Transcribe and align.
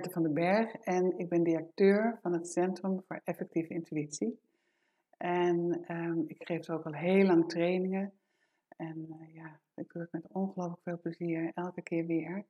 Annette 0.00 0.20
van 0.20 0.34
den 0.34 0.44
Berg 0.44 0.74
en 0.74 1.18
ik 1.18 1.28
ben 1.28 1.42
directeur 1.42 2.18
van 2.22 2.32
het 2.32 2.48
Centrum 2.48 3.02
voor 3.06 3.20
Effectieve 3.24 3.74
Intuïtie. 3.74 4.40
En 5.16 5.84
ehm, 5.86 6.18
ik 6.26 6.46
geef 6.46 6.70
ook 6.70 6.84
al 6.84 6.94
heel 6.94 7.24
lang 7.24 7.48
trainingen. 7.48 8.12
En 8.76 9.06
uh, 9.08 9.34
ja, 9.34 9.60
ik 9.74 9.92
doe 9.92 10.02
het 10.02 10.12
met 10.12 10.26
ongelooflijk 10.32 10.82
veel 10.82 10.98
plezier, 10.98 11.50
elke 11.54 11.82
keer 11.82 12.06
weer. 12.06 12.44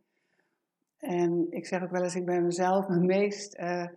En 0.99 1.47
ik 1.51 1.67
zeg 1.67 1.83
ook 1.83 1.91
wel 1.91 2.03
eens, 2.03 2.15
ik 2.15 2.25
ben 2.25 2.45
mezelf 2.45 2.89
mijn 2.89 3.07
meest 3.07 3.59
uh, 3.59 3.89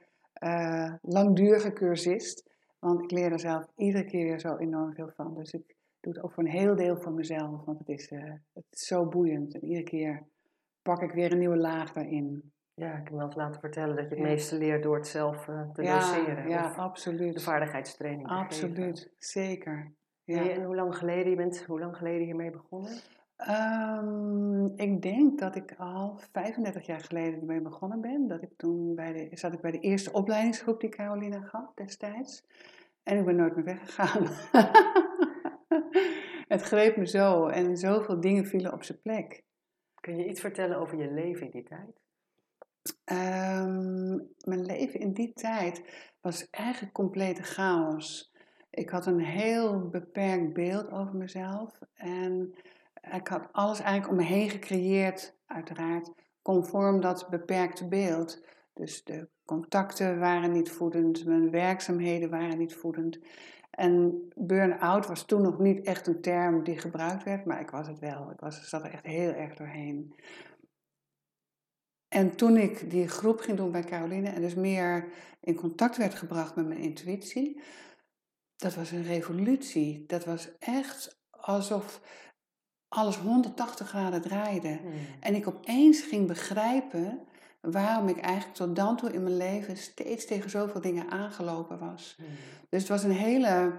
uh, 0.44 0.94
langdurige 1.02 1.74
cursist. 1.74 2.50
Want 2.80 3.04
ik 3.04 3.12
leer 3.12 3.32
er 3.32 3.40
zelf 3.40 3.68
iedere 3.76 4.06
keer 4.06 4.24
weer 4.24 4.40
zo 4.40 4.56
enorm 4.56 4.94
veel 4.94 5.12
van. 5.16 5.34
Dus 5.36 5.52
ik 5.52 5.76
doe 6.00 6.14
het 6.14 6.24
ook 6.24 6.32
voor 6.32 6.44
een 6.44 6.50
heel 6.50 6.76
deel 6.76 6.98
voor 6.98 7.14
mezelf. 7.14 7.66
Want 7.66 7.80
het 7.80 7.90
is, 7.90 8.10
het 8.54 8.66
is 8.70 8.88
zo 8.88 9.06
boeiend. 9.06 9.54
En 9.54 9.64
iedere 9.64 9.84
keer 9.84 10.24
pak 10.82 11.02
ik 11.02 11.12
weer 11.12 11.32
een 11.32 11.40
nieuwe 11.40 11.58
laag 11.58 11.94
daarin. 11.94 12.53
Ja, 12.76 12.92
ik 12.92 13.04
heb 13.04 13.10
me 13.10 13.18
wel 13.18 13.26
eens 13.26 13.36
laten 13.36 13.60
vertellen 13.60 13.96
dat 13.96 14.10
je 14.10 14.16
het 14.16 14.24
meeste 14.24 14.58
leert 14.58 14.84
door 14.84 14.96
het 14.96 15.08
zelf 15.08 15.48
uh, 15.48 15.72
te 15.72 15.84
ja, 15.84 16.00
doseren. 16.00 16.50
Ja, 16.50 16.74
absoluut. 16.76 17.34
De 17.34 17.40
vaardigheidstraining. 17.40 18.28
Absoluut, 18.28 19.14
zeker. 19.18 19.94
Ja. 20.24 20.50
En 20.50 20.64
hoe 20.64 20.76
lang 20.76 20.96
geleden 20.96 21.30
je 21.30 21.36
bent, 21.36 21.64
hoe 21.66 21.80
lang 21.80 21.98
geleden 21.98 22.26
hiermee 22.26 22.52
begonnen? 22.52 22.92
Um, 23.50 24.74
ik 24.76 25.02
denk 25.02 25.40
dat 25.40 25.56
ik 25.56 25.74
al 25.78 26.20
35 26.32 26.86
jaar 26.86 27.00
geleden 27.00 27.40
ermee 27.40 27.62
begonnen 27.62 28.02
ben. 28.02 28.28
Dat 28.28 28.42
ik 28.42 28.52
toen 28.58 28.96
bij 28.96 29.14
de, 29.14 29.38
zat 29.38 29.54
ik 29.54 29.62
bij 29.62 29.72
de 29.72 29.80
eerste 29.80 30.12
opleidingsgroep 30.12 30.80
die 30.80 30.90
Carolina 30.90 31.42
gaf 31.42 31.74
destijds. 31.74 32.46
En 33.04 33.18
ik 33.18 33.26
ben 33.26 33.36
nooit 33.36 33.56
meer 33.56 33.66
weggegaan. 33.66 34.28
het 36.54 36.62
greep 36.62 36.98
me 36.98 37.08
zo 37.08 37.48
en 37.48 37.78
zoveel 37.78 38.20
dingen 38.20 38.46
vielen 38.46 38.74
op 38.74 38.84
zijn 38.84 39.02
plek. 39.02 39.44
Kun 40.00 40.18
je 40.18 40.28
iets 40.28 40.42
vertellen 40.42 40.78
over 40.78 40.98
je 40.98 41.12
leven 41.12 41.46
in 41.46 41.52
die 41.52 41.64
tijd? 41.64 42.03
Um, 43.06 44.34
mijn 44.46 44.66
leven 44.66 45.00
in 45.00 45.14
die 45.14 45.34
tijd 45.34 45.82
was 46.22 46.50
eigenlijk 46.50 46.94
complete 46.94 47.44
chaos. 47.44 48.32
Ik 48.70 48.90
had 48.90 49.06
een 49.06 49.20
heel 49.20 49.90
beperkt 49.90 50.54
beeld 50.54 50.92
over 50.92 51.16
mezelf 51.16 51.80
en 51.94 52.56
ik 53.12 53.28
had 53.28 53.48
alles 53.52 53.80
eigenlijk 53.80 54.10
om 54.10 54.16
me 54.16 54.34
heen 54.34 54.50
gecreëerd, 54.50 55.36
uiteraard, 55.46 56.12
conform 56.42 57.02
dat 57.02 57.28
beperkte 57.30 57.88
beeld. 57.88 58.46
Dus 58.74 59.04
de 59.04 59.28
contacten 59.46 60.20
waren 60.20 60.52
niet 60.52 60.72
voedend, 60.72 61.26
mijn 61.26 61.52
werkzaamheden 61.52 62.30
waren 62.30 62.58
niet 62.58 62.76
voedend. 62.76 63.20
En 63.70 64.24
burn-out 64.36 65.08
was 65.08 65.26
toen 65.26 65.42
nog 65.42 65.60
niet 65.60 65.86
echt 65.86 66.08
een 66.08 66.22
term 66.22 66.64
die 66.64 66.78
gebruikt 66.78 67.24
werd, 67.24 67.46
maar 67.46 67.62
ik 67.62 67.70
was 67.70 67.88
het 67.88 68.00
wel. 68.00 68.32
Ik 68.32 68.40
was, 68.40 68.70
zat 68.70 68.84
er 68.84 68.92
echt 68.92 69.06
heel 69.06 69.32
erg 69.32 69.56
doorheen. 69.56 70.16
En 72.14 72.36
toen 72.36 72.58
ik 72.58 72.90
die 72.90 73.08
groep 73.08 73.40
ging 73.40 73.58
doen 73.58 73.72
bij 73.72 73.84
Caroline 73.84 74.30
en 74.30 74.42
dus 74.42 74.54
meer 74.54 75.08
in 75.40 75.56
contact 75.56 75.98
werd 75.98 76.14
gebracht 76.14 76.56
met 76.56 76.68
mijn 76.68 76.80
intuïtie, 76.80 77.62
dat 78.56 78.76
was 78.76 78.92
een 78.92 79.04
revolutie. 79.04 80.04
Dat 80.08 80.26
was 80.26 80.58
echt 80.60 81.22
alsof 81.30 82.02
alles 82.88 83.18
180 83.18 83.88
graden 83.88 84.22
draaide. 84.22 84.80
Hmm. 84.82 84.92
En 85.20 85.36
ik 85.36 85.48
opeens 85.48 86.02
ging 86.02 86.28
begrijpen 86.28 87.20
waarom 87.62 88.08
ik 88.08 88.18
eigenlijk 88.18 88.56
tot 88.56 88.76
dan 88.76 88.98
toe 88.98 89.12
in 89.12 89.24
mijn 89.24 89.38
leven 89.38 89.78
steeds 89.78 90.26
tegen 90.26 90.50
zoveel 90.50 90.82
dingen 90.82 91.10
aangelopen 91.10 91.80
was. 91.80 92.16
Hmm. 92.18 92.28
Dus 92.70 92.80
het 92.80 92.90
was 92.90 93.04
een 93.04 93.12
hele. 93.12 93.72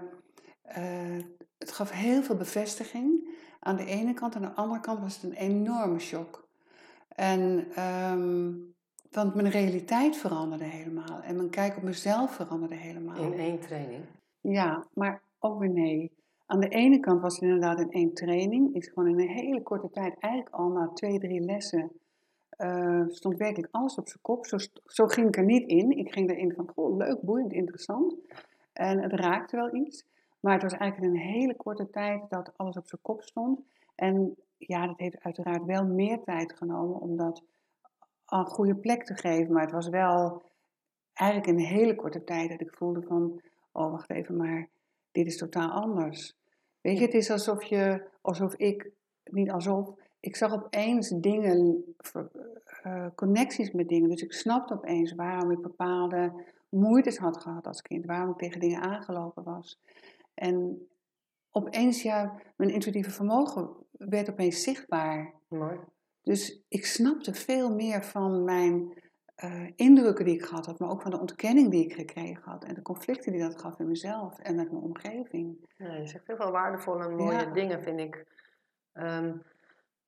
Uh, 0.77 1.23
het 1.57 1.71
gaf 1.71 1.91
heel 1.91 2.23
veel 2.23 2.35
bevestiging 2.35 3.29
aan 3.59 3.75
de 3.75 3.85
ene 3.85 4.13
kant. 4.13 4.35
En 4.35 4.43
aan 4.43 4.49
de 4.49 4.55
andere 4.55 4.79
kant 4.79 4.99
was 4.99 5.13
het 5.13 5.23
een 5.23 5.37
enorme 5.37 5.99
shock. 5.99 6.44
En, 7.15 7.67
um, 7.83 8.73
want 9.11 9.35
mijn 9.35 9.49
realiteit 9.49 10.17
veranderde 10.17 10.63
helemaal. 10.63 11.21
En 11.21 11.35
mijn 11.35 11.49
kijk 11.49 11.77
op 11.77 11.83
mezelf 11.83 12.35
veranderde 12.35 12.75
helemaal. 12.75 13.15
In 13.15 13.33
één 13.33 13.59
training? 13.59 14.03
Ja, 14.41 14.85
maar 14.93 15.21
ook 15.39 15.59
weer 15.59 15.69
nee. 15.69 16.11
Aan 16.45 16.59
de 16.59 16.69
ene 16.69 16.99
kant 16.99 17.21
was 17.21 17.33
het 17.33 17.43
inderdaad 17.43 17.79
in 17.79 17.91
één 17.91 18.13
training. 18.13 18.75
Is 18.75 18.87
gewoon 18.87 19.09
in 19.09 19.19
een 19.19 19.35
hele 19.35 19.61
korte 19.61 19.89
tijd, 19.89 20.19
eigenlijk 20.19 20.55
al 20.55 20.69
na 20.69 20.87
twee, 20.93 21.19
drie 21.19 21.41
lessen, 21.41 21.91
uh, 22.57 23.03
stond 23.07 23.37
werkelijk 23.37 23.73
alles 23.73 23.95
op 23.95 24.07
zijn 24.07 24.21
kop. 24.21 24.45
Zo, 24.45 24.57
zo, 24.85 25.07
ging 25.07 25.27
ik 25.27 25.37
er 25.37 25.43
niet 25.43 25.67
in. 25.67 25.97
Ik 25.97 26.13
ging 26.13 26.29
erin 26.29 26.53
van, 26.53 26.69
goh, 26.75 26.97
leuk, 26.97 27.21
boeiend, 27.21 27.53
interessant. 27.53 28.15
En 28.73 29.01
het 29.01 29.13
raakte 29.13 29.55
wel 29.55 29.75
iets. 29.75 30.05
Maar 30.39 30.53
het 30.53 30.63
was 30.63 30.73
eigenlijk 30.73 31.13
in 31.13 31.19
een 31.19 31.27
hele 31.27 31.55
korte 31.55 31.89
tijd 31.89 32.21
dat 32.29 32.51
alles 32.55 32.77
op 32.77 32.87
zijn 32.87 33.01
kop 33.01 33.21
stond. 33.21 33.59
En 33.95 34.35
ja, 34.57 34.87
dat 34.87 34.97
heeft 34.97 35.23
uiteraard 35.23 35.65
wel 35.65 35.85
meer 35.85 36.23
tijd 36.23 36.53
genomen 36.53 36.99
om 36.99 37.17
dat 37.17 37.43
een 38.25 38.45
goede 38.45 38.75
plek 38.75 39.03
te 39.03 39.15
geven. 39.15 39.53
Maar 39.53 39.63
het 39.63 39.71
was 39.71 39.87
wel 39.87 40.43
eigenlijk 41.13 41.49
in 41.49 41.59
een 41.59 41.77
hele 41.77 41.95
korte 41.95 42.23
tijd 42.23 42.49
dat 42.49 42.61
ik 42.61 42.73
voelde 42.73 43.01
van, 43.01 43.41
oh 43.71 43.91
wacht 43.91 44.09
even 44.09 44.35
maar, 44.37 44.67
dit 45.11 45.25
is 45.25 45.37
totaal 45.37 45.69
anders. 45.69 46.35
Weet 46.81 46.97
je, 46.97 47.05
het 47.05 47.13
is 47.13 47.31
alsof 47.31 47.63
je, 47.63 48.07
alsof 48.21 48.55
ik, 48.55 48.91
niet 49.23 49.51
alsof, 49.51 49.93
ik 50.19 50.35
zag 50.35 50.53
opeens 50.53 51.09
dingen, 51.09 51.83
uh, 52.83 53.07
connecties 53.15 53.71
met 53.71 53.87
dingen. 53.87 54.09
Dus 54.09 54.21
ik 54.21 54.33
snapte 54.33 54.73
opeens 54.73 55.13
waarom 55.13 55.51
ik 55.51 55.61
bepaalde 55.61 56.43
moeites 56.69 57.17
had 57.17 57.41
gehad 57.41 57.67
als 57.67 57.81
kind, 57.81 58.05
waarom 58.05 58.29
ik 58.29 58.37
tegen 58.37 58.59
dingen 58.59 58.81
aangelopen 58.81 59.43
was. 59.43 59.79
En 60.33 60.87
opeens, 61.51 62.01
ja, 62.01 62.41
mijn 62.55 62.69
intuïtieve 62.69 63.11
vermogen 63.11 63.69
werd 63.97 64.29
opeens 64.29 64.63
zichtbaar. 64.63 65.33
Mooi. 65.47 65.79
Dus 66.23 66.61
ik 66.67 66.85
snapte 66.85 67.33
veel 67.33 67.75
meer 67.75 68.03
van 68.03 68.43
mijn 68.43 68.93
uh, 69.43 69.69
indrukken 69.75 70.25
die 70.25 70.35
ik 70.35 70.45
gehad 70.45 70.65
had, 70.65 70.79
maar 70.79 70.89
ook 70.89 71.01
van 71.01 71.11
de 71.11 71.19
ontkenning 71.19 71.71
die 71.71 71.85
ik 71.85 71.93
gekregen 71.93 72.43
had 72.43 72.63
en 72.63 72.73
de 72.73 72.81
conflicten 72.81 73.31
die 73.31 73.41
dat 73.41 73.59
gaf 73.59 73.79
in 73.79 73.87
mezelf 73.87 74.39
en 74.39 74.55
met 74.55 74.71
mijn 74.71 74.83
omgeving. 74.83 75.67
Ja, 75.77 75.93
je 75.93 76.07
zegt 76.07 76.27
heel 76.27 76.35
veel 76.35 76.51
waardevolle 76.51 77.03
en 77.03 77.15
mooie 77.15 77.51
dingen, 77.51 77.83
vind 77.83 77.99
ik. 77.99 78.25
Um, 78.93 79.41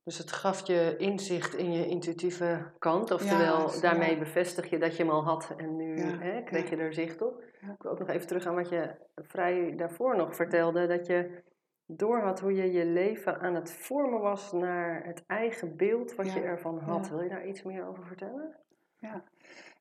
dus 0.03 0.17
het 0.17 0.31
gaf 0.31 0.67
je 0.67 0.95
inzicht 0.97 1.55
in 1.55 1.71
je 1.71 1.87
intuïtieve 1.87 2.71
kant, 2.79 3.11
oftewel 3.11 3.71
ja, 3.71 3.79
daarmee 3.81 4.11
ja. 4.11 4.19
bevestig 4.19 4.69
je 4.69 4.77
dat 4.77 4.97
je 4.97 5.03
hem 5.03 5.11
al 5.11 5.23
had 5.23 5.53
en 5.57 5.75
nu 5.75 5.99
hè, 5.99 6.43
kreeg 6.43 6.69
je 6.69 6.75
er 6.75 6.93
zicht 6.93 7.21
op. 7.21 7.43
Ik 7.61 7.81
wil 7.81 7.91
ook 7.91 7.99
nog 7.99 8.09
even 8.09 8.27
terug 8.27 8.45
aan 8.45 8.55
wat 8.55 8.69
je 8.69 8.95
vrij 9.15 9.75
daarvoor 9.75 10.15
nog 10.15 10.35
vertelde, 10.35 10.87
dat 10.87 11.05
je 11.05 11.43
door 11.87 12.21
had 12.21 12.39
hoe 12.39 12.53
je 12.53 12.71
je 12.71 12.85
leven 12.85 13.39
aan 13.39 13.55
het 13.55 13.71
vormen 13.71 14.19
was 14.19 14.51
naar 14.51 15.05
het 15.05 15.23
eigen 15.27 15.75
beeld 15.75 16.15
wat 16.15 16.33
je 16.33 16.39
ervan 16.39 16.79
had. 16.79 17.09
Wil 17.09 17.21
je 17.21 17.29
daar 17.29 17.47
iets 17.47 17.63
meer 17.63 17.87
over 17.87 18.05
vertellen? 18.05 18.55
Ja, 18.99 19.23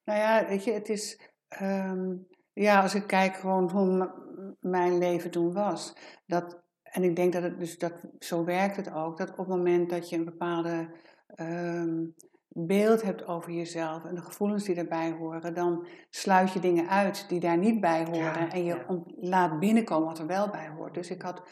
nou 0.05 0.19
ja, 0.19 0.47
weet 0.49 0.65
je, 0.65 0.73
het 0.73 0.89
is, 0.89 1.21
um, 1.63 2.27
ja, 2.53 2.83
als 2.83 2.95
ik 2.95 3.07
kijk 3.07 3.37
gewoon 3.37 3.71
hoe 3.71 4.13
mijn 4.61 4.99
leven 4.99 5.31
toen 5.31 5.53
was, 5.53 5.97
dat, 6.27 6.63
en 6.83 7.03
ik 7.03 7.17
denk 7.17 7.33
dat 7.33 7.43
het 7.43 7.59
dus, 7.59 7.79
dat, 7.79 7.93
zo 8.19 8.45
werkt 8.45 8.77
het 8.77 8.93
ook, 8.93 9.17
dat 9.19 9.31
op 9.31 9.37
het 9.37 9.49
moment 9.49 9.91
dat 9.91 10.09
je 10.09 10.17
een 10.17 10.25
bepaalde 10.25 10.89
um, 11.41 12.15
beeld 12.49 13.03
hebt 13.03 13.27
over 13.27 13.53
jezelf 13.53 14.05
en 14.05 14.15
de 14.15 14.21
gevoelens 14.21 14.65
die 14.65 14.75
daarbij 14.75 15.11
horen, 15.11 15.55
dan 15.55 15.87
sluit 16.11 16.53
je 16.53 16.61
dingen 16.61 16.89
uit 16.89 17.29
die 17.29 17.41
daar 17.41 17.59
niet 17.59 17.81
bij 17.81 18.05
horen 18.05 18.21
ja, 18.21 18.51
en 18.51 18.65
je 18.65 18.85
ja. 18.89 19.03
laat 19.21 19.59
binnenkomen 19.59 20.07
wat 20.09 20.19
er 20.19 20.27
wel 20.27 20.49
bij 20.49 20.69
hoort. 20.69 20.95
Dus 20.95 21.11
ik 21.11 21.23
had 21.23 21.43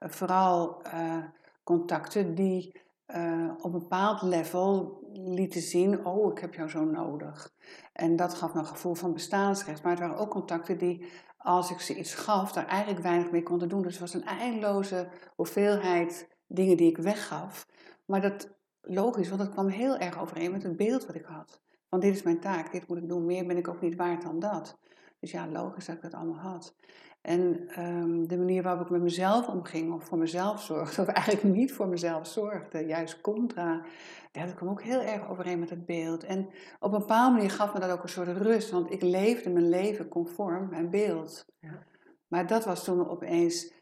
vooral 0.00 0.82
uh, 0.86 1.24
contacten 1.64 2.34
die 2.34 2.80
uh, 3.06 3.50
op 3.58 3.64
een 3.64 3.78
bepaald 3.78 4.22
level 4.22 4.98
lieten 5.12 5.60
zien, 5.60 6.04
oh, 6.06 6.32
ik 6.32 6.38
heb 6.38 6.54
jou 6.54 6.68
zo 6.68 6.84
nodig. 6.84 7.54
En 7.92 8.16
dat 8.16 8.34
gaf 8.34 8.54
me 8.54 8.60
een 8.60 8.66
gevoel 8.66 8.94
van 8.94 9.12
bestaansrecht. 9.12 9.82
Maar 9.82 9.92
het 9.92 10.00
waren 10.00 10.16
ook 10.16 10.30
contacten 10.30 10.78
die, 10.78 11.06
als 11.38 11.70
ik 11.70 11.80
ze 11.80 11.96
iets 11.96 12.14
gaf, 12.14 12.52
daar 12.52 12.66
eigenlijk 12.66 13.02
weinig 13.02 13.30
mee 13.30 13.42
konden 13.42 13.68
doen. 13.68 13.82
Dus 13.82 13.92
het 13.92 14.00
was 14.00 14.14
een 14.14 14.26
eindeloze 14.26 15.08
hoeveelheid 15.36 16.28
dingen 16.46 16.76
die 16.76 16.90
ik 16.90 16.98
weggaf. 16.98 17.66
Maar 18.04 18.20
dat, 18.20 18.50
logisch, 18.80 19.28
want 19.28 19.40
dat 19.40 19.50
kwam 19.50 19.68
heel 19.68 19.96
erg 19.96 20.20
overeen 20.20 20.52
met 20.52 20.62
het 20.62 20.76
beeld 20.76 21.06
wat 21.06 21.16
ik 21.16 21.24
had. 21.24 21.60
Want 21.88 22.02
dit 22.02 22.14
is 22.14 22.22
mijn 22.22 22.40
taak, 22.40 22.72
dit 22.72 22.88
moet 22.88 22.98
ik 22.98 23.08
doen, 23.08 23.26
meer 23.26 23.46
ben 23.46 23.56
ik 23.56 23.68
ook 23.68 23.80
niet 23.80 23.96
waard 23.96 24.22
dan 24.22 24.38
dat. 24.38 24.78
Dus 25.20 25.30
ja, 25.30 25.48
logisch 25.48 25.86
dat 25.86 25.96
ik 25.96 26.02
dat 26.02 26.14
allemaal 26.14 26.52
had. 26.52 26.74
En 27.20 27.68
ehm, 27.68 28.26
de 28.26 28.38
manier 28.38 28.62
waarop 28.62 28.84
ik 28.84 28.90
met 28.90 29.02
mezelf 29.02 29.48
omging, 29.48 29.92
of 29.92 30.04
voor 30.04 30.18
mezelf 30.18 30.62
zorgde, 30.62 31.02
of 31.02 31.08
eigenlijk 31.08 31.56
niet 31.56 31.72
voor 31.72 31.88
mezelf 31.88 32.26
zorgde, 32.26 32.86
juist 32.86 33.20
contra, 33.20 33.84
ja, 34.32 34.46
dat 34.46 34.54
kwam 34.54 34.68
ook 34.68 34.82
heel 34.82 35.00
erg 35.00 35.28
overeen 35.28 35.58
met 35.58 35.70
het 35.70 35.86
beeld. 35.86 36.24
En 36.24 36.48
op 36.78 36.92
een 36.92 36.98
bepaalde 36.98 37.34
manier 37.34 37.50
gaf 37.50 37.72
me 37.72 37.80
dat 37.80 37.90
ook 37.90 38.02
een 38.02 38.08
soort 38.08 38.28
rust, 38.28 38.70
want 38.70 38.90
ik 38.90 39.02
leefde 39.02 39.50
mijn 39.50 39.68
leven 39.68 40.08
conform 40.08 40.68
mijn 40.68 40.90
beeld. 40.90 41.44
Ja. 41.60 41.86
Maar 42.28 42.46
dat 42.46 42.64
was 42.64 42.84
toen 42.84 43.08
opeens 43.08 43.72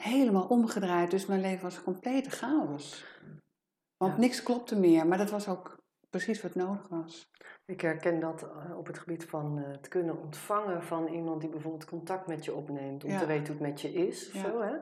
helemaal 0.00 0.46
omgedraaid, 0.46 1.10
dus 1.10 1.26
mijn 1.26 1.40
leven 1.40 1.62
was 1.62 1.76
een 1.76 1.82
complete 1.82 2.30
chaos. 2.30 3.04
Want 3.96 4.18
niks 4.18 4.42
klopte 4.42 4.78
meer, 4.78 5.06
maar 5.06 5.18
dat 5.18 5.30
was 5.30 5.48
ook 5.48 5.78
precies 6.10 6.42
wat 6.42 6.54
nodig 6.54 6.88
was. 6.88 7.30
Ik 7.70 7.80
herken 7.80 8.20
dat 8.20 8.42
eh, 8.42 8.78
op 8.78 8.86
het 8.86 8.98
gebied 8.98 9.24
van 9.24 9.58
eh, 9.58 9.70
het 9.70 9.88
kunnen 9.88 10.18
ontvangen 10.18 10.82
van 10.82 11.08
iemand 11.08 11.40
die 11.40 11.50
bijvoorbeeld 11.50 11.84
contact 11.84 12.26
met 12.26 12.44
je 12.44 12.54
opneemt, 12.54 13.04
om 13.04 13.18
te 13.18 13.26
weten 13.26 13.54
hoe 13.54 13.66
het 13.66 13.72
met 13.72 13.80
je 13.80 13.92
is. 13.92 14.32
Zo, 14.32 14.60
hè? 14.60 14.74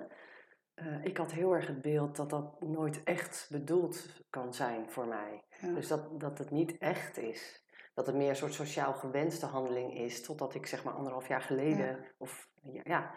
Uh, 0.75 1.05
ik 1.05 1.17
had 1.17 1.33
heel 1.33 1.55
erg 1.55 1.67
het 1.67 1.83
beeld 1.83 2.17
dat 2.17 2.31
dat 2.31 2.61
nooit 2.61 3.03
echt 3.05 3.49
bedoeld 3.51 4.25
kan 4.31 4.55
zijn 4.55 4.91
voor 4.91 5.07
mij. 5.07 5.43
Dus 5.75 5.89
dat, 5.89 6.21
dat 6.21 6.39
het 6.39 6.51
niet 6.51 6.79
echt 6.79 7.17
is. 7.17 7.65
Dat 7.95 8.07
het 8.07 8.17
meer 8.17 8.29
een 8.29 8.37
soort 8.37 8.55
sociaal 8.55 8.93
gewenste 8.93 9.47
handeling 9.47 9.95
is, 9.95 10.23
totdat 10.23 10.55
ik 10.55 10.67
zeg 10.67 10.85
maar 10.85 10.95
anderhalf 10.95 11.29
jaar 11.29 11.41
geleden, 11.41 11.99
of 12.19 12.49
ja, 12.85 13.15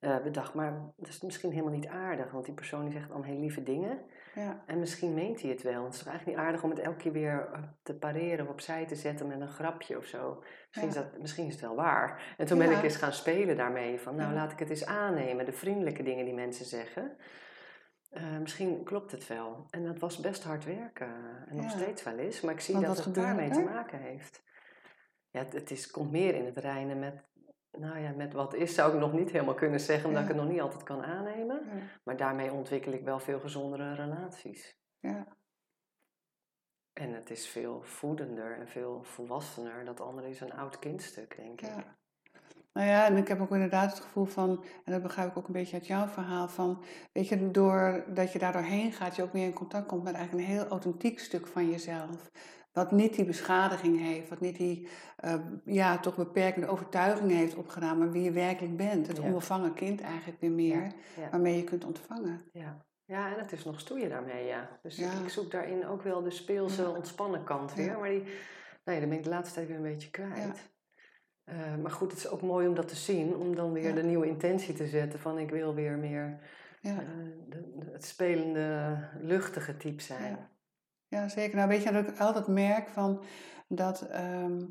uh, 0.00 0.22
bedacht, 0.22 0.54
maar 0.54 0.92
dat 0.96 1.08
is 1.08 1.20
misschien 1.20 1.50
helemaal 1.50 1.72
niet 1.72 1.86
aardig, 1.86 2.30
want 2.30 2.44
die 2.44 2.54
persoon 2.54 2.84
die 2.84 2.92
zegt 2.92 3.10
allemaal 3.10 3.30
heel 3.30 3.40
lieve 3.40 3.62
dingen. 3.62 3.98
Ja. 4.34 4.62
En 4.66 4.78
misschien 4.78 5.14
meent 5.14 5.40
hij 5.40 5.50
het 5.50 5.62
wel. 5.62 5.84
Het 5.84 5.92
is 5.92 5.98
toch 5.98 6.08
eigenlijk 6.08 6.38
niet 6.38 6.46
aardig 6.46 6.62
om 6.62 6.70
het 6.70 6.78
elke 6.78 6.96
keer 6.96 7.12
weer 7.12 7.48
eh, 7.52 7.62
te 7.82 7.94
pareren 7.94 8.46
of 8.46 8.52
opzij 8.52 8.86
te 8.86 8.94
zetten 8.94 9.26
met 9.26 9.40
een 9.40 9.48
grapje 9.48 9.96
of 9.96 10.04
zo. 10.04 10.42
Misschien, 10.66 10.88
is, 10.88 10.94
dat, 10.94 11.18
misschien 11.18 11.46
is 11.46 11.52
het 11.52 11.60
wel 11.60 11.74
waar. 11.74 12.34
En 12.36 12.46
toen 12.46 12.58
ben 12.58 12.70
ik 12.70 12.82
eens 12.82 12.96
gaan 12.96 13.12
spelen 13.12 13.56
daarmee. 13.56 14.00
Van 14.00 14.14
nou, 14.14 14.34
laat 14.34 14.52
ik 14.52 14.58
het 14.58 14.70
eens 14.70 14.86
aannemen. 14.86 15.44
De 15.44 15.52
vriendelijke 15.52 16.02
dingen 16.02 16.24
die 16.24 16.34
mensen 16.34 16.64
zeggen. 16.64 17.16
Uh, 18.12 18.38
misschien 18.38 18.84
klopt 18.84 19.10
het 19.10 19.26
wel. 19.26 19.66
En 19.70 19.84
dat 19.84 19.98
was 19.98 20.18
best 20.18 20.44
hard 20.44 20.64
werken. 20.64 21.08
En 21.48 21.56
nog 21.56 21.70
steeds 21.70 22.02
wel 22.02 22.18
eens. 22.18 22.40
Maar 22.40 22.54
ik 22.54 22.60
zie 22.60 22.80
dat 22.80 23.04
het 23.04 23.14
daarmee 23.14 23.50
te 23.50 23.62
maken 23.62 23.98
heeft. 23.98 24.42
Ja, 25.30 25.38
het, 25.38 25.52
het 25.52 25.70
is, 25.70 25.90
komt 25.90 26.10
meer 26.10 26.34
in 26.34 26.44
het 26.44 26.56
reinen 26.56 26.98
met 26.98 27.24
nou 27.78 27.98
ja, 27.98 28.10
met 28.10 28.32
wat 28.32 28.54
is 28.54 28.74
zou 28.74 28.92
ik 28.92 29.00
nog 29.00 29.12
niet 29.12 29.30
helemaal 29.30 29.54
kunnen 29.54 29.80
zeggen, 29.80 30.08
omdat 30.08 30.22
ik 30.22 30.28
het 30.28 30.36
nog 30.36 30.48
niet 30.48 30.60
altijd 30.60 30.82
kan 30.82 31.02
aannemen. 31.02 31.62
Maar 32.04 32.16
daarmee 32.16 32.52
ontwikkel 32.52 32.92
ik 32.92 33.04
wel 33.04 33.18
veel 33.18 33.40
gezondere 33.40 33.94
relaties. 33.94 34.76
Ja. 34.98 35.26
En 36.92 37.12
het 37.12 37.30
is 37.30 37.46
veel 37.46 37.82
voedender 37.82 38.58
en 38.58 38.68
veel 38.68 39.02
volwassener. 39.02 39.84
Dat 39.84 40.00
andere 40.00 40.28
is 40.28 40.40
een 40.40 40.52
oud 40.52 40.78
kindstuk, 40.78 41.36
denk 41.36 41.60
ik. 41.60 41.66
Ja. 41.66 41.96
Nou 42.72 42.88
ja, 42.88 43.06
en 43.06 43.16
ik 43.16 43.28
heb 43.28 43.40
ook 43.40 43.50
inderdaad 43.50 43.90
het 43.90 44.00
gevoel 44.00 44.24
van, 44.24 44.64
en 44.84 44.92
dat 44.92 45.02
begrijp 45.02 45.30
ik 45.30 45.36
ook 45.36 45.46
een 45.46 45.52
beetje 45.52 45.76
uit 45.76 45.86
jouw 45.86 46.06
verhaal, 46.06 46.48
van, 46.48 46.82
weet 47.12 47.28
je, 47.28 47.50
doordat 47.50 48.32
je 48.32 48.38
daar 48.38 48.52
doorheen 48.52 48.92
gaat, 48.92 49.16
je 49.16 49.22
ook 49.22 49.32
meer 49.32 49.46
in 49.46 49.52
contact 49.52 49.86
komt 49.86 50.02
met 50.02 50.14
eigenlijk 50.14 50.48
een 50.48 50.54
heel 50.54 50.66
authentiek 50.66 51.18
stuk 51.18 51.46
van 51.46 51.70
jezelf. 51.70 52.30
Wat 52.74 52.92
niet 52.92 53.14
die 53.14 53.24
beschadiging 53.24 54.00
heeft, 54.00 54.28
wat 54.28 54.40
niet 54.40 54.56
die 54.56 54.88
uh, 55.24 55.34
ja, 55.64 55.98
toch 55.98 56.16
beperkende 56.16 56.66
overtuigingen 56.66 57.36
heeft 57.36 57.54
opgedaan, 57.54 57.98
maar 57.98 58.10
wie 58.10 58.22
je 58.22 58.30
werkelijk 58.30 58.76
bent. 58.76 59.06
Het 59.06 59.18
onbevangen 59.18 59.74
kind 59.74 60.00
eigenlijk 60.00 60.40
weer 60.40 60.50
meer, 60.50 60.92
waarmee 61.30 61.56
je 61.56 61.64
kunt 61.64 61.84
ontvangen. 61.84 62.44
Ja. 62.52 62.84
ja, 63.04 63.32
en 63.32 63.38
het 63.38 63.52
is 63.52 63.64
nog 63.64 63.80
stoeien 63.80 64.08
daarmee, 64.08 64.46
ja. 64.46 64.78
Dus 64.82 64.98
ik 64.98 65.28
zoek 65.28 65.50
daarin 65.50 65.86
ook 65.86 66.02
wel 66.02 66.22
de 66.22 66.30
speelse, 66.30 66.88
ontspannen 66.88 67.44
kant 67.44 67.74
weer. 67.74 67.98
Maar 67.98 68.08
die, 68.08 68.24
nee, 68.84 69.00
dan 69.00 69.08
ben 69.08 69.18
ik 69.18 69.24
de 69.24 69.30
laatste 69.30 69.54
tijd 69.54 69.68
weer 69.68 69.76
een 69.76 69.82
beetje 69.82 70.10
kwijt. 70.10 70.72
Uh, 71.44 71.76
maar 71.82 71.90
goed, 71.90 72.10
het 72.10 72.18
is 72.18 72.28
ook 72.28 72.42
mooi 72.42 72.68
om 72.68 72.74
dat 72.74 72.88
te 72.88 72.96
zien, 72.96 73.36
om 73.36 73.56
dan 73.56 73.72
weer 73.72 73.94
de 73.94 74.02
nieuwe 74.02 74.26
intentie 74.26 74.74
te 74.74 74.86
zetten 74.86 75.18
van 75.18 75.38
ik 75.38 75.50
wil 75.50 75.74
weer 75.74 75.98
meer 75.98 76.38
uh, 76.82 76.98
de, 77.48 77.88
het 77.92 78.04
spelende, 78.04 78.98
luchtige 79.20 79.76
type 79.76 80.02
zijn. 80.02 80.38
Ja, 81.14 81.28
zeker. 81.28 81.56
Nou 81.56 81.68
weet 81.68 81.82
je 81.82 81.92
dat 81.92 82.08
ik 82.08 82.18
altijd 82.18 82.46
merk 82.46 82.88
van 82.88 83.22
dat 83.68 84.00
ehm, 84.02 84.62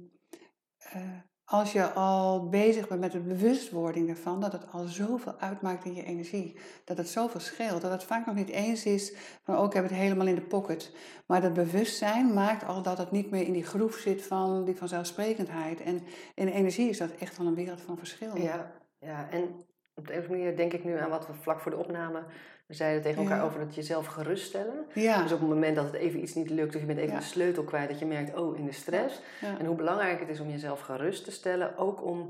eh, 0.78 1.02
als 1.46 1.72
je 1.72 1.92
al 1.92 2.50
bezig 2.50 2.88
bent 2.88 3.00
met 3.00 3.12
de 3.12 3.20
bewustwording 3.20 4.10
ervan, 4.10 4.40
dat 4.40 4.52
het 4.52 4.72
al 4.72 4.86
zoveel 4.86 5.40
uitmaakt 5.40 5.86
in 5.86 5.94
je 5.94 6.04
energie. 6.04 6.58
Dat 6.86 6.98
het 6.98 7.10
zoveel 7.10 7.40
scheelt. 7.40 7.82
Dat 7.82 7.92
het 7.92 8.04
vaak 8.04 8.26
nog 8.26 8.36
niet 8.36 8.50
eens 8.50 8.86
is 8.86 9.14
van 9.44 9.56
ook 9.56 9.68
ik 9.68 9.74
heb 9.74 9.84
het 9.84 9.94
helemaal 9.94 10.28
in 10.28 10.36
de 10.36 10.42
pocket. 10.42 10.96
Maar 11.26 11.42
dat 11.42 11.54
bewustzijn 11.54 12.34
maakt 12.34 12.66
al 12.66 12.82
dat 12.82 12.98
het 12.98 13.12
niet 13.12 13.32
meer 13.32 13.46
in 13.46 13.54
die 13.54 13.66
groef 13.66 13.96
zit 13.96 14.24
van 14.24 14.66
die 14.66 14.78
vanzelfsprekendheid. 14.78 15.82
En 15.82 16.02
in 16.36 16.48
energie 16.48 16.90
is 16.90 16.98
dat 16.98 17.12
echt 17.12 17.38
wel 17.38 17.48
een 17.48 17.56
wereld 17.56 17.82
van 17.82 17.98
verschil. 17.98 18.38
Ja, 18.38 18.72
ja. 19.00 19.30
en 19.30 19.66
op 19.96 20.08
de 20.08 20.14
een 20.14 20.20
of 20.20 20.26
andere 20.26 20.44
manier 20.44 20.58
denk 20.58 20.74
ik 20.74 20.84
nu 20.84 20.98
aan 20.98 21.10
wat 21.10 21.28
we 21.28 21.34
vlak 21.34 21.60
voor 21.60 21.72
de 21.72 21.78
opname 21.78 22.24
we 22.66 22.74
zeiden 22.74 23.02
tegen 23.02 23.22
elkaar 23.22 23.44
over 23.44 23.60
dat 23.60 23.76
jezelf 23.76 24.06
geruststellen. 24.06 24.86
Ja. 24.94 25.22
Dus 25.22 25.32
op 25.32 25.40
het 25.40 25.50
moment 25.50 25.76
dat 25.76 25.86
het 25.86 25.94
even 25.94 26.22
iets 26.22 26.34
niet 26.34 26.50
lukt, 26.50 26.76
of 26.76 26.82
je 26.82 26.88
bent 26.88 27.00
even 27.00 27.16
de 27.16 27.24
sleutel 27.24 27.64
kwijt, 27.64 27.90
dat 27.90 28.00
je 28.00 28.06
merkt, 28.06 28.38
oh, 28.38 28.58
in 28.58 28.66
de 28.66 28.72
stress. 28.72 29.22
En 29.60 29.66
hoe 29.66 29.76
belangrijk 29.76 30.20
het 30.20 30.30
is 30.30 30.40
om 30.40 30.50
jezelf 30.50 30.80
gerust 30.80 31.24
te 31.24 31.32
stellen, 31.32 31.78
ook 31.78 32.04
om 32.04 32.30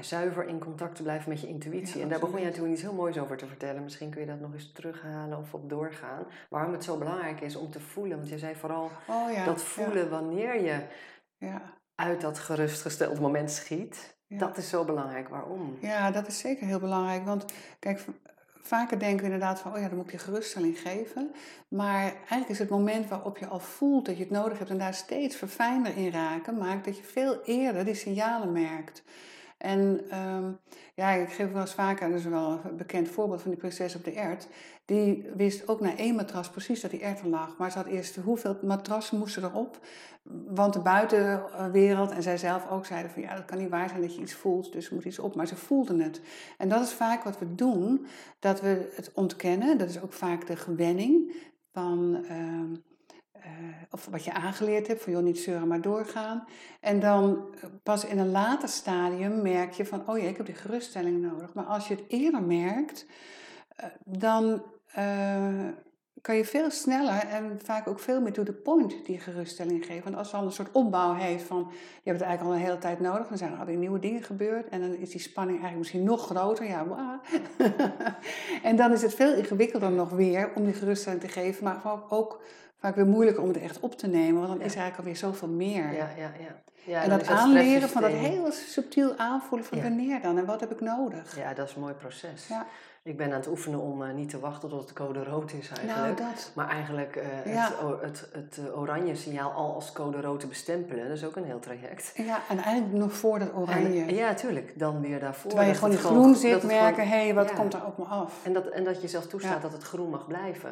zuiver 0.00 0.48
in 0.48 0.58
contact 0.58 0.96
te 0.96 1.02
blijven 1.02 1.28
met 1.28 1.40
je 1.40 1.48
intuïtie. 1.48 2.02
en 2.02 2.08
daar 2.08 2.20
begon 2.20 2.40
je 2.40 2.50
toen 2.50 2.70
iets 2.70 2.82
heel 2.82 2.94
moois 2.94 3.18
over 3.18 3.36
te 3.36 3.46
vertellen. 3.46 3.82
Misschien 3.82 4.10
kun 4.10 4.20
je 4.20 4.26
dat 4.26 4.40
nog 4.40 4.52
eens 4.52 4.72
terughalen 4.72 5.38
of 5.38 5.54
op 5.54 5.70
doorgaan. 5.70 6.26
Waarom 6.48 6.72
het 6.72 6.84
zo 6.84 6.98
belangrijk 6.98 7.40
is 7.40 7.56
om 7.56 7.70
te 7.70 7.80
voelen. 7.80 8.16
Want 8.16 8.28
je 8.28 8.38
zei 8.38 8.54
vooral 8.54 8.90
oh, 9.08 9.44
dat 9.44 9.62
voelen 9.62 10.10
wanneer 10.10 10.62
je 10.62 10.80
uit 11.94 12.20
dat 12.20 12.38
gerustgesteld 12.38 13.20
moment 13.20 13.50
schiet. 13.50 14.16
Dat 14.28 14.56
is 14.56 14.68
zo 14.68 14.84
belangrijk. 14.84 15.28
Waarom? 15.28 15.78
Ja, 15.80 16.10
dat 16.10 16.26
is 16.26 16.38
zeker 16.38 16.66
heel 16.66 16.80
belangrijk. 16.80 17.24
Want 17.24 17.44
kijk, 17.78 18.04
vaker 18.66 18.98
denken 18.98 19.18
we 19.18 19.32
inderdaad 19.32 19.60
van, 19.60 19.74
oh 19.74 19.80
ja, 19.80 19.88
dan 19.88 19.96
moet 19.96 20.10
je 20.10 20.18
geruststelling 20.18 20.78
geven. 20.78 21.30
Maar 21.68 22.02
eigenlijk 22.02 22.48
is 22.48 22.58
het 22.58 22.68
moment 22.68 23.08
waarop 23.08 23.38
je 23.38 23.46
al 23.46 23.60
voelt 23.60 24.06
dat 24.06 24.16
je 24.16 24.22
het 24.22 24.32
nodig 24.32 24.58
hebt 24.58 24.70
en 24.70 24.78
daar 24.78 24.94
steeds 24.94 25.36
verfijnder 25.36 25.96
in 25.96 26.10
raken, 26.10 26.58
maakt 26.58 26.84
dat 26.84 26.96
je 26.96 27.02
veel 27.02 27.42
eerder 27.44 27.84
die 27.84 27.94
signalen 27.94 28.52
merkt. 28.52 29.02
En 29.56 30.00
ehm, 30.10 30.52
ja, 30.94 31.10
ik 31.10 31.32
geef 31.32 31.52
wel 31.52 31.60
eens 31.60 31.74
vaker, 31.74 32.08
dat 32.08 32.18
is 32.18 32.24
wel 32.24 32.60
een 32.64 32.76
bekend 32.76 33.08
voorbeeld 33.08 33.40
van 33.40 33.50
die 33.50 33.58
prinses 33.58 33.96
op 33.96 34.04
de 34.04 34.12
ert. 34.12 34.48
Die 34.84 35.30
wist 35.36 35.68
ook 35.68 35.80
na 35.80 35.96
één 35.96 36.14
matras 36.14 36.50
precies 36.50 36.80
dat 36.80 36.90
die 36.90 37.00
ert 37.00 37.20
er 37.20 37.28
lag. 37.28 37.56
Maar 37.58 37.70
ze 37.70 37.78
had 37.78 37.86
eerst 37.86 38.16
hoeveel 38.16 38.58
matrassen 38.62 39.18
moesten 39.18 39.44
erop. 39.44 39.78
Want 40.46 40.72
de 40.72 40.80
buitenwereld 40.80 42.10
en 42.10 42.22
zij 42.22 42.36
zelf 42.36 42.70
ook 42.70 42.86
zeiden 42.86 43.10
van 43.10 43.22
ja, 43.22 43.34
dat 43.34 43.44
kan 43.44 43.58
niet 43.58 43.70
waar 43.70 43.88
zijn 43.88 44.00
dat 44.00 44.14
je 44.14 44.20
iets 44.20 44.34
voelt, 44.34 44.72
dus 44.72 44.88
er 44.88 44.94
moet 44.94 45.04
iets 45.04 45.18
op. 45.18 45.34
Maar 45.34 45.46
ze 45.46 45.56
voelden 45.56 46.00
het. 46.00 46.20
En 46.58 46.68
dat 46.68 46.82
is 46.82 46.92
vaak 46.92 47.22
wat 47.24 47.38
we 47.38 47.54
doen, 47.54 48.06
dat 48.38 48.60
we 48.60 48.92
het 48.94 49.10
ontkennen. 49.14 49.78
Dat 49.78 49.88
is 49.88 50.02
ook 50.02 50.12
vaak 50.12 50.46
de 50.46 50.56
gewenning 50.56 51.34
van... 51.72 52.24
Ehm, 52.28 52.74
of 53.90 54.06
wat 54.10 54.24
je 54.24 54.32
aangeleerd 54.32 54.86
hebt, 54.86 55.02
van 55.02 55.12
joh, 55.12 55.22
niet 55.22 55.38
zeuren, 55.38 55.68
maar 55.68 55.80
doorgaan. 55.80 56.44
En 56.80 57.00
dan 57.00 57.46
eh, 57.60 57.68
pas 57.82 58.04
in 58.04 58.18
een 58.18 58.30
later 58.30 58.68
stadium 58.68 59.42
merk 59.42 59.72
je 59.72 59.86
van, 59.86 60.08
oh 60.08 60.18
ja, 60.18 60.28
ik 60.28 60.36
heb 60.36 60.46
die 60.46 60.54
geruststelling 60.54 61.22
nodig. 61.22 61.52
Maar 61.52 61.64
als 61.64 61.88
je 61.88 61.94
het 61.94 62.04
eerder 62.08 62.42
merkt, 62.42 63.06
uh, 63.80 63.86
dan 64.04 64.62
kan 66.26 66.36
je 66.36 66.44
veel 66.44 66.70
sneller 66.70 67.18
en 67.18 67.60
vaak 67.62 67.88
ook 67.88 68.00
veel 68.00 68.20
meer 68.20 68.32
to 68.32 68.42
the 68.42 68.52
point 68.52 68.94
die 69.04 69.20
geruststelling 69.20 69.86
geven. 69.86 70.04
Want 70.04 70.16
als 70.16 70.26
het 70.26 70.40
al 70.40 70.46
een 70.46 70.52
soort 70.52 70.72
opbouw 70.72 71.14
heeft 71.14 71.44
van, 71.44 71.58
je 72.02 72.10
hebt 72.10 72.18
het 72.18 72.28
eigenlijk 72.28 72.42
al 72.42 72.52
een 72.52 72.66
hele 72.66 72.78
tijd 72.78 73.00
nodig, 73.00 73.28
dan 73.28 73.38
zijn 73.38 73.52
er 73.52 73.58
alweer 73.58 73.76
nieuwe 73.76 73.98
dingen 73.98 74.22
gebeurd 74.22 74.68
en 74.68 74.80
dan 74.80 74.94
is 74.94 75.10
die 75.10 75.20
spanning 75.20 75.60
eigenlijk 75.60 75.78
misschien 75.78 76.04
nog 76.04 76.26
groter. 76.26 76.66
Ja, 76.66 77.20
en 78.62 78.76
dan 78.76 78.92
is 78.92 79.02
het 79.02 79.14
veel 79.14 79.34
ingewikkelder 79.34 79.90
nog 79.90 80.10
weer 80.10 80.52
om 80.54 80.64
die 80.64 80.74
geruststelling 80.74 81.20
te 81.20 81.28
geven, 81.28 81.64
maar 81.64 81.80
ook 82.08 82.42
vaak 82.86 82.96
weer 82.96 83.06
moeilijker 83.06 83.42
om 83.42 83.48
het 83.48 83.60
echt 83.60 83.80
op 83.80 83.98
te 83.98 84.06
nemen, 84.06 84.40
want 84.40 84.48
dan 84.48 84.60
is 84.60 84.74
er 84.74 84.80
eigenlijk 84.80 84.98
alweer 84.98 85.16
zoveel 85.16 85.48
meer. 85.48 85.92
Ja, 85.92 86.08
ja, 86.16 86.30
ja. 86.38 86.54
ja 86.84 87.02
en 87.02 87.10
dat 87.10 87.26
aanleren 87.26 87.88
van 87.88 88.02
dat 88.02 88.10
heel 88.10 88.52
subtiel 88.52 89.16
aanvoelen 89.16 89.66
van 89.66 89.82
wanneer 89.82 90.20
dan 90.20 90.38
en 90.38 90.44
wat 90.44 90.60
heb 90.60 90.70
ik 90.70 90.80
nodig. 90.80 91.36
Ja, 91.36 91.54
dat 91.54 91.68
is 91.68 91.74
een 91.74 91.80
mooi 91.80 91.94
proces. 91.94 92.46
Ja. 92.48 92.66
Ik 93.02 93.16
ben 93.16 93.26
aan 93.26 93.38
het 93.38 93.46
oefenen 93.46 93.80
om 93.80 94.02
uh, 94.02 94.12
niet 94.12 94.28
te 94.28 94.38
wachten 94.38 94.68
tot 94.68 94.80
het 94.80 94.92
code 94.92 95.24
rood 95.24 95.52
is 95.52 95.68
eigenlijk. 95.68 96.18
Nou, 96.18 96.30
dat. 96.30 96.50
Maar 96.54 96.68
eigenlijk 96.68 97.16
uh, 97.16 97.22
het, 97.54 97.72
het, 98.00 98.28
het, 98.32 98.58
uh, 98.66 98.78
oranje 98.78 99.14
signaal 99.14 99.50
al 99.50 99.74
als 99.74 99.92
code 99.92 100.20
rood 100.20 100.40
te 100.40 100.46
bestempelen, 100.46 101.08
dat 101.08 101.16
is 101.16 101.24
ook 101.24 101.36
een 101.36 101.44
heel 101.44 101.58
traject. 101.58 102.12
Ja, 102.14 102.40
en 102.48 102.58
eigenlijk 102.58 102.94
nog 102.94 103.12
voor 103.12 103.38
dat 103.38 103.54
oranje. 103.54 104.04
En, 104.04 104.14
ja, 104.14 104.34
tuurlijk. 104.34 104.78
Dan 104.78 105.00
weer 105.00 105.20
daarvoor. 105.20 105.50
Terwijl 105.50 105.70
je 105.70 105.76
gewoon 105.76 105.92
in 105.92 105.98
groen 105.98 106.34
zit, 106.34 106.62
merken, 106.62 107.08
hé, 107.08 107.24
hey, 107.24 107.34
wat 107.34 107.52
komt 107.52 107.74
er 107.74 107.86
op 107.86 107.98
me 107.98 108.04
af? 108.04 108.40
En 108.44 108.52
dat, 108.52 108.66
en 108.66 108.84
dat 108.84 109.02
je 109.02 109.08
zelf 109.08 109.26
toestaat 109.26 109.62
dat 109.62 109.72
het 109.72 109.82
groen 109.82 110.10
mag 110.10 110.26
blijven. 110.26 110.70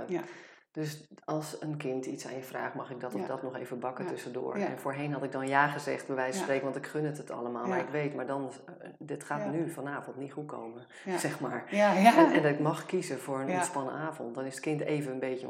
Dus 0.74 1.06
als 1.24 1.60
een 1.60 1.76
kind 1.76 2.06
iets 2.06 2.26
aan 2.26 2.34
je 2.34 2.42
vraagt, 2.42 2.74
mag 2.74 2.90
ik 2.90 3.00
dat 3.00 3.14
of 3.14 3.26
dat 3.26 3.42
nog 3.42 3.56
even 3.56 3.78
bakken 3.78 4.06
tussendoor. 4.06 4.54
En 4.54 4.78
voorheen 4.78 5.12
had 5.12 5.22
ik 5.22 5.32
dan 5.32 5.48
ja 5.48 5.68
gezegd, 5.68 6.06
bij 6.06 6.16
wijze 6.16 6.32
van 6.32 6.42
spreken, 6.42 6.64
want 6.64 6.76
ik 6.76 6.86
gun 6.86 7.04
het 7.04 7.16
het 7.16 7.30
allemaal. 7.30 7.66
Maar 7.66 7.78
ik 7.78 7.88
weet, 7.88 8.14
maar 8.14 8.26
dan, 8.26 8.42
uh, 8.82 8.88
dit 8.98 9.24
gaat 9.24 9.50
nu 9.50 9.70
vanavond 9.70 10.16
niet 10.16 10.32
goed 10.32 10.46
komen, 10.46 10.86
zeg 11.18 11.40
maar. 11.40 11.66
En, 11.70 12.32
en, 12.32 12.42
dat 12.42 12.52
ik 12.52 12.60
mag 12.60 12.86
kiezen 12.86 13.18
voor 13.18 13.40
een 13.40 13.50
ontspannen 13.50 13.94
avond. 13.94 14.34
Dan 14.34 14.44
is 14.44 14.54
het 14.54 14.62
kind 14.62 14.80
even 14.80 15.12
een 15.12 15.18
beetje, 15.18 15.46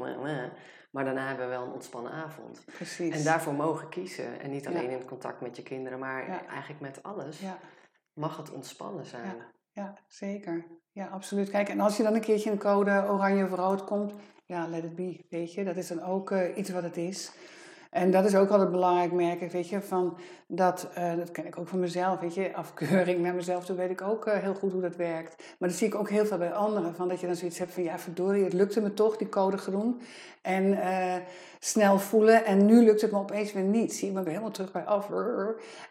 maar 0.91 1.05
daarna 1.05 1.27
hebben 1.27 1.45
we 1.45 1.51
wel 1.51 1.65
een 1.65 1.73
ontspannen 1.73 2.11
avond. 2.11 2.65
Precies. 2.65 3.15
En 3.15 3.23
daarvoor 3.23 3.53
mogen 3.53 3.89
kiezen. 3.89 4.39
En 4.39 4.51
niet 4.51 4.67
alleen 4.67 4.89
in 4.89 5.05
contact 5.05 5.41
met 5.41 5.55
je 5.55 5.63
kinderen, 5.63 5.99
maar 5.99 6.45
eigenlijk 6.47 6.81
met 6.81 7.03
alles. 7.03 7.41
Mag 8.13 8.37
het 8.37 8.51
ontspannen 8.51 9.05
zijn. 9.05 9.35
Ja, 9.75 9.93
zeker. 10.07 10.65
Ja, 10.91 11.07
absoluut. 11.07 11.49
Kijk, 11.49 11.69
en 11.69 11.79
als 11.79 11.97
je 11.97 12.03
dan 12.03 12.13
een 12.13 12.21
keertje 12.21 12.51
in 12.51 12.57
code 12.57 13.05
oranje 13.09 13.43
of 13.43 13.53
rood 13.53 13.83
komt, 13.83 14.13
ja, 14.45 14.67
let 14.67 14.83
it 14.83 14.95
be, 14.95 15.25
weet 15.29 15.53
je. 15.53 15.63
Dat 15.63 15.75
is 15.75 15.87
dan 15.87 16.03
ook 16.03 16.31
uh, 16.31 16.57
iets 16.57 16.69
wat 16.69 16.83
het 16.83 16.97
is. 16.97 17.31
En 17.91 18.11
dat 18.11 18.25
is 18.25 18.35
ook 18.35 18.49
altijd 18.49 18.71
belangrijk, 18.71 19.11
merk 19.11 19.51
weet 19.51 19.69
je, 19.69 19.81
van 19.81 20.17
dat, 20.47 20.87
uh, 20.97 21.15
dat 21.15 21.31
ken 21.31 21.45
ik 21.45 21.57
ook 21.59 21.67
van 21.67 21.79
mezelf, 21.79 22.19
weet 22.19 22.33
je, 22.33 22.55
afkeuring 22.55 23.19
naar 23.19 23.33
mezelf, 23.33 23.65
toen 23.65 23.75
weet 23.75 23.89
ik 23.89 24.01
ook 24.01 24.27
uh, 24.27 24.33
heel 24.33 24.53
goed 24.53 24.71
hoe 24.71 24.81
dat 24.81 24.95
werkt. 24.95 25.43
Maar 25.59 25.69
dat 25.69 25.77
zie 25.77 25.87
ik 25.87 25.95
ook 25.95 26.09
heel 26.09 26.25
veel 26.25 26.37
bij 26.37 26.53
anderen, 26.53 26.95
van 26.95 27.07
dat 27.07 27.19
je 27.19 27.27
dan 27.27 27.35
zoiets 27.35 27.57
hebt 27.57 27.71
van, 27.71 27.83
ja 27.83 27.99
verdorie, 27.99 28.43
het 28.43 28.53
lukte 28.53 28.81
me 28.81 28.93
toch, 28.93 29.17
die 29.17 29.29
code 29.29 29.57
groen, 29.57 30.01
en 30.41 30.77
snel 31.59 31.99
voelen, 31.99 32.45
en 32.45 32.65
nu 32.65 32.83
lukt 32.83 33.01
het 33.01 33.11
me 33.11 33.17
opeens 33.17 33.53
weer 33.53 33.63
niet. 33.63 33.93
Zie 33.93 34.07
ik 34.07 34.13
me 34.13 34.23
helemaal 34.23 34.51
terug 34.51 34.71
bij 34.71 34.85
af, 34.85 35.09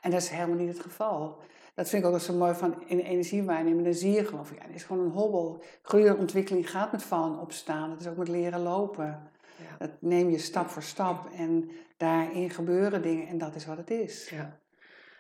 en 0.01 0.11
dat 0.11 0.23
is 0.23 0.29
helemaal 0.29 0.57
niet 0.57 0.69
het 0.69 0.81
geval. 0.81 1.39
Dat 1.75 1.89
vind 1.89 2.05
ik 2.05 2.11
ook 2.11 2.21
zo 2.21 2.33
mooi 2.33 2.55
van 2.55 2.75
in 2.87 2.97
de 2.97 3.03
energiewaarneming. 3.03 3.85
Dan 3.85 3.95
zie 3.95 4.13
je 4.13 4.25
gewoon 4.25 4.47
van 4.47 4.57
ja, 4.57 4.63
het 4.67 4.75
is 4.75 4.85
gewoon 4.85 5.05
een 5.05 5.11
hobbel. 5.11 5.63
Groei 5.83 6.11
ontwikkeling 6.11 6.71
gaat 6.71 6.93
met 6.93 7.03
vallen 7.03 7.41
opstaan. 7.41 7.91
Het 7.91 8.01
is 8.01 8.07
ook 8.07 8.17
met 8.17 8.29
leren 8.29 8.61
lopen. 8.61 9.31
Ja. 9.57 9.77
Dat 9.79 9.91
neem 9.99 10.31
je 10.31 10.39
stap 10.39 10.69
voor 10.69 10.83
stap 10.83 11.29
en 11.37 11.71
daarin 11.97 12.51
gebeuren 12.51 13.03
dingen 13.03 13.29
en 13.29 13.39
dat 13.39 13.55
is 13.55 13.67
wat 13.67 13.77
het 13.77 13.91
is. 13.91 14.29
Ja. 14.29 14.59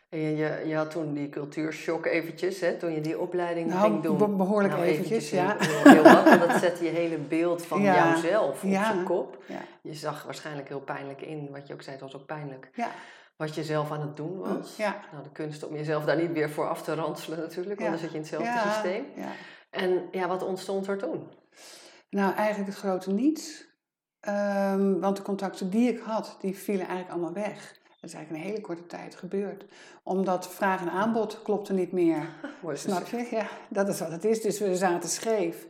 En 0.08 0.18
je, 0.18 0.62
je 0.66 0.76
had 0.76 0.90
toen 0.90 1.14
die 1.14 1.28
cultuurshock 1.28 2.06
eventjes, 2.06 2.60
hè, 2.60 2.76
toen 2.76 2.92
je 2.92 3.00
die 3.00 3.18
opleiding 3.18 3.68
nou, 3.68 3.80
ging 3.80 4.02
doen. 4.02 4.36
behoorlijk 4.36 4.74
nou, 4.74 4.84
eventjes, 4.86 5.30
ja. 5.30 5.56
Heel, 5.58 5.92
heel 5.92 6.02
wat, 6.02 6.48
dat 6.48 6.60
zette 6.60 6.84
je 6.84 6.90
hele 6.90 7.18
beeld 7.18 7.62
van 7.62 7.82
jouzelf 7.82 8.62
op 8.62 8.70
ja. 8.70 8.92
zijn 8.92 9.04
kop. 9.04 9.42
Je 9.80 9.94
zag 9.94 10.24
waarschijnlijk 10.24 10.68
heel 10.68 10.80
pijnlijk 10.80 11.20
in, 11.20 11.48
wat 11.50 11.66
je 11.66 11.72
ook 11.72 11.82
zei, 11.82 11.96
het 11.96 12.04
was 12.04 12.16
ook 12.16 12.26
pijnlijk. 12.26 12.70
Ja 12.74 12.90
wat 13.36 13.54
je 13.54 13.64
zelf 13.64 13.90
aan 13.90 14.00
het 14.00 14.16
doen 14.16 14.38
was. 14.38 14.76
Ja. 14.76 15.00
Nou, 15.12 15.22
de 15.22 15.30
kunst 15.30 15.66
om 15.66 15.74
jezelf 15.74 16.04
daar 16.04 16.16
niet 16.16 16.32
weer 16.32 16.50
voor 16.50 16.68
af 16.68 16.82
te 16.82 16.94
ranselen 16.94 17.38
natuurlijk, 17.38 17.80
want 17.80 17.90
dan 17.90 17.98
zit 17.98 18.10
je 18.10 18.16
in 18.16 18.22
hetzelfde 18.22 18.70
systeem. 18.72 19.04
Ja. 19.16 19.32
En 19.70 20.08
ja, 20.10 20.28
wat 20.28 20.42
ontstond 20.42 20.86
er 20.86 20.98
toen? 20.98 21.28
Nou, 22.10 22.34
eigenlijk 22.34 22.70
het 22.70 22.78
grote 22.78 23.12
niets. 23.12 23.72
Um, 24.28 25.00
want 25.00 25.16
de 25.16 25.22
contacten 25.22 25.70
die 25.70 25.92
ik 25.92 25.98
had, 25.98 26.36
die 26.40 26.56
vielen 26.56 26.86
eigenlijk 26.86 27.10
allemaal 27.10 27.44
weg. 27.44 27.82
Dat 28.00 28.12
is 28.12 28.18
eigenlijk 28.18 28.44
een 28.44 28.50
hele 28.50 28.66
korte 28.66 28.86
tijd 28.86 29.14
gebeurd. 29.14 29.64
Omdat 30.02 30.48
vraag 30.48 30.80
en 30.80 30.90
aanbod 30.90 31.42
klopte 31.42 31.72
niet 31.72 31.92
meer. 31.92 32.28
Snap 32.72 33.06
je? 33.06 33.28
Ja, 33.30 33.48
dat 33.68 33.88
is 33.88 34.00
wat 34.00 34.10
het 34.10 34.24
is. 34.24 34.40
Dus 34.40 34.58
we 34.58 34.76
zaten 34.76 35.08
scheef. 35.08 35.66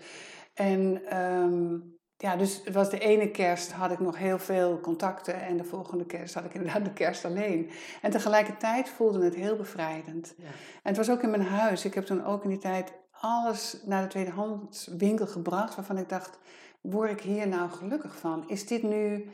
En 0.55 1.17
um, 1.21 1.94
ja, 2.17 2.37
dus 2.37 2.61
het 2.65 2.75
was 2.75 2.91
de 2.91 2.99
ene 2.99 3.31
kerst 3.31 3.73
had 3.73 3.91
ik 3.91 3.99
nog 3.99 4.19
heel 4.19 4.39
veel 4.39 4.81
contacten 4.81 5.41
en 5.41 5.57
de 5.57 5.65
volgende 5.65 6.07
kerst 6.07 6.35
had 6.35 6.45
ik 6.45 6.55
inderdaad 6.59 6.85
de 6.85 6.93
kerst 6.93 7.25
alleen. 7.25 7.71
En 8.03 8.11
tegelijkertijd 8.11 8.89
voelde 8.89 9.25
het 9.25 9.35
heel 9.35 9.57
bevrijdend. 9.57 10.35
Ja. 10.37 10.45
En 10.45 10.53
het 10.83 10.97
was 10.97 11.11
ook 11.11 11.23
in 11.23 11.31
mijn 11.31 11.43
huis. 11.43 11.85
Ik 11.85 11.95
heb 11.95 12.05
toen 12.05 12.25
ook 12.25 12.43
in 12.43 12.49
die 12.49 12.59
tijd 12.59 12.93
alles 13.11 13.81
naar 13.85 14.03
de 14.03 14.09
tweedehandswinkel 14.09 15.27
gebracht 15.27 15.75
waarvan 15.75 15.99
ik 15.99 16.09
dacht, 16.09 16.39
word 16.81 17.11
ik 17.11 17.21
hier 17.21 17.49
nou 17.49 17.71
gelukkig 17.71 18.17
van? 18.17 18.49
Is 18.49 18.67
dit 18.67 18.83
nu 18.83 19.31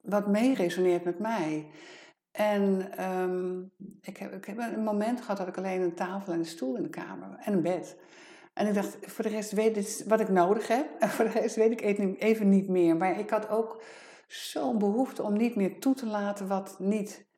wat 0.00 0.26
mee 0.26 0.54
resoneert 0.54 1.04
met 1.04 1.18
mij? 1.18 1.66
En 2.32 2.90
um, 3.04 3.72
ik, 4.00 4.16
heb, 4.16 4.32
ik 4.32 4.44
heb 4.44 4.58
een 4.58 4.84
moment 4.84 5.20
gehad 5.20 5.36
dat 5.36 5.48
ik 5.48 5.56
alleen 5.56 5.80
een 5.80 5.94
tafel 5.94 6.32
en 6.32 6.38
een 6.38 6.44
stoel 6.44 6.76
in 6.76 6.82
de 6.82 6.88
kamer 6.88 7.36
en 7.38 7.52
een 7.52 7.62
bed. 7.62 7.96
En 8.52 8.66
ik 8.66 8.74
dacht, 8.74 8.96
voor 9.00 9.24
de 9.24 9.30
rest 9.30 9.52
weet 9.52 9.76
ik 9.76 10.08
wat 10.08 10.20
ik 10.20 10.28
nodig 10.28 10.68
heb. 10.68 10.86
En 10.98 11.08
voor 11.08 11.24
de 11.24 11.30
rest 11.30 11.56
weet 11.56 11.70
ik 11.70 11.80
even 12.20 12.48
niet 12.48 12.68
meer. 12.68 12.96
Maar 12.96 13.18
ik 13.18 13.30
had 13.30 13.48
ook 13.48 13.82
zo'n 14.26 14.78
behoefte 14.78 15.22
om 15.22 15.36
niet 15.36 15.54
meer 15.54 15.80
toe 15.80 15.94
te 15.94 16.06
laten 16.06 16.48
wat 16.48 16.78
niet 16.78 17.28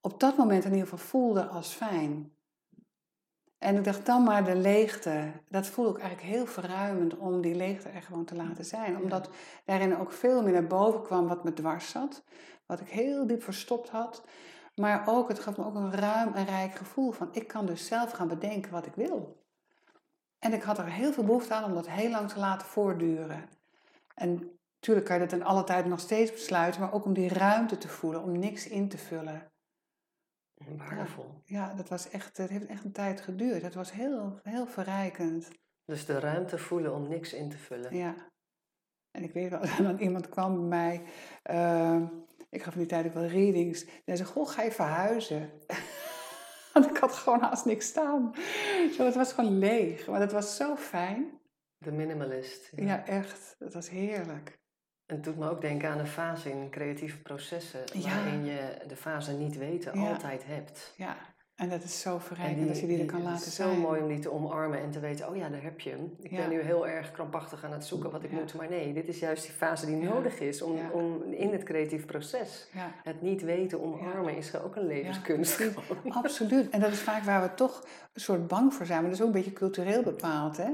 op 0.00 0.20
dat 0.20 0.36
moment 0.36 0.64
in 0.64 0.70
ieder 0.70 0.88
geval 0.88 1.06
voelde 1.06 1.46
als 1.46 1.72
fijn. 1.72 2.32
En 3.58 3.76
ik 3.76 3.84
dacht 3.84 4.06
dan 4.06 4.22
maar 4.22 4.44
de 4.44 4.56
leegte. 4.56 5.32
Dat 5.48 5.66
voelde 5.66 5.90
ik 5.90 5.98
eigenlijk 5.98 6.34
heel 6.34 6.46
verruimend 6.46 7.16
om 7.16 7.40
die 7.40 7.54
leegte 7.54 7.88
er 7.88 8.02
gewoon 8.02 8.24
te 8.24 8.34
laten 8.34 8.64
zijn. 8.64 8.96
Omdat 8.96 9.28
daarin 9.64 9.96
ook 9.96 10.12
veel 10.12 10.42
meer 10.42 10.52
naar 10.52 10.66
boven 10.66 11.02
kwam 11.02 11.28
wat 11.28 11.44
me 11.44 11.52
dwars 11.52 11.90
zat. 11.90 12.24
Wat 12.66 12.80
ik 12.80 12.88
heel 12.88 13.26
diep 13.26 13.42
verstopt 13.42 13.88
had. 13.88 14.24
Maar 14.74 15.02
ook, 15.06 15.28
het 15.28 15.38
gaf 15.38 15.56
me 15.56 15.64
ook 15.64 15.74
een 15.74 15.92
ruim 15.92 16.32
en 16.34 16.44
rijk 16.44 16.74
gevoel 16.74 17.10
van 17.10 17.28
ik 17.32 17.48
kan 17.48 17.66
dus 17.66 17.86
zelf 17.86 18.10
gaan 18.10 18.28
bedenken 18.28 18.72
wat 18.72 18.86
ik 18.86 18.94
wil. 18.94 19.41
En 20.42 20.52
ik 20.52 20.62
had 20.62 20.78
er 20.78 20.90
heel 20.90 21.12
veel 21.12 21.24
behoefte 21.24 21.54
aan 21.54 21.64
om 21.64 21.74
dat 21.74 21.88
heel 21.88 22.10
lang 22.10 22.28
te 22.28 22.38
laten 22.38 22.66
voortduren. 22.66 23.48
En 24.14 24.58
natuurlijk 24.74 25.06
kan 25.06 25.16
je 25.16 25.22
dat 25.22 25.32
in 25.32 25.44
alle 25.44 25.64
tijd 25.64 25.86
nog 25.86 26.00
steeds 26.00 26.32
besluiten, 26.32 26.80
maar 26.80 26.92
ook 26.92 27.04
om 27.04 27.12
die 27.12 27.28
ruimte 27.28 27.78
te 27.78 27.88
voelen, 27.88 28.22
om 28.22 28.38
niks 28.38 28.68
in 28.68 28.88
te 28.88 28.98
vullen. 28.98 29.52
Waardevol. 30.76 31.42
Ja, 31.44 31.66
ja, 31.68 31.74
dat 31.74 31.88
was 31.88 32.08
echt, 32.08 32.36
het 32.36 32.50
heeft 32.50 32.66
echt 32.66 32.84
een 32.84 32.92
tijd 32.92 33.20
geduurd. 33.20 33.62
Het 33.62 33.74
was 33.74 33.92
heel, 33.92 34.40
heel 34.42 34.66
verrijkend. 34.66 35.48
Dus 35.84 36.06
de 36.06 36.18
ruimte 36.18 36.58
voelen 36.58 36.94
om 36.94 37.08
niks 37.08 37.32
in 37.32 37.48
te 37.48 37.58
vullen. 37.58 37.96
Ja. 37.96 38.14
En 39.10 39.22
ik 39.22 39.32
weet 39.32 39.50
wel, 39.50 39.60
dat 39.90 40.00
iemand 40.00 40.28
kwam 40.28 40.68
bij 40.68 40.68
mij, 40.78 41.02
uh, 41.50 42.02
ik 42.50 42.62
gaf 42.62 42.72
in 42.72 42.78
die 42.78 42.88
tijd 42.88 43.06
ook 43.06 43.14
wel 43.14 43.26
readings, 43.26 43.86
en 44.04 44.16
zei, 44.16 44.28
goh, 44.28 44.48
ga 44.48 44.62
je 44.62 44.72
verhuizen? 44.72 45.50
Want 46.74 46.90
ik 46.90 46.96
had 46.96 47.12
gewoon 47.12 47.40
haast 47.40 47.64
niks 47.64 47.86
staan. 47.86 48.34
Zo, 48.96 49.04
het 49.04 49.14
was 49.14 49.32
gewoon 49.32 49.58
leeg. 49.58 50.06
Maar 50.06 50.20
het 50.20 50.32
was 50.32 50.56
zo 50.56 50.76
fijn. 50.76 51.40
De 51.78 51.92
minimalist. 51.92 52.70
Ja, 52.76 53.06
echt. 53.06 53.56
Het 53.58 53.74
was 53.74 53.90
heerlijk. 53.90 54.60
En 55.06 55.14
het 55.14 55.24
doet 55.24 55.38
me 55.38 55.50
ook 55.50 55.60
denken 55.60 55.88
aan 55.90 55.98
een 55.98 56.06
fase 56.06 56.50
in 56.50 56.70
creatieve 56.70 57.22
processen. 57.22 57.84
Waarin 58.02 58.44
je 58.44 58.76
de 58.86 58.96
fase 58.96 59.32
niet 59.32 59.56
weten 59.56 59.92
altijd 59.92 60.44
hebt. 60.46 60.94
Ja, 60.96 61.16
en 61.62 61.68
dat 61.68 61.82
is 61.82 62.00
zo 62.00 62.18
verrijkend 62.18 62.68
als 62.68 62.80
je 62.80 62.86
die 62.86 62.98
er 62.98 63.04
kan 63.04 63.22
laten 63.22 63.50
zijn. 63.50 63.68
Het 63.68 63.76
is 63.76 63.80
zo 63.82 63.88
mooi 63.88 64.02
om 64.02 64.08
die 64.08 64.18
te 64.18 64.32
omarmen 64.32 64.80
en 64.80 64.90
te 64.90 65.00
weten, 65.00 65.28
oh 65.28 65.36
ja, 65.36 65.48
daar 65.48 65.62
heb 65.62 65.80
je 65.80 65.90
hem. 65.90 66.16
Ik 66.20 66.30
ben 66.30 66.48
nu 66.48 66.60
heel 66.60 66.88
erg 66.88 67.10
krampachtig 67.10 67.64
aan 67.64 67.72
het 67.72 67.84
zoeken 67.84 68.10
wat 68.10 68.24
ik 68.24 68.30
moet. 68.30 68.54
Maar 68.54 68.68
nee, 68.68 68.92
dit 68.92 69.08
is 69.08 69.18
juist 69.18 69.42
die 69.42 69.52
fase 69.52 69.86
die 69.86 69.96
nodig 69.96 70.40
is 70.40 70.62
om, 70.62 70.78
om 70.92 71.22
in 71.22 71.52
het 71.52 71.62
creatief 71.62 72.06
proces. 72.06 72.68
Het 73.02 73.22
niet 73.22 73.42
weten 73.42 73.82
omarmen 73.82 74.36
is 74.36 74.56
ook 74.56 74.76
een 74.76 74.86
levenskunst. 74.86 75.70
Absoluut. 76.08 76.70
En 76.70 76.80
dat 76.80 76.92
is 76.92 77.00
vaak 77.00 77.22
waar 77.22 77.42
we 77.42 77.54
toch 77.54 77.86
een 78.12 78.20
soort 78.20 78.46
bang 78.46 78.74
voor 78.74 78.86
zijn. 78.86 79.00
Maar 79.00 79.10
dat 79.10 79.18
is 79.18 79.26
ook 79.26 79.34
een 79.34 79.40
beetje 79.42 79.58
cultureel 79.58 80.02
bepaald, 80.02 80.56
hè. 80.56 80.70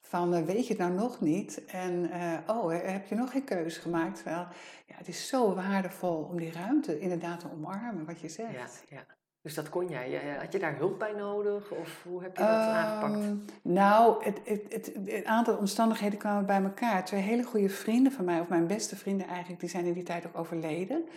Van 0.00 0.34
uh, 0.34 0.42
weet 0.42 0.66
je 0.66 0.72
het 0.72 0.82
nou 0.82 0.92
nog 0.92 1.20
niet? 1.20 1.64
En 1.64 1.92
uh, 1.92 2.56
oh, 2.56 2.72
heb 2.84 3.06
je 3.06 3.14
nog 3.14 3.30
geen 3.30 3.44
keuze 3.44 3.80
gemaakt? 3.80 4.14
Terwijl 4.14 4.46
ja, 4.86 4.94
het 4.94 5.08
is 5.08 5.28
zo 5.28 5.54
waardevol 5.54 6.28
om 6.30 6.38
die 6.38 6.52
ruimte 6.52 6.98
inderdaad 6.98 7.40
te 7.40 7.46
omarmen, 7.52 8.04
wat 8.04 8.20
je 8.20 8.28
zegt. 8.28 8.84
Ja, 8.88 8.96
ja. 8.96 9.17
Dus 9.42 9.54
dat 9.54 9.68
kon 9.68 9.88
jij. 9.88 10.36
Had 10.40 10.52
je 10.52 10.58
daar 10.58 10.76
hulp 10.76 10.98
bij 10.98 11.12
nodig? 11.12 11.70
Of 11.70 12.02
hoe 12.02 12.22
heb 12.22 12.36
je 12.36 12.42
dat 12.42 12.52
um, 12.52 12.56
aangepakt? 12.56 13.34
Nou, 13.62 14.24
het, 14.24 14.40
het, 14.44 14.64
het, 14.68 14.92
een 14.94 15.26
aantal 15.26 15.56
omstandigheden 15.56 16.18
kwamen 16.18 16.46
bij 16.46 16.62
elkaar. 16.62 17.04
Twee 17.04 17.20
hele 17.20 17.42
goede 17.42 17.68
vrienden 17.68 18.12
van 18.12 18.24
mij, 18.24 18.40
of 18.40 18.48
mijn 18.48 18.66
beste 18.66 18.96
vrienden 18.96 19.26
eigenlijk, 19.26 19.60
die 19.60 19.68
zijn 19.68 19.84
in 19.84 19.92
die 19.92 20.02
tijd 20.02 20.26
ook 20.26 20.38
overleden. 20.38 21.08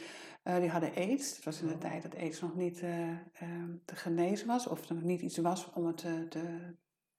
Uh, 0.44 0.60
die 0.60 0.70
hadden 0.70 0.96
aids. 0.96 1.36
Het 1.36 1.46
was 1.46 1.62
in 1.62 1.68
de 1.68 1.74
oh. 1.74 1.80
tijd 1.80 2.01
dat 2.01 2.16
aids 2.16 2.42
nog 2.42 2.56
niet 2.56 2.82
uh, 2.82 3.10
uh, 3.10 3.16
te 3.86 3.96
genezen 3.96 4.48
was. 4.48 4.68
Of 4.68 4.90
er 4.90 4.96
nog 4.96 5.04
niet 5.04 5.22
iets 5.22 5.38
was 5.38 5.70
om 5.74 5.86
het 5.86 5.98
te, 5.98 6.28
te 6.30 6.40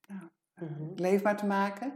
nou, 0.08 0.22
mm-hmm. 0.54 0.92
leefbaar 0.96 1.36
te 1.36 1.46
maken. 1.46 1.92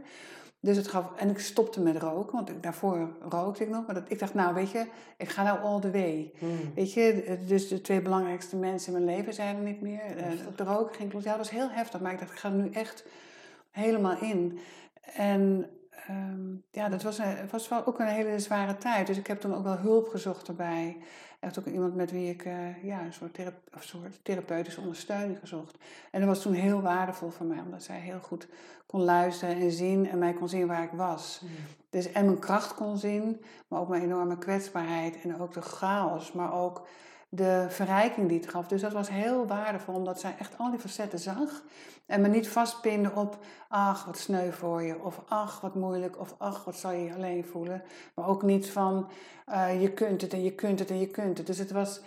Dus 0.59 0.77
het 0.77 0.87
gaf, 0.87 1.15
en 1.15 1.29
ik 1.29 1.39
stopte 1.39 1.81
met 1.81 1.97
roken, 1.97 2.35
want 2.35 2.49
ik, 2.49 2.63
daarvoor 2.63 3.09
rookte 3.29 3.63
ik 3.63 3.69
nog. 3.69 3.85
Maar 3.85 3.95
dat, 3.95 4.03
ik 4.07 4.19
dacht, 4.19 4.33
nou 4.33 4.53
weet 4.53 4.71
je, 4.71 4.85
ik 5.17 5.29
ga 5.29 5.43
nou 5.43 5.59
all 5.59 5.79
the 5.79 5.91
way. 5.91 6.31
Hmm. 6.37 6.73
Weet 6.75 6.93
je, 6.93 7.37
dus 7.47 7.67
de 7.67 7.81
twee 7.81 8.01
belangrijkste 8.01 8.55
mensen 8.55 8.93
in 8.95 9.03
mijn 9.03 9.17
leven 9.17 9.33
zijn 9.33 9.55
er 9.55 9.61
niet 9.61 9.81
meer. 9.81 10.17
Uh, 10.17 10.23
de 10.55 10.63
roken 10.63 10.95
ging 10.95 11.13
los. 11.13 11.23
Ja, 11.23 11.29
dat 11.29 11.39
was 11.39 11.49
heel 11.49 11.69
heftig, 11.69 11.99
maar 12.01 12.11
ik 12.11 12.19
dacht, 12.19 12.31
ik 12.31 12.37
ga 12.37 12.49
er 12.49 12.55
nu 12.55 12.69
echt 12.71 13.05
helemaal 13.71 14.17
in. 14.21 14.59
En 15.15 15.65
um, 16.09 16.63
ja, 16.71 16.89
dat 16.89 17.03
was, 17.03 17.17
een, 17.17 17.35
was 17.51 17.67
wel 17.67 17.85
ook 17.85 17.99
een 17.99 18.07
hele 18.07 18.39
zware 18.39 18.77
tijd. 18.77 19.07
Dus 19.07 19.17
ik 19.17 19.27
heb 19.27 19.39
toen 19.39 19.55
ook 19.55 19.63
wel 19.63 19.77
hulp 19.77 20.07
gezocht 20.07 20.47
erbij. 20.47 20.97
Echt 21.39 21.59
ook 21.59 21.65
iemand 21.65 21.95
met 21.95 22.11
wie 22.11 22.29
ik 22.29 22.45
uh, 22.45 22.83
ja, 22.83 23.01
een 23.01 23.13
soort, 23.13 23.39
of 23.75 23.83
soort 23.83 24.19
therapeutische 24.23 24.81
ondersteuning 24.81 25.39
gezocht. 25.39 25.77
En 26.11 26.19
dat 26.19 26.29
was 26.29 26.41
toen 26.41 26.53
heel 26.53 26.81
waardevol 26.81 27.29
voor 27.29 27.45
mij, 27.45 27.59
omdat 27.59 27.83
zij 27.83 27.99
heel 27.99 28.19
goed 28.19 28.47
kon 28.85 29.01
luisteren 29.01 29.55
en 29.55 29.71
zien 29.71 30.09
en 30.09 30.17
mij 30.17 30.33
kon 30.33 30.49
zien 30.49 30.67
waar 30.67 30.83
ik 30.83 30.91
was. 30.91 31.41
Mm. 31.43 31.49
Dus 31.89 32.11
en 32.11 32.25
mijn 32.25 32.39
kracht 32.39 32.73
kon 32.73 32.97
zien, 32.97 33.41
maar 33.67 33.79
ook 33.79 33.87
mijn 33.89 34.03
enorme 34.03 34.37
kwetsbaarheid 34.37 35.21
en 35.21 35.41
ook 35.41 35.53
de 35.53 35.61
chaos, 35.61 36.31
maar 36.31 36.53
ook 36.53 36.87
de 37.37 37.65
verrijking 37.69 38.27
die 38.27 38.39
het 38.39 38.49
gaf. 38.49 38.67
Dus 38.67 38.81
dat 38.81 38.93
was 38.93 39.09
heel 39.09 39.47
waardevol, 39.47 39.93
omdat 39.93 40.19
zij 40.19 40.35
echt 40.39 40.57
al 40.57 40.69
die 40.69 40.79
facetten 40.79 41.19
zag. 41.19 41.63
En 42.05 42.21
me 42.21 42.27
niet 42.27 42.49
vastpinden 42.49 43.15
op, 43.15 43.37
ach, 43.67 44.05
wat 44.05 44.17
sneu 44.17 44.51
voor 44.51 44.81
je. 44.81 45.03
Of 45.03 45.21
ach, 45.27 45.61
wat 45.61 45.75
moeilijk. 45.75 46.19
Of 46.19 46.35
ach, 46.37 46.65
wat 46.65 46.75
zal 46.75 46.91
je 46.91 47.03
je 47.03 47.13
alleen 47.13 47.45
voelen. 47.45 47.83
Maar 48.13 48.27
ook 48.27 48.43
niet 48.43 48.69
van, 48.69 49.09
uh, 49.49 49.81
je 49.81 49.91
kunt 49.91 50.21
het 50.21 50.33
en 50.33 50.43
je 50.43 50.51
kunt 50.51 50.79
het 50.79 50.89
en 50.89 50.99
je 50.99 51.07
kunt 51.07 51.37
het. 51.37 51.47
Dus 51.47 51.57
het 51.57 51.71
was 51.71 52.01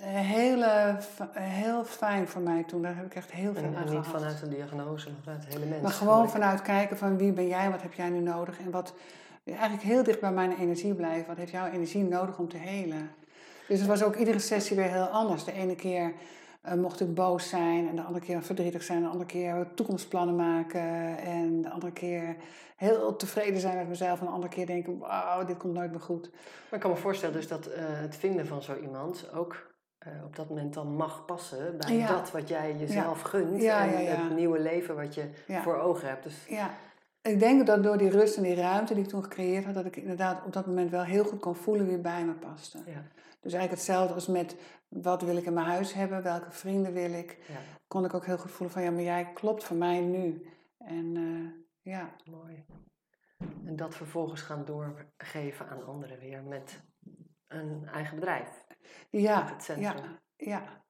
hele, 0.00 0.96
heel 1.32 1.84
fijn 1.84 2.28
voor 2.28 2.42
mij 2.42 2.64
toen. 2.64 2.82
Daar 2.82 2.96
heb 2.96 3.06
ik 3.06 3.14
echt 3.14 3.30
heel 3.30 3.52
veel 3.52 3.62
en, 3.62 3.76
aan 3.76 3.86
En 3.86 3.94
niet 3.94 4.06
vanuit 4.06 4.42
een 4.42 4.50
diagnose, 4.50 5.10
maar 5.10 5.20
vanuit 5.22 5.44
het 5.44 5.54
hele 5.54 5.66
mens. 5.66 5.82
Maar 5.82 5.92
gewoon 5.92 6.30
vanuit 6.30 6.62
kijken 6.62 6.96
van 6.96 7.16
wie 7.16 7.32
ben 7.32 7.46
jij, 7.46 7.70
wat 7.70 7.82
heb 7.82 7.92
jij 7.92 8.08
nu 8.08 8.20
nodig. 8.20 8.58
En 8.58 8.70
wat 8.70 8.94
eigenlijk 9.44 9.82
heel 9.82 10.02
dicht 10.02 10.20
bij 10.20 10.32
mijn 10.32 10.58
energie 10.58 10.94
blijven. 10.94 11.26
Wat 11.26 11.36
heeft 11.36 11.52
jouw 11.52 11.66
energie 11.66 12.04
nodig 12.04 12.38
om 12.38 12.48
te 12.48 12.56
helen? 12.56 13.10
Dus 13.70 13.78
het 13.78 13.88
was 13.88 14.02
ook 14.02 14.16
iedere 14.16 14.38
sessie 14.38 14.76
weer 14.76 14.90
heel 14.90 15.06
anders. 15.06 15.44
De 15.44 15.52
ene 15.52 15.74
keer 15.74 16.12
uh, 16.66 16.72
mocht 16.72 17.00
ik 17.00 17.14
boos 17.14 17.48
zijn 17.48 17.88
en 17.88 17.96
de 17.96 18.02
andere 18.02 18.24
keer 18.24 18.42
verdrietig 18.42 18.82
zijn, 18.82 19.02
de 19.02 19.08
andere 19.08 19.26
keer 19.26 19.66
toekomstplannen 19.74 20.36
maken 20.36 21.18
en 21.18 21.62
de 21.62 21.70
andere 21.70 21.92
keer 21.92 22.36
heel 22.76 23.16
tevreden 23.16 23.60
zijn 23.60 23.76
met 23.76 23.88
mezelf 23.88 24.20
en 24.20 24.26
de 24.26 24.32
andere 24.32 24.52
keer 24.52 24.66
denken, 24.66 24.98
wauw, 24.98 25.44
dit 25.44 25.56
komt 25.56 25.74
nooit 25.74 25.90
meer 25.90 26.00
goed. 26.00 26.30
Maar 26.30 26.72
ik 26.72 26.80
kan 26.80 26.90
me 26.90 26.96
voorstellen 26.96 27.34
dus 27.34 27.48
dat 27.48 27.68
uh, 27.68 27.74
het 27.76 28.16
vinden 28.16 28.46
van 28.46 28.62
zo 28.62 28.76
iemand 28.76 29.32
ook 29.34 29.72
uh, 30.06 30.24
op 30.24 30.36
dat 30.36 30.48
moment 30.48 30.74
dan 30.74 30.96
mag 30.96 31.24
passen 31.24 31.76
bij 31.78 32.06
dat 32.06 32.30
wat 32.30 32.48
jij 32.48 32.76
jezelf 32.78 33.20
gunt 33.20 33.62
en 33.62 34.06
het 34.06 34.36
nieuwe 34.36 34.60
leven 34.60 34.96
wat 34.96 35.14
je 35.14 35.24
voor 35.62 35.78
ogen 35.78 36.08
hebt. 36.08 36.22
Dus... 36.22 36.46
Ja, 36.48 36.70
ik 37.22 37.38
denk 37.38 37.66
dat 37.66 37.82
door 37.82 37.98
die 37.98 38.10
rust 38.10 38.36
en 38.36 38.42
die 38.42 38.54
ruimte 38.54 38.94
die 38.94 39.02
ik 39.02 39.08
toen 39.08 39.22
gecreëerd 39.22 39.64
had, 39.64 39.74
dat 39.74 39.86
ik 39.86 39.96
inderdaad 39.96 40.44
op 40.44 40.52
dat 40.52 40.66
moment 40.66 40.90
wel 40.90 41.02
heel 41.02 41.24
goed 41.24 41.40
kon 41.40 41.54
voelen 41.54 41.86
wie 41.86 41.98
bij 41.98 42.24
me 42.24 42.32
paste. 42.32 42.78
Ja. 42.86 43.02
Dus 43.40 43.52
eigenlijk 43.52 43.82
hetzelfde 43.82 44.14
als 44.14 44.26
met 44.26 44.56
wat 44.88 45.22
wil 45.22 45.36
ik 45.36 45.44
in 45.44 45.52
mijn 45.52 45.66
huis 45.66 45.92
hebben, 45.92 46.22
welke 46.22 46.50
vrienden 46.50 46.92
wil 46.92 47.12
ik, 47.12 47.38
ja. 47.48 47.58
kon 47.86 48.04
ik 48.04 48.14
ook 48.14 48.26
heel 48.26 48.38
goed 48.38 48.50
voelen 48.50 48.74
van 48.74 48.82
ja, 48.82 48.90
maar 48.90 49.02
jij 49.02 49.32
klopt 49.32 49.64
voor 49.64 49.76
mij 49.76 50.00
nu. 50.00 50.46
En 50.78 51.14
uh, 51.14 51.50
ja. 51.82 52.16
Mooi. 52.30 52.64
En 53.64 53.76
dat 53.76 53.94
vervolgens 53.94 54.40
gaan 54.40 54.64
doorgeven 54.64 55.68
aan 55.68 55.86
anderen 55.86 56.18
weer 56.18 56.42
met 56.42 56.80
een 57.46 57.88
eigen 57.92 58.14
bedrijf. 58.14 58.64
Ja, 59.10 59.46
het 59.52 59.62
centrum. 59.62 60.04
ja, 60.04 60.20
ja. 60.36 60.82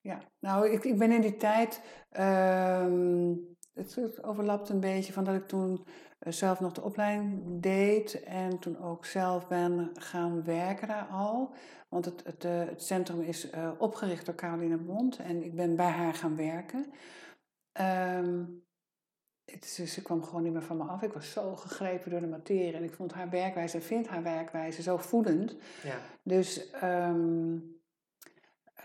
ja. 0.00 0.18
Nou, 0.38 0.70
ik, 0.70 0.84
ik 0.84 0.98
ben 0.98 1.12
in 1.12 1.20
die 1.20 1.36
tijd, 1.36 1.82
um, 2.18 3.56
het 3.74 4.22
overlapt 4.22 4.68
een 4.68 4.80
beetje 4.80 5.12
van 5.12 5.24
dat 5.24 5.34
ik 5.34 5.48
toen 5.48 5.84
eh, 5.84 6.13
zelf 6.28 6.60
nog 6.60 6.72
de 6.72 6.82
opleiding 6.82 7.42
deed 7.60 8.22
en 8.22 8.58
toen 8.58 8.78
ook 8.82 9.04
zelf 9.04 9.48
ben 9.48 9.90
gaan 9.94 10.44
werken 10.44 10.88
daar 10.88 11.06
al. 11.06 11.50
Want 11.88 12.04
het, 12.04 12.22
het, 12.24 12.44
eh, 12.44 12.58
het 12.58 12.82
centrum 12.82 13.20
is 13.20 13.52
uh, 13.52 13.70
opgericht 13.78 14.26
door 14.26 14.34
Caroline 14.34 14.76
Bond 14.76 15.16
en 15.16 15.44
ik 15.44 15.54
ben 15.54 15.76
bij 15.76 15.90
haar 15.90 16.14
gaan 16.14 16.36
werken. 16.36 16.92
Um, 18.20 18.62
het, 19.44 19.64
ze 19.66 20.02
kwam 20.02 20.22
gewoon 20.22 20.42
niet 20.42 20.52
meer 20.52 20.62
van 20.62 20.76
me 20.76 20.84
af. 20.84 21.02
Ik 21.02 21.12
was 21.12 21.30
zo 21.30 21.56
gegrepen 21.56 22.10
door 22.10 22.20
de 22.20 22.26
materie 22.26 22.72
en 22.72 22.84
ik 22.84 22.92
vond 22.92 23.12
haar 23.12 23.30
werkwijze 23.30 23.76
en 23.76 23.82
vind 23.82 24.08
haar 24.08 24.22
werkwijze 24.22 24.82
zo 24.82 24.96
voedend. 24.96 25.56
Ja. 25.82 25.96
Dus 26.22 26.70
um, 26.82 27.73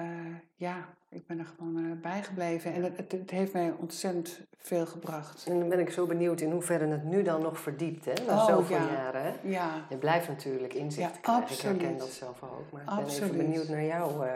uh, 0.01 0.08
ja, 0.56 0.88
ik 1.10 1.27
ben 1.27 1.39
er 1.39 1.46
gewoon 1.46 1.77
uh, 1.77 1.91
bijgebleven 2.01 2.74
en 2.74 2.84
het, 2.84 2.98
het, 2.98 3.12
het, 3.12 3.29
heeft 3.29 3.53
mij 3.53 3.74
ontzettend 3.79 4.39
veel 4.58 4.86
gebracht. 4.86 5.46
En 5.48 5.60
dan 5.60 5.70
ben 5.70 5.79
ik 5.79 5.89
zo 5.89 6.06
benieuwd 6.06 6.41
in 6.41 6.51
hoeverre 6.51 6.88
het 6.88 7.03
nu 7.03 7.24
dan 7.24 7.41
nog 7.41 7.60
verdiept, 7.60 8.06
hè? 8.06 8.13
Na 8.27 8.34
oh, 8.34 8.48
zoveel 8.48 8.77
ja. 8.77 8.91
jaren. 8.91 9.22
Hè? 9.22 9.34
Ja. 9.44 9.86
Je 9.89 9.98
blijft 9.98 10.27
natuurlijk 10.27 10.74
inzicht 10.74 11.15
ja, 11.15 11.20
krijgen. 11.22 11.44
Absoluut. 11.44 11.75
Ik 11.75 11.82
herken 11.82 11.98
dat 11.98 12.10
zelf 12.10 12.44
ook, 12.44 12.72
maar 12.72 12.82
ik 12.82 13.06
ben 13.06 13.13
even 13.13 13.38
benieuwd 13.38 13.68
naar 13.68 13.84
jou. 13.84 14.25
Uh, 14.25 14.32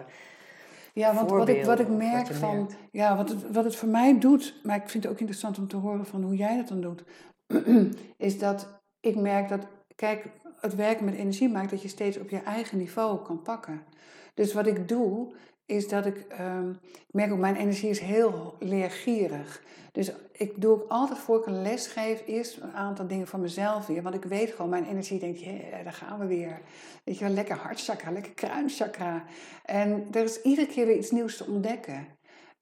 ja, 0.93 1.13
want 1.13 1.29
wat 1.29 1.49
ik, 1.49 1.65
wat 1.65 1.79
ik 1.79 1.87
merk 1.87 2.27
van, 2.27 2.69
ja, 2.91 3.15
wat 3.17 3.29
het, 3.29 3.51
wat 3.51 3.63
het 3.63 3.75
voor 3.75 3.89
mij 3.89 4.19
doet, 4.19 4.59
maar 4.63 4.75
ik 4.75 4.89
vind 4.89 5.03
het 5.03 5.13
ook 5.13 5.19
interessant 5.19 5.57
om 5.57 5.67
te 5.67 5.77
horen 5.77 6.05
van 6.05 6.23
hoe 6.23 6.35
jij 6.35 6.55
dat 6.57 6.67
dan 6.67 6.81
doet, 6.81 7.03
is 8.17 8.39
dat 8.39 8.81
ik 8.99 9.15
merk 9.15 9.49
dat, 9.49 9.67
kijk, 9.95 10.29
het 10.59 10.75
werken 10.75 11.05
met 11.05 11.15
energie 11.15 11.49
maakt 11.49 11.69
dat 11.69 11.81
je 11.81 11.87
steeds 11.87 12.17
op 12.17 12.29
je 12.29 12.41
eigen 12.41 12.77
niveau 12.77 13.23
kan 13.23 13.41
pakken. 13.41 13.81
Dus 14.33 14.53
wat 14.53 14.67
ik 14.67 14.87
doe, 14.87 15.33
is 15.65 15.87
dat 15.87 16.05
ik, 16.05 16.25
um, 16.39 16.79
ik 16.83 17.13
merk 17.13 17.31
ook, 17.31 17.39
mijn 17.39 17.55
energie 17.55 17.89
is 17.89 17.99
heel 17.99 18.55
leergierig. 18.59 19.63
Dus 19.91 20.11
ik 20.31 20.61
doe 20.61 20.71
ook 20.71 20.85
altijd 20.87 21.19
voor 21.19 21.39
ik 21.39 21.45
een 21.45 21.61
les 21.61 21.87
geef, 21.87 22.23
eerst 22.27 22.57
een 22.57 22.73
aantal 22.73 23.07
dingen 23.07 23.27
van 23.27 23.41
mezelf 23.41 23.87
weer. 23.87 24.01
Want 24.01 24.15
ik 24.15 24.23
weet 24.23 24.51
gewoon, 24.51 24.69
mijn 24.69 24.85
energie 24.85 25.19
denkt, 25.19 25.39
yeah, 25.39 25.83
daar 25.83 25.93
gaan 25.93 26.19
we 26.19 26.25
weer. 26.25 26.61
Weet 27.03 27.17
je 27.17 27.25
wel, 27.25 27.33
lekker 27.33 27.55
hartchakra, 27.55 28.11
lekker 28.11 28.31
kruinchakra. 28.31 29.23
En 29.65 30.07
er 30.11 30.23
is 30.23 30.41
iedere 30.41 30.67
keer 30.67 30.85
weer 30.85 30.97
iets 30.97 31.11
nieuws 31.11 31.37
te 31.37 31.45
ontdekken. 31.45 32.07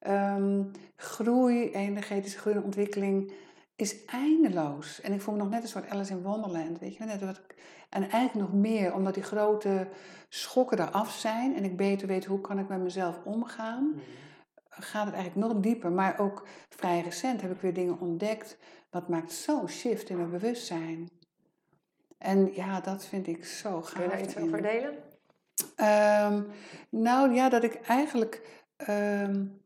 Um, 0.08 0.72
groei, 0.96 1.72
energetische 1.72 2.38
groei 2.38 2.56
en 2.56 2.64
ontwikkeling 2.64 3.32
is 3.82 4.06
eindeloos. 4.06 5.02
En 5.02 5.14
ik 5.14 5.22
voel 5.22 5.34
me 5.34 5.40
nog 5.40 5.50
net 5.50 5.64
een 5.64 5.70
soort 5.70 5.90
Alice 5.90 6.12
in 6.12 6.22
Wonderland, 6.22 6.80
weet 6.80 6.96
je 6.96 7.04
net 7.04 7.22
wat 7.22 7.42
En 7.90 8.10
eigenlijk 8.10 8.50
nog 8.50 8.62
meer, 8.62 8.94
omdat 8.94 9.14
die 9.14 9.24
grote 9.24 9.88
schokken 10.30 10.80
eraf 10.80 11.12
zijn 11.12 11.56
en 11.56 11.64
ik 11.64 11.78
beter 11.78 12.08
weet 12.08 12.26
hoe 12.26 12.42
kan 12.42 12.60
ik 12.60 12.68
met 12.68 12.80
mezelf 12.80 13.20
omgaan, 13.24 13.84
mm. 13.84 14.02
gaat 14.70 15.06
het 15.06 15.14
eigenlijk 15.16 15.48
nog 15.48 15.62
dieper. 15.62 15.92
Maar 15.92 16.20
ook 16.20 16.48
vrij 16.70 17.02
recent 17.02 17.42
heb 17.42 17.52
ik 17.52 17.62
weer 17.62 17.74
dingen 17.74 18.00
ontdekt, 18.00 18.58
wat 18.90 19.08
maakt 19.08 19.32
zo'n 19.32 19.70
shift 19.70 20.10
in 20.10 20.18
mijn 20.18 20.30
bewustzijn. 20.30 21.10
En 22.18 22.54
ja, 22.54 22.82
dat 22.82 23.06
vind 23.06 23.28
ik 23.28 23.46
zo 23.46 23.82
gaaf. 23.82 23.94
Kun 23.94 24.04
je 24.04 24.10
daar 24.10 24.22
iets 24.22 24.38
over 24.38 24.62
delen? 24.62 24.94
Um, 26.36 26.48
nou 26.90 27.34
ja, 27.34 27.50
dat 27.50 27.64
ik 27.64 27.74
eigenlijk 27.74 28.64
um, 28.90 29.62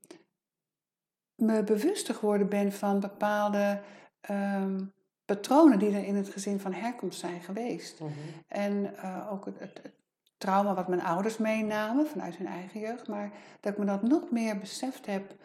me 1.36 1.64
bewuster 1.64 2.16
geworden 2.16 2.50
ben 2.50 2.72
van 2.72 3.00
bepaalde 3.00 3.82
um, 4.30 4.94
patronen 5.26 5.80
die 5.80 5.96
er 5.96 6.06
in 6.06 6.16
het 6.16 6.30
gezin 6.30 6.60
van 6.60 6.74
herkomst 6.74 7.20
zijn 7.20 7.42
geweest. 7.42 8.00
Mhm. 8.00 8.12
En 8.48 8.84
uh, 8.84 9.32
ook 9.32 9.46
het, 9.46 9.60
het, 9.60 9.94
trauma 10.38 10.74
wat 10.74 10.88
mijn 10.88 11.04
ouders 11.04 11.38
meenamen 11.38 12.08
vanuit 12.08 12.36
hun 12.36 12.48
eigen 12.48 12.80
jeugd, 12.80 13.08
maar 13.08 13.32
dat 13.60 13.72
ik 13.72 13.78
me 13.80 13.86
dat 13.86 14.02
nog 14.02 14.32
meer 14.32 14.58
beseft 14.58 15.06
heb, 15.06 15.36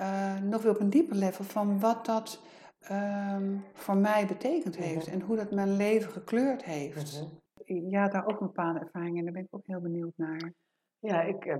uh, 0.00 0.40
nog 0.40 0.62
weer 0.62 0.72
op 0.72 0.80
een 0.80 0.90
dieper 0.90 1.16
level, 1.16 1.44
van 1.44 1.80
wat 1.80 2.06
dat 2.06 2.42
um, 2.90 3.64
voor 3.72 3.96
mij 3.96 4.26
betekend 4.26 4.76
heeft 4.76 5.06
mhm. 5.06 5.14
en 5.14 5.20
hoe 5.20 5.36
dat 5.36 5.50
mijn 5.50 5.76
leven 5.76 6.10
gekleurd 6.12 6.64
heeft. 6.64 7.20
Mm 7.20 7.28
-hmm. 7.28 7.90
Ja, 7.90 8.08
daar 8.08 8.26
ook 8.26 8.40
een 8.40 8.46
bepaalde 8.46 8.78
ervaringen 8.78 9.18
en 9.18 9.24
daar 9.24 9.32
ben 9.32 9.42
ik 9.42 9.54
ook 9.54 9.66
heel 9.66 9.80
benieuwd 9.80 10.12
naar. 10.16 10.52
Ja, 10.98 11.22
ik 11.22 11.44
uh, 11.44 11.56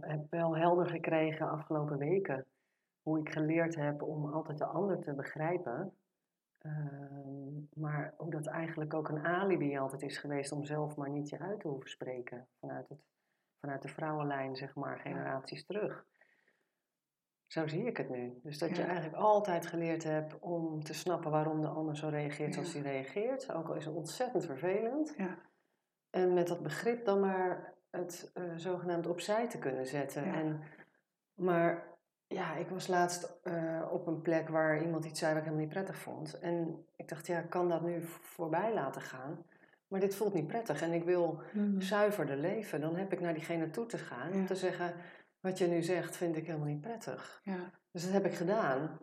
heb 0.00 0.30
wel 0.30 0.56
helder 0.56 0.86
gekregen 0.86 1.50
afgelopen 1.50 1.98
weken 1.98 2.46
hoe 3.04 3.18
ik 3.18 3.28
geleerd 3.28 3.74
heb 3.74 4.02
om 4.02 4.32
altijd 4.32 4.58
de 4.58 4.64
ander 4.64 5.00
te 5.00 5.14
begrijpen. 5.14 5.96
Ehm, 6.58 7.80
maar 7.80 8.14
hoe 8.16 8.30
dat 8.30 8.46
eigenlijk 8.46 8.94
ook 8.94 9.08
een 9.08 9.24
alibi 9.24 9.78
altijd 9.78 10.02
is 10.02 10.18
geweest 10.18 10.52
om 10.52 10.64
zelf 10.64 10.96
maar 10.96 11.10
niet 11.10 11.28
je 11.28 11.38
uit 11.38 11.60
te 11.60 11.68
hoeven 11.68 11.90
spreken. 11.90 12.48
Vanuit, 12.60 12.88
het, 12.88 13.04
vanuit 13.60 13.82
de 13.82 13.88
vrouwenlijn, 13.88 14.56
zeg 14.56 14.74
maar, 14.74 14.98
generaties 14.98 15.64
terug. 15.64 16.06
Zo 17.46 17.66
zie 17.66 17.86
ik 17.86 17.96
het 17.96 18.08
nu. 18.08 18.38
Dus 18.42 18.58
dat 18.58 18.76
je 18.76 18.82
eigenlijk 18.82 19.16
altijd 19.16 19.66
geleerd 19.66 20.04
hebt 20.04 20.38
om 20.38 20.82
te 20.82 20.94
snappen 20.94 21.30
waarom 21.30 21.60
de 21.60 21.68
ander 21.68 21.96
zo 21.96 22.08
reageert 22.08 22.54
zoals 22.54 22.72
hij 22.72 22.82
reageert. 22.82 23.52
Ook 23.52 23.68
al 23.68 23.74
is 23.74 23.84
het 23.84 23.94
ontzettend 23.94 24.44
vervelend. 24.44 25.14
Ja. 25.16 25.38
En 26.10 26.34
met 26.34 26.48
dat 26.48 26.62
begrip 26.62 27.04
dan 27.04 27.20
maar 27.20 27.74
het 27.90 28.32
uh, 28.34 28.52
zogenaamd 28.56 29.06
opzij 29.06 29.48
te 29.48 29.58
kunnen 29.58 29.86
zetten. 29.86 30.24
En, 30.24 30.62
maar 31.34 31.93
ja, 32.34 32.54
ik 32.54 32.68
was 32.68 32.86
laatst 32.86 33.40
uh, 33.44 33.82
op 33.90 34.06
een 34.06 34.20
plek 34.20 34.48
waar 34.48 34.82
iemand 34.82 35.04
iets 35.04 35.18
zei 35.18 35.32
wat 35.32 35.42
ik 35.42 35.48
helemaal 35.48 35.66
niet 35.66 35.74
prettig 35.74 35.98
vond. 35.98 36.38
En 36.38 36.84
ik 36.96 37.08
dacht, 37.08 37.26
ja, 37.26 37.38
ik 37.38 37.50
kan 37.50 37.68
dat 37.68 37.82
nu 37.82 38.02
voorbij 38.02 38.74
laten 38.74 39.02
gaan. 39.02 39.44
Maar 39.88 40.00
dit 40.00 40.14
voelt 40.14 40.34
niet 40.34 40.46
prettig 40.46 40.82
en 40.82 40.92
ik 40.92 41.04
wil 41.04 41.40
mm. 41.52 41.80
zuiverder 41.80 42.36
leven. 42.36 42.80
Dan 42.80 42.96
heb 42.96 43.12
ik 43.12 43.20
naar 43.20 43.34
diegene 43.34 43.70
toe 43.70 43.86
te 43.86 43.98
gaan 43.98 44.32
om 44.32 44.46
te 44.46 44.56
zeggen, 44.56 44.94
wat 45.40 45.58
je 45.58 45.66
nu 45.66 45.82
zegt 45.82 46.16
vind 46.16 46.36
ik 46.36 46.46
helemaal 46.46 46.68
niet 46.68 46.80
prettig. 46.80 47.40
Ja. 47.44 47.70
Dus 47.90 48.02
dat 48.02 48.12
heb 48.12 48.26
ik 48.26 48.34
gedaan. 48.34 48.98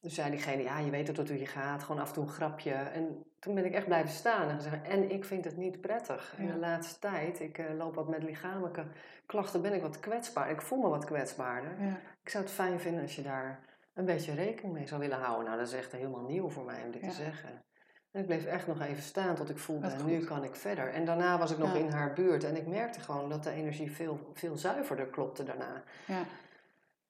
Dus 0.00 0.14
zei 0.14 0.30
diegene, 0.30 0.62
ja, 0.62 0.78
je 0.78 0.90
weet 0.90 1.14
tot 1.14 1.28
hoe 1.28 1.38
je 1.38 1.46
gaat, 1.46 1.82
gewoon 1.82 2.00
af 2.00 2.08
en 2.08 2.14
toe 2.14 2.22
een 2.22 2.30
grapje. 2.30 2.72
En 2.72 3.24
toen 3.38 3.54
ben 3.54 3.64
ik 3.64 3.74
echt 3.74 3.86
blijven 3.86 4.10
staan 4.10 4.48
en 4.48 4.56
gezegd, 4.56 4.86
en 4.86 5.10
ik 5.10 5.24
vind 5.24 5.44
het 5.44 5.56
niet 5.56 5.80
prettig. 5.80 6.34
In 6.38 6.46
de 6.46 6.56
laatste 6.56 6.98
tijd, 6.98 7.40
ik 7.40 7.58
uh, 7.58 7.66
loop 7.76 7.94
wat 7.94 8.08
met 8.08 8.22
lichamelijke 8.22 8.86
klachten, 9.26 9.62
ben 9.62 9.72
ik 9.72 9.82
wat 9.82 10.00
kwetsbaar. 10.00 10.50
Ik 10.50 10.60
voel 10.60 10.78
me 10.78 10.88
wat 10.88 11.04
kwetsbaarder. 11.04 11.74
Ja. 11.80 11.98
Ik 12.26 12.32
zou 12.32 12.44
het 12.44 12.52
fijn 12.52 12.80
vinden 12.80 13.02
als 13.02 13.16
je 13.16 13.22
daar 13.22 13.60
een 13.94 14.04
beetje 14.04 14.34
rekening 14.34 14.74
mee 14.74 14.86
zou 14.86 15.00
willen 15.00 15.18
houden. 15.18 15.44
Nou, 15.44 15.58
dat 15.58 15.66
is 15.66 15.74
echt 15.74 15.92
helemaal 15.92 16.22
nieuw 16.22 16.48
voor 16.48 16.64
mij 16.64 16.82
om 16.84 16.90
dit 16.90 17.02
te 17.02 17.10
zeggen. 17.10 17.62
En 18.10 18.20
ik 18.20 18.26
bleef 18.26 18.44
echt 18.44 18.66
nog 18.66 18.80
even 18.80 19.02
staan 19.02 19.34
tot 19.34 19.50
ik 19.50 19.58
voelde, 19.58 19.86
en 19.86 20.06
nu 20.06 20.24
kan 20.24 20.44
ik 20.44 20.54
verder. 20.54 20.92
En 20.92 21.04
daarna 21.04 21.38
was 21.38 21.50
ik 21.50 21.58
nog 21.58 21.74
in 21.74 21.88
haar 21.88 22.12
buurt 22.12 22.44
en 22.44 22.56
ik 22.56 22.66
merkte 22.66 23.00
gewoon 23.00 23.28
dat 23.28 23.42
de 23.42 23.50
energie 23.50 23.92
veel, 23.92 24.30
veel 24.34 24.56
zuiverder 24.56 25.06
klopte 25.06 25.44
daarna. 25.44 25.82
Ja. 26.06 26.22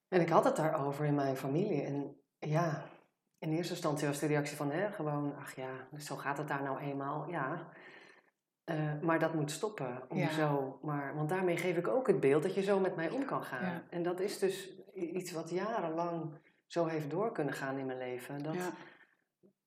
En 0.09 0.21
ik 0.21 0.29
had 0.29 0.45
het 0.45 0.57
daarover 0.57 1.05
in 1.05 1.15
mijn 1.15 1.37
familie. 1.37 1.83
En 1.83 2.17
ja, 2.39 2.83
in 3.39 3.53
eerste 3.53 3.73
instantie 3.73 4.07
was 4.07 4.19
de 4.19 4.27
reactie 4.27 4.57
van, 4.57 4.71
hè, 4.71 4.91
gewoon, 4.91 5.35
ach 5.39 5.55
ja, 5.55 5.71
zo 5.99 6.17
gaat 6.17 6.39
het 6.39 6.49
daar 6.49 6.63
nou 6.63 6.79
eenmaal. 6.79 7.29
Ja, 7.29 7.67
uh, 8.65 9.01
maar 9.01 9.19
dat 9.19 9.35
moet 9.35 9.51
stoppen. 9.51 10.03
Om 10.09 10.29
zo, 10.29 10.79
maar, 10.83 11.15
want 11.15 11.29
daarmee 11.29 11.57
geef 11.57 11.77
ik 11.77 11.89
ook 11.89 12.07
het 12.07 12.21
beeld 12.21 12.43
dat 12.43 12.55
je 12.55 12.63
zo 12.63 12.81
met 12.81 12.97
mij 12.97 13.11
om 13.11 13.25
kan 13.25 13.43
gaan. 13.43 13.83
En 13.91 14.03
dat 14.03 14.21
is 14.21 14.39
dus 14.39 14.85
iets 14.97 15.33
wat 15.33 15.51
jarenlang 15.51 16.33
zo 16.67 16.87
heeft 16.87 17.11
door 17.11 17.33
kunnen 17.33 17.55
gaan 17.55 17.79
in 17.79 17.87
mijn 17.87 17.99
leven. 17.99 18.43
Dat, 18.43 18.57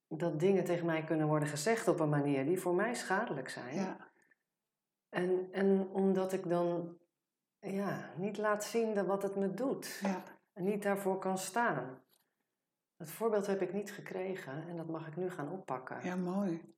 dat 0.08 0.40
dingen 0.40 0.64
tegen 0.64 0.86
mij 0.86 1.04
kunnen 1.04 1.28
worden 1.28 1.48
gezegd 1.48 1.88
op 1.88 2.00
een 2.00 2.10
manier 2.10 2.46
die 2.46 2.60
voor 2.60 2.76
mij 2.76 2.96
schadelijk 2.96 3.50
zijn. 3.50 3.98
En, 5.10 5.48
en 5.52 5.88
omdat 5.88 6.34
ik 6.34 6.50
dan 6.50 6.98
ja, 7.60 8.14
niet 8.16 8.38
laat 8.38 8.64
zien 8.64 9.06
wat 9.06 9.24
het 9.24 9.36
me 9.36 9.54
doet. 9.54 10.02
En 10.54 10.64
niet 10.64 10.84
daarvoor 10.84 11.20
kan 11.20 11.38
staan. 11.38 12.02
Dat 12.98 13.10
voorbeeld 13.10 13.48
heb 13.48 13.62
ik 13.62 13.74
niet 13.74 13.92
gekregen 13.92 14.68
en 14.68 14.78
dat 14.78 14.88
mag 14.88 15.08
ik 15.08 15.16
nu 15.16 15.30
gaan 15.30 15.52
oppakken. 15.52 16.04
Ja, 16.04 16.16
mooi. 16.16 16.76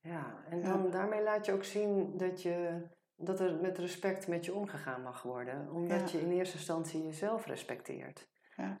Ja, 0.00 0.44
en 0.48 0.62
dan 0.62 0.90
daarmee 0.90 1.22
laat 1.22 1.46
je 1.46 1.52
ook 1.52 1.64
zien 1.64 2.16
dat 2.16 2.42
je 2.42 2.86
dat 3.16 3.40
er 3.40 3.54
met 3.54 3.78
respect 3.78 4.28
met 4.28 4.44
je 4.44 4.54
omgegaan 4.54 5.02
mag 5.02 5.22
worden, 5.22 5.70
omdat 5.70 6.10
je 6.10 6.20
in 6.20 6.30
eerste 6.30 6.56
instantie 6.56 7.02
jezelf 7.02 7.46
respecteert. 7.46 8.28
Ja. 8.56 8.78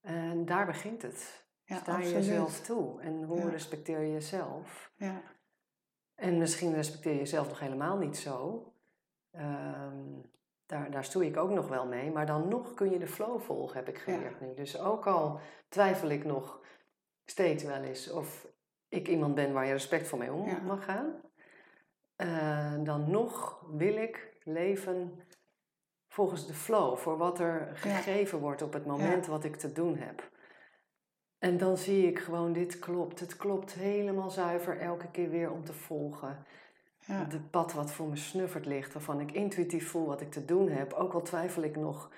En 0.00 0.44
daar 0.44 0.66
begint 0.66 1.02
het. 1.02 1.46
Sta 1.64 1.98
je 1.98 2.12
jezelf 2.12 2.60
toe 2.60 3.00
en 3.00 3.22
hoe 3.22 3.50
respecteer 3.50 4.00
je 4.00 4.12
jezelf? 4.12 4.92
Ja. 4.96 5.22
En 6.14 6.38
misschien 6.38 6.74
respecteer 6.74 7.12
je 7.12 7.18
jezelf 7.18 7.48
nog 7.48 7.58
helemaal 7.60 7.98
niet 7.98 8.16
zo. 8.16 8.66
Ehm, 9.30 10.20
daar, 10.66 10.90
daar 10.90 11.04
stoei 11.04 11.28
ik 11.28 11.36
ook 11.36 11.50
nog 11.50 11.68
wel 11.68 11.86
mee. 11.86 12.10
Maar 12.10 12.26
dan 12.26 12.48
nog 12.48 12.74
kun 12.74 12.90
je 12.90 12.98
de 12.98 13.06
flow 13.06 13.40
volgen, 13.40 13.76
heb 13.76 13.88
ik 13.88 13.98
geleerd 13.98 14.40
nu. 14.40 14.54
Dus 14.54 14.78
ook 14.78 15.06
al 15.06 15.40
twijfel 15.68 16.08
ik 16.08 16.24
nog 16.24 16.60
steeds 17.24 17.64
wel 17.64 17.82
eens 17.82 18.10
of 18.10 18.46
ik 18.88 19.08
iemand 19.08 19.34
ben 19.34 19.52
waar 19.52 19.66
je 19.66 19.72
respect 19.72 20.08
voor 20.08 20.18
mee 20.18 20.32
om 20.32 20.64
mag 20.64 20.84
gaan. 20.84 21.20
Uh, 22.22 22.84
dan 22.84 23.10
nog 23.10 23.64
wil 23.70 23.96
ik 23.96 24.36
leven 24.44 25.20
volgens 26.08 26.46
de 26.46 26.54
flow, 26.54 26.96
voor 26.96 27.16
wat 27.16 27.38
er 27.38 27.70
gegeven 27.74 28.38
wordt 28.38 28.62
op 28.62 28.72
het 28.72 28.86
moment 28.86 29.26
wat 29.26 29.44
ik 29.44 29.56
te 29.56 29.72
doen 29.72 29.96
heb. 29.96 30.30
En 31.38 31.58
dan 31.58 31.76
zie 31.76 32.06
ik 32.06 32.18
gewoon, 32.18 32.52
dit 32.52 32.78
klopt. 32.78 33.20
Het 33.20 33.36
klopt 33.36 33.72
helemaal 33.72 34.30
zuiver 34.30 34.78
elke 34.78 35.10
keer 35.10 35.30
weer 35.30 35.50
om 35.50 35.64
te 35.64 35.72
volgen. 35.72 36.46
Ja. 36.98 37.14
Het 37.14 37.50
pad 37.50 37.72
wat 37.72 37.92
voor 37.92 38.08
me 38.08 38.16
snuffert 38.16 38.66
ligt, 38.66 38.92
waarvan 38.92 39.20
ik 39.20 39.32
intuïtief 39.32 39.90
voel 39.90 40.06
wat 40.06 40.20
ik 40.20 40.30
te 40.30 40.44
doen 40.44 40.68
heb. 40.68 40.92
Ook 40.92 41.12
al 41.12 41.22
twijfel 41.22 41.62
ik 41.62 41.76
nog 41.76 42.10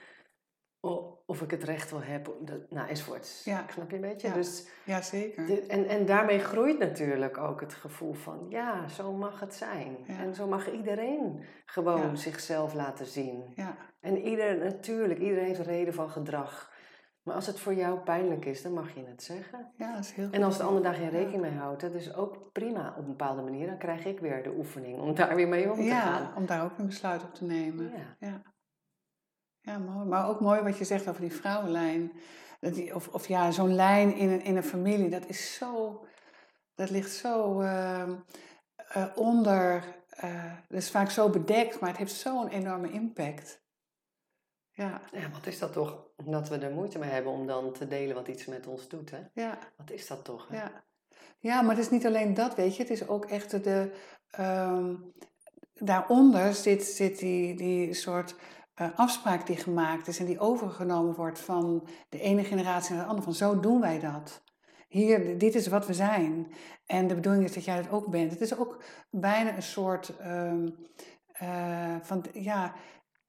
of 1.27 1.43
ik 1.43 1.51
het 1.51 1.65
recht 1.65 1.91
wil 1.91 2.03
hebben. 2.03 2.67
Nou, 2.69 2.89
enzovoorts. 2.89 3.45
Ja. 3.45 3.65
Snap 3.73 3.91
je 3.91 3.97
een 3.97 4.03
beetje? 4.03 4.29
Ja, 4.29 4.35
dus 4.35 4.69
ja 4.85 5.03
zeker. 5.03 5.69
en, 5.69 5.89
en 5.89 6.07
daarmee 6.07 6.39
groeit 6.39 6.79
natuurlijk 6.79 7.39
ook 7.39 7.61
het 7.61 7.75
gevoel 7.75 8.13
van... 8.13 8.47
ja, 8.49 8.89
zo 8.89 9.13
mag 9.13 9.41
het 9.41 9.55
zijn. 9.55 9.97
En 10.07 10.35
zo 10.35 10.47
mag 10.47 10.73
iedereen 10.73 11.45
gewoon 11.65 12.17
zichzelf 12.17 12.75
laten 12.75 13.07
zien. 13.07 13.53
Ja. 13.55 13.77
En 14.01 14.19
ieder, 14.19 14.59
natuurlijk, 14.59 15.21
iedereen 15.21 15.45
heeft 15.45 15.59
een 15.59 15.65
reden 15.65 15.95
van 15.95 16.11
gedrag. 16.11 16.73
Maar 17.23 17.35
als 17.35 17.47
het 17.47 17.61
voor 17.61 17.75
jou 17.75 17.99
pijnlijk 17.99 18.45
is, 18.45 18.63
dan 18.63 18.73
mag 18.73 18.95
je 18.95 19.05
het 19.07 19.23
zeggen. 19.23 19.73
Ja, 19.77 19.95
dat 19.95 20.05
is 20.05 20.13
heel 20.13 20.31
En 20.31 20.43
als 20.43 20.57
de 20.57 20.63
andere 20.63 20.83
daar 20.83 20.95
geen 20.95 21.11
rekening 21.11 21.41
mee 21.41 21.53
houdt, 21.53 21.81
dat 21.81 21.93
is 21.93 22.15
ook 22.15 22.53
prima 22.53 22.95
op 22.99 23.03
een 23.03 23.17
bepaalde 23.17 23.43
manier. 23.43 23.67
Dan 23.67 23.79
krijg 23.79 24.05
ik 24.05 24.21
weer 24.21 24.43
de 24.43 24.55
oefening 24.57 25.01
om 25.01 25.15
daar 25.15 25.37
weer 25.37 25.49
mee 25.49 25.71
om 25.71 25.77
te 25.77 25.91
gaan. 25.91 26.23
Ja, 26.23 26.33
om 26.37 26.47
daar 26.47 26.65
ook 26.65 26.79
een 26.79 26.87
besluit 26.87 27.23
op 27.23 27.35
te 27.35 27.45
nemen. 27.45 27.93
Ja. 28.19 28.43
Ja. 29.65 29.79
mooi. 29.79 30.07
Maar 30.07 30.29
ook 30.29 30.41
mooi 30.41 30.61
wat 30.61 30.79
je 30.79 30.85
zegt 30.85 31.09
over 31.09 31.21
die 31.21 31.33
vrouwenlijn. 31.33 32.13
Of, 32.93 33.09
of 33.09 33.29
ja, 33.29 33.51
zo'n 33.51 33.75
lijn 33.75 34.15
in 34.15 34.29
een, 34.29 34.43
in 34.45 34.57
een 34.57 34.65
familie, 34.65 35.11
dat 35.11 35.27
is 35.27 35.55
zo... 35.55 36.05
Dat 36.75 36.91
ligt 36.91 37.13
zo 37.13 37.61
uh, 37.61 38.09
uh, 38.97 39.07
onder... 39.15 39.85
Uh, 40.25 40.53
dat 40.69 40.79
is 40.79 40.91
vaak 40.91 41.11
zo 41.11 41.31
bedekt, 41.31 41.81
maar 41.81 41.89
het 41.89 41.99
heeft 41.99 42.15
zo'n 42.15 42.49
enorme 42.49 42.91
impact. 42.91 43.63
Ja. 44.71 45.03
ja, 45.13 45.31
wat 45.31 45.47
is 45.47 45.59
dat 45.59 45.73
toch? 45.73 46.07
Dat 46.25 46.49
we 46.49 46.59
er 46.59 46.71
moeite 46.71 46.99
mee 46.99 47.11
hebben 47.11 47.33
om 47.33 47.47
dan 47.47 47.73
te 47.73 47.87
delen 47.87 48.15
wat 48.15 48.29
iets 48.29 48.45
met 48.47 48.67
ons 48.67 48.89
doet. 48.89 49.11
Hè? 49.11 49.21
Ja. 49.35 49.59
Wat 49.77 49.91
is 49.91 50.07
dat 50.07 50.25
toch? 50.25 50.49
Hè? 50.49 50.57
Ja. 50.57 50.85
ja, 51.39 51.63
maar 51.63 51.77
het 51.77 51.85
is 51.85 51.91
niet 51.91 52.07
alleen 52.07 52.35
dat, 52.35 52.55
weet 52.55 52.77
je. 52.77 52.83
Het 52.83 52.93
is 52.93 53.09
ook 53.09 53.25
echt 53.25 53.65
de... 53.65 53.93
Um, 54.39 55.13
daaronder 55.75 56.55
zit, 56.55 56.83
zit 56.83 57.19
die, 57.19 57.57
die 57.57 57.95
soort 57.95 58.35
afspraak 58.95 59.47
die 59.47 59.57
gemaakt 59.57 60.07
is 60.07 60.19
en 60.19 60.27
die 60.27 60.39
overgenomen 60.39 61.15
wordt 61.15 61.39
van 61.39 61.89
de 62.09 62.21
ene 62.21 62.45
generatie 62.45 62.95
naar 62.95 63.03
de 63.03 63.09
andere. 63.09 63.27
Van 63.27 63.35
zo 63.35 63.61
doen 63.61 63.81
wij 63.81 64.01
dat. 64.01 64.43
Hier, 64.89 65.39
dit 65.39 65.55
is 65.55 65.67
wat 65.67 65.87
we 65.87 65.95
zijn. 65.95 66.53
En 66.87 67.07
de 67.07 67.15
bedoeling 67.15 67.45
is 67.45 67.55
dat 67.55 67.65
jij 67.65 67.77
dat 67.77 67.91
ook 67.91 68.11
bent. 68.11 68.31
Het 68.31 68.41
is 68.41 68.59
ook 68.59 68.83
bijna 69.11 69.57
een 69.57 69.63
soort 69.63 70.13
um, 70.27 70.77
uh, 71.43 71.97
van, 72.01 72.25
ja, 72.33 72.75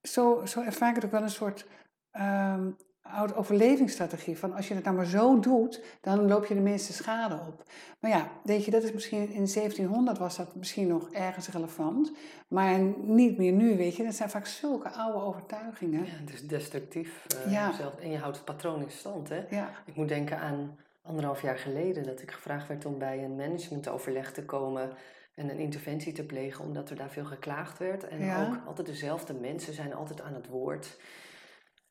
zo, 0.01 0.45
zo 0.45 0.61
ervaar 0.61 0.89
ik 0.89 0.95
het 0.95 1.05
ook 1.05 1.11
wel 1.11 1.21
een 1.21 1.29
soort 1.29 1.67
um, 2.11 2.75
oude 3.11 3.35
overlevingsstrategie. 3.35 4.37
Van 4.37 4.53
als 4.53 4.67
je 4.67 4.73
het 4.73 4.83
nou 4.83 4.95
maar 4.95 5.05
zo 5.05 5.39
doet, 5.39 5.81
dan 6.01 6.27
loop 6.27 6.45
je 6.45 6.53
de 6.53 6.59
minste 6.59 6.93
schade 6.93 7.39
op. 7.47 7.63
Maar 7.99 8.11
ja, 8.11 8.29
weet 8.43 8.65
je, 8.65 8.71
dat 8.71 8.83
is 8.83 8.91
misschien 8.91 9.21
in 9.21 9.47
1700 9.53 10.17
was 10.17 10.35
dat 10.35 10.55
misschien 10.55 10.87
nog 10.87 11.11
ergens 11.11 11.49
relevant. 11.49 12.11
Maar 12.47 12.79
niet 13.03 13.37
meer 13.37 13.51
nu, 13.51 13.77
weet 13.77 13.95
je. 13.95 14.03
Dat 14.03 14.15
zijn 14.15 14.29
vaak 14.29 14.45
zulke 14.45 14.89
oude 14.89 15.19
overtuigingen. 15.19 16.05
Ja, 16.05 16.11
het 16.11 16.33
is 16.33 16.47
destructief. 16.47 17.25
Uh, 17.45 17.51
ja. 17.51 17.73
zelf, 17.73 17.99
en 17.99 18.11
je 18.11 18.17
houdt 18.17 18.35
het 18.35 18.45
patroon 18.45 18.81
in 18.81 18.91
stand, 18.91 19.29
hè. 19.29 19.45
Ja. 19.49 19.69
Ik 19.85 19.95
moet 19.95 20.07
denken 20.07 20.39
aan 20.39 20.77
anderhalf 21.01 21.41
jaar 21.41 21.57
geleden 21.57 22.03
dat 22.03 22.21
ik 22.21 22.31
gevraagd 22.31 22.67
werd 22.67 22.85
om 22.85 22.97
bij 22.97 23.23
een 23.23 23.35
managementoverleg 23.35 24.31
te 24.31 24.45
komen 24.45 24.89
en 25.35 25.49
een 25.49 25.59
interventie 25.59 26.13
te 26.13 26.23
plegen, 26.23 26.63
omdat 26.63 26.89
er 26.89 26.95
daar 26.95 27.09
veel 27.09 27.25
geklaagd 27.25 27.77
werd. 27.77 28.07
En 28.07 28.47
ook 28.47 28.59
altijd 28.67 28.87
dezelfde 28.87 29.33
mensen 29.33 29.73
zijn 29.73 29.93
altijd 29.93 30.21
aan 30.21 30.33
het 30.33 30.47
woord. 30.47 30.97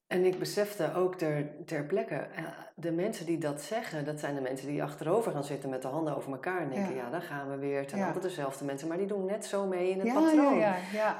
En 0.07 0.25
ik 0.25 0.39
besefte 0.39 0.95
ook 0.95 1.15
ter, 1.15 1.47
ter 1.65 1.85
plekke, 1.85 2.15
eh, 2.15 2.45
de 2.75 2.93
mensen 2.93 3.27
die 3.27 3.39
dat 3.39 3.63
zeggen, 3.63 4.05
dat 4.05 4.21
zijn 4.21 4.35
de 4.35 4.41
mensen 4.41 4.67
die 4.67 4.83
achterover 4.83 5.33
gaan 5.33 5.45
zitten 5.45 5.71
met 5.71 5.83
de 5.83 5.89
handen 5.89 6.17
over 6.17 6.33
elkaar 6.33 6.61
en 6.61 6.69
denken, 6.69 6.95
ja, 6.95 7.03
ja 7.03 7.11
daar 7.11 7.23
gaan 7.23 7.51
we 7.51 7.57
weer. 7.57 7.81
Het 7.81 7.91
zijn 7.91 8.03
altijd 8.03 8.23
dezelfde 8.23 8.65
mensen, 8.65 8.89
maar 8.89 8.97
die 8.97 9.07
doen 9.07 9.25
net 9.25 9.45
zo 9.45 9.67
mee 9.67 9.91
in 9.91 10.01
het 10.01 10.15
patroon. 10.15 10.63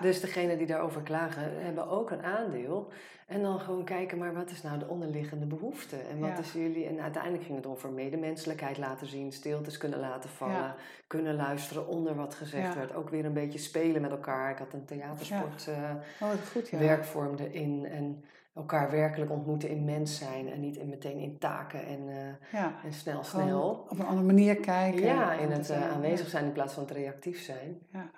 Dus 0.01 0.21
degenen 0.21 0.59
die 0.59 0.67
daarover 0.67 1.03
klagen, 1.03 1.65
hebben 1.65 1.89
ook 1.89 2.11
een 2.11 2.23
aandeel. 2.23 2.93
En 3.27 3.43
dan 3.43 3.61
gewoon 3.61 3.85
kijken, 3.85 4.19
maar 4.19 4.35
wat 4.35 4.51
is 4.51 4.63
nou 4.63 4.79
de 4.79 4.89
onderliggende 4.89 5.47
behoefte? 5.47 5.97
En 6.11 6.19
wat 6.19 6.39
is 6.39 6.53
jullie... 6.53 6.87
En 6.87 7.01
uiteindelijk 7.01 7.45
ging 7.45 7.57
het 7.57 7.67
over 7.67 7.91
medemenselijkheid 7.91 8.79
laten 8.79 9.07
zien, 9.07 9.33
stiltes 9.33 9.77
kunnen 9.77 9.99
laten 9.99 10.31
vallen, 10.31 10.75
kunnen 11.07 11.35
luisteren 11.35 11.87
onder 11.87 12.15
wat 12.15 12.35
gezegd 12.35 12.75
werd. 12.75 12.95
Ook 12.95 13.11
weer 13.11 13.25
een 13.25 13.33
beetje 13.33 13.59
spelen 13.59 14.03
met 14.03 14.11
elkaar. 14.11 14.51
Ik 14.51 14.59
had 14.59 14.73
een 14.73 14.85
theatersport 14.85 15.67
uh, 15.69 15.91
oh, 16.21 16.31
goed, 16.53 16.71
werkvorm 16.71 17.37
erin. 17.37 17.87
En 17.91 18.25
elkaar 18.55 18.91
werkelijk 18.91 19.31
ontmoeten 19.31 19.69
in 19.69 19.85
mens 19.85 20.19
zijn 20.19 20.49
en 20.49 20.61
niet 20.61 20.77
in, 20.77 20.89
meteen 20.89 21.19
in 21.19 21.39
taken 21.39 21.87
en, 21.87 22.01
uh, 22.01 22.85
en 22.85 22.93
snel, 22.93 23.25
snel. 23.25 23.87
Op 23.89 23.99
een 23.99 24.07
andere 24.07 24.27
manier 24.27 24.57
kijken. 24.57 25.03
Ja, 25.03 25.33
in 25.33 25.51
het 25.51 25.71
uh, 25.71 25.93
aanwezig 25.93 26.29
zijn 26.29 26.45
in 26.45 26.53
plaats 26.53 26.75
van 26.75 26.83
het 26.83 26.93
reactief 26.93 27.43
zijn. 27.43 27.79
Ja. 27.93 28.11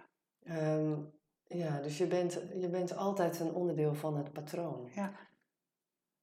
Um, 0.74 1.14
ja, 1.48 1.80
dus 1.80 1.98
je 1.98 2.06
bent, 2.06 2.40
je 2.56 2.68
bent 2.68 2.96
altijd 2.96 3.40
een 3.40 3.52
onderdeel 3.52 3.94
van 3.94 4.16
het 4.16 4.32
patroon. 4.32 4.88
Ja, 4.94 5.12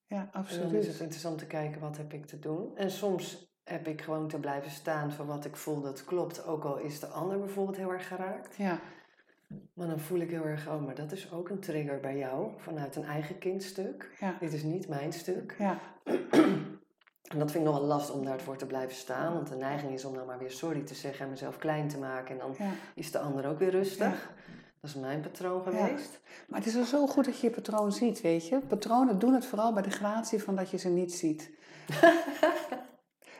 ja 0.06 0.30
absoluut. 0.32 0.63
En 0.63 0.69
dan 0.69 0.80
is 0.80 0.88
het 0.88 0.99
interessant 0.99 1.38
te 1.38 1.47
kijken, 1.47 1.82
wat 1.82 1.97
heb 1.97 2.13
ik 2.13 2.26
te 2.26 2.39
doen? 2.39 2.78
En 2.78 2.91
soms 2.91 3.52
heb 3.63 3.88
ik 3.88 4.02
gewoon 4.02 4.28
te 4.28 4.39
blijven 4.39 4.71
staan 4.71 5.12
voor 5.12 5.26
wat 5.26 5.45
ik 5.45 5.56
voel 5.56 5.82
dat 5.82 6.06
klopt, 6.06 6.45
ook 6.45 6.63
al 6.63 6.78
is 6.78 6.99
de 6.99 7.08
ander 7.08 7.39
bijvoorbeeld 7.39 7.78
heel 7.78 7.91
erg 7.91 8.08
geraakt. 8.08 8.56
Ja. 8.56 8.80
Maar 9.74 9.88
dan 9.88 10.00
voel 10.00 10.20
ik 10.20 10.30
heel 10.30 10.46
erg, 10.46 10.68
oh, 10.68 10.86
maar 10.86 10.96
dat 10.96 11.12
is 11.12 11.32
ook 11.32 11.50
een 11.50 11.60
trigger 11.60 12.00
bij 12.00 12.18
jou, 12.18 12.52
vanuit 12.58 12.96
een 12.96 13.04
eigen 13.06 13.38
kindstuk. 13.38 14.16
Ja. 14.20 14.38
Dit 14.39 14.54
is 14.54 14.63
niet 14.63 14.88
mijn 14.88 15.13
stuk. 15.13 15.56
Ja. 15.58 15.80
En 17.24 17.39
dat 17.39 17.52
vind 17.52 17.63
ik 17.63 17.70
nog 17.70 17.80
wel 17.80 17.88
lastig 17.88 18.16
om 18.16 18.26
daarvoor 18.26 18.58
te 18.58 18.66
blijven 18.66 18.96
staan. 18.96 19.34
Want 19.34 19.48
de 19.48 19.56
neiging 19.56 19.94
is 19.94 20.06
om 20.06 20.13
dan 20.13 20.26
maar 20.26 20.39
weer 20.39 20.52
sorry 20.52 20.82
te 20.82 20.94
zeggen 20.94 21.26
en 21.26 21.32
mezelf 21.32 21.58
klein 21.58 21.88
te 21.88 21.98
maken. 21.98 22.32
En 22.32 22.38
dan 22.38 22.56
is 22.96 23.12
de 23.12 23.20
ander 23.20 23.48
ook 23.48 23.60
weer 23.60 23.70
rustig. 23.70 24.34
Dat 24.82 24.89
is 24.89 24.96
mijn 24.96 25.22
patroon 25.22 25.63
geweest. 25.63 26.20
Maar 26.48 26.60
het 26.60 26.68
is 26.68 26.74
wel 26.74 26.86
zo 26.86 27.08
goed 27.08 27.26
dat 27.26 27.39
je 27.39 27.48
je 27.48 27.54
patroon 27.54 27.92
ziet, 27.92 28.22
weet 28.22 28.48
je. 28.48 28.60
Patronen 28.60 29.20
doen 29.20 29.34
het 29.34 29.46
vooral 29.46 29.74
bij 29.74 29.84
de 29.84 29.89
gratie 29.89 30.44
van 30.44 30.56
dat 30.56 30.70
je 30.70 30.78
ze 30.78 30.89
niet 30.89 31.13
ziet. 31.13 31.52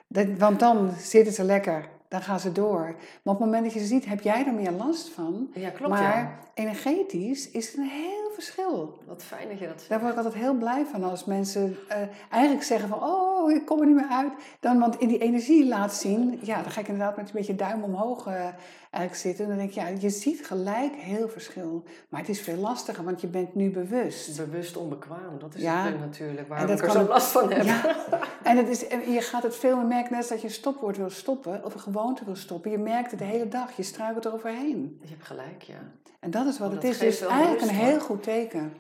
want 0.38 0.60
dan 0.60 0.92
zitten 0.98 1.34
ze 1.34 1.44
lekker 1.44 1.90
dan 2.14 2.22
gaan 2.22 2.40
ze 2.40 2.52
door. 2.52 2.96
Maar 3.24 3.34
op 3.34 3.40
het 3.40 3.40
moment 3.40 3.64
dat 3.64 3.74
je 3.74 3.80
ze 3.80 3.86
ziet, 3.86 4.06
heb 4.06 4.22
jij 4.22 4.46
er 4.46 4.54
meer 4.54 4.72
last 4.72 5.10
van. 5.10 5.50
Ja, 5.54 5.70
klopt. 5.70 5.94
Maar 5.94 6.40
energetisch 6.54 7.50
is 7.50 7.68
het 7.68 7.78
een 7.78 7.90
heel 7.90 8.32
verschil. 8.34 9.00
Wat 9.08 9.24
fijn 9.24 9.48
dat 9.50 9.60
je 9.60 9.68
dat 9.68 9.76
zegt. 9.78 9.90
Daar 9.90 10.00
word 10.00 10.12
ik 10.12 10.18
altijd 10.18 10.34
heel 10.34 10.54
blij 10.54 10.86
van 10.92 11.04
als 11.04 11.26
mensen 11.26 11.78
uh, 11.90 11.96
eigenlijk 12.30 12.64
zeggen 12.64 12.90
van... 12.90 13.04
oh, 13.04 13.33
ik 13.52 13.66
kom 13.66 13.80
er 13.80 13.86
niet 13.86 13.96
meer 13.96 14.10
uit. 14.10 14.34
Dan, 14.60 14.80
want 14.80 15.00
in 15.00 15.08
die 15.08 15.18
energie 15.18 15.68
laat 15.68 15.94
zien... 15.94 16.40
ja, 16.42 16.62
dan 16.62 16.72
ga 16.72 16.80
ik 16.80 16.88
inderdaad 16.88 17.16
met 17.18 17.26
een 17.26 17.34
beetje 17.34 17.56
duim 17.56 17.84
omhoog 17.84 18.28
uh, 18.28 18.34
eigenlijk 18.34 19.16
zitten. 19.16 19.44
En 19.44 19.50
dan 19.50 19.58
denk 19.58 19.70
ik, 19.70 19.76
ja, 19.76 19.88
je 19.88 20.10
ziet 20.10 20.46
gelijk 20.46 20.96
heel 20.96 21.30
verschil. 21.30 21.84
Maar 22.10 22.20
het 22.20 22.30
is 22.30 22.42
veel 22.42 22.56
lastiger, 22.56 23.04
want 23.04 23.22
je 23.22 23.28
bent 23.28 23.56
nu 23.56 23.72
bewust. 23.72 24.38
Bewust 24.38 24.78
onbekwaam, 24.78 25.40
dat 25.40 25.56
is 25.56 25.62
ja. 25.62 25.86
het 25.86 26.00
natuurlijk. 26.00 26.48
Waar 26.48 26.70
ik 26.70 26.82
er 26.82 26.92
zo 26.92 27.08
last 27.08 27.32
van 27.32 27.52
heb. 27.52 27.64
Ja. 27.64 27.96
en, 28.44 28.58
het 28.58 28.68
is, 28.68 28.80
je 29.14 29.22
gaat 29.22 29.44
het 29.44 29.56
veel 29.56 29.78
meer 29.78 29.88
merken 29.88 30.12
net 30.12 30.20
als 30.20 30.30
dat 30.30 30.42
je 30.42 30.48
een 30.48 30.54
stopwoord 30.54 30.98
wil 30.98 31.10
stoppen... 31.10 31.66
of 31.66 31.74
een 31.74 31.80
gewoonte 31.80 32.26
wil 32.26 32.36
stoppen. 32.36 32.72
Je 32.72 32.78
merkt 32.78 33.12
het 33.12 33.20
de 33.20 33.26
hele 33.26 33.48
dag, 33.48 33.78
je 33.78 33.84
struikelt 33.84 34.26
eroverheen. 34.26 35.00
Je 35.02 35.10
hebt 35.10 35.26
gelijk, 35.26 35.62
ja. 35.62 35.92
En 36.20 36.32
dat 36.32 36.48
is 36.48 36.60
wat 36.60 36.72
het 36.72 36.84
is. 36.84 36.98
Dus 36.98 37.22
eigenlijk 37.22 37.62
een 37.62 37.70
heel 37.70 38.00
goed 38.00 38.24
teken. 38.24 38.74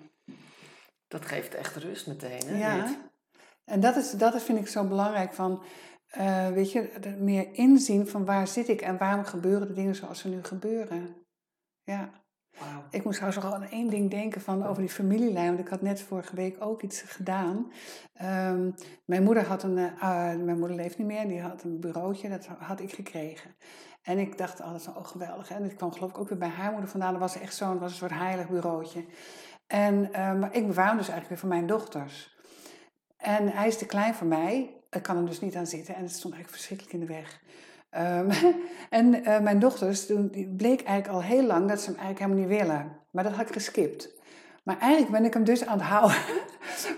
Dat 1.07 1.25
geeft 1.25 1.55
echt 1.55 1.75
rust 1.75 2.07
meteen, 2.07 2.41
hè? 2.45 2.57
Ja. 2.57 2.95
En 3.65 3.79
dat, 3.79 3.95
is, 3.95 4.11
dat 4.11 4.41
vind 4.41 4.59
ik 4.59 4.67
zo 4.67 4.87
belangrijk 4.87 5.33
van, 5.33 5.63
uh, 6.17 6.47
weet 6.47 6.71
je, 6.71 7.15
meer 7.19 7.47
inzien 7.51 8.07
van 8.07 8.25
waar 8.25 8.47
zit 8.47 8.67
ik 8.67 8.81
en 8.81 8.97
waarom 8.97 9.23
gebeuren 9.23 9.67
de 9.67 9.73
dingen 9.73 9.95
zoals 9.95 10.19
ze 10.19 10.29
nu 10.29 10.43
gebeuren. 10.43 11.15
Ja. 11.83 12.09
Wow. 12.59 12.83
Ik 12.89 13.03
moest 13.03 13.17
trouwens 13.17 13.43
nog 13.43 13.53
aan 13.53 13.63
één 13.63 13.89
ding 13.89 14.09
denken 14.09 14.41
van 14.41 14.65
over 14.65 14.81
die 14.81 14.91
familielijn, 14.91 15.47
want 15.47 15.59
ik 15.59 15.67
had 15.67 15.81
net 15.81 16.01
vorige 16.01 16.35
week 16.35 16.55
ook 16.59 16.81
iets 16.81 17.01
gedaan. 17.01 17.71
Um, 18.21 18.73
mijn 19.05 19.23
moeder 19.23 19.45
had 19.45 19.63
een, 19.63 19.77
uh, 19.77 20.35
mijn 20.35 20.59
moeder 20.59 20.77
leeft 20.77 20.97
niet 20.97 21.07
meer, 21.07 21.27
die 21.27 21.41
had 21.41 21.63
een 21.63 21.79
bureautje, 21.79 22.29
dat 22.29 22.45
had 22.45 22.79
ik 22.79 22.93
gekregen. 22.93 23.55
En 24.01 24.17
ik 24.17 24.37
dacht 24.37 24.61
altijd, 24.61 24.97
oh 24.97 25.05
geweldig. 25.05 25.49
En 25.49 25.63
ik 25.63 25.75
kwam 25.75 25.91
geloof 25.91 26.09
ik 26.09 26.17
ook 26.17 26.29
weer 26.29 26.37
bij 26.37 26.47
haar 26.47 26.71
moeder 26.71 26.89
vandaan. 26.89 27.11
Dat 27.11 27.21
was 27.21 27.39
echt 27.39 27.55
zo'n, 27.55 27.79
was 27.79 27.91
een 27.91 27.97
soort 27.97 28.13
heilig 28.13 28.49
bureautje. 28.49 29.05
En, 29.67 30.09
uh, 30.11 30.33
maar 30.33 30.55
ik 30.55 30.67
bewaar 30.67 30.87
hem 30.87 30.97
dus 30.97 31.09
eigenlijk 31.09 31.29
weer 31.29 31.37
voor 31.37 31.49
mijn 31.49 31.67
dochters. 31.67 32.32
En 33.23 33.47
hij 33.49 33.67
is 33.67 33.77
te 33.77 33.85
klein 33.85 34.13
voor 34.13 34.27
mij. 34.27 34.69
Ik 34.89 35.01
kan 35.01 35.17
er 35.17 35.25
dus 35.25 35.39
niet 35.39 35.55
aan 35.55 35.67
zitten. 35.67 35.95
En 35.95 36.01
het 36.01 36.11
stond 36.11 36.33
eigenlijk 36.33 36.63
verschrikkelijk 36.63 36.93
in 36.93 36.99
de 36.99 37.13
weg. 37.13 37.41
Um, 37.97 38.29
en 38.99 39.15
uh, 39.15 39.39
mijn 39.39 39.59
dochters, 39.59 40.05
toen 40.05 40.29
bleek 40.57 40.81
eigenlijk 40.81 41.07
al 41.07 41.23
heel 41.23 41.43
lang 41.43 41.67
dat 41.67 41.81
ze 41.81 41.85
hem 41.85 41.99
eigenlijk 41.99 42.19
helemaal 42.19 42.49
niet 42.49 42.59
willen. 42.59 42.97
Maar 43.11 43.23
dat 43.23 43.33
had 43.33 43.47
ik 43.47 43.53
geskipt. 43.53 44.09
Maar 44.63 44.79
eigenlijk 44.79 45.11
ben 45.11 45.25
ik 45.25 45.33
hem 45.33 45.43
dus 45.43 45.65
aan 45.65 45.79
het 45.79 45.87
houden 45.87 46.17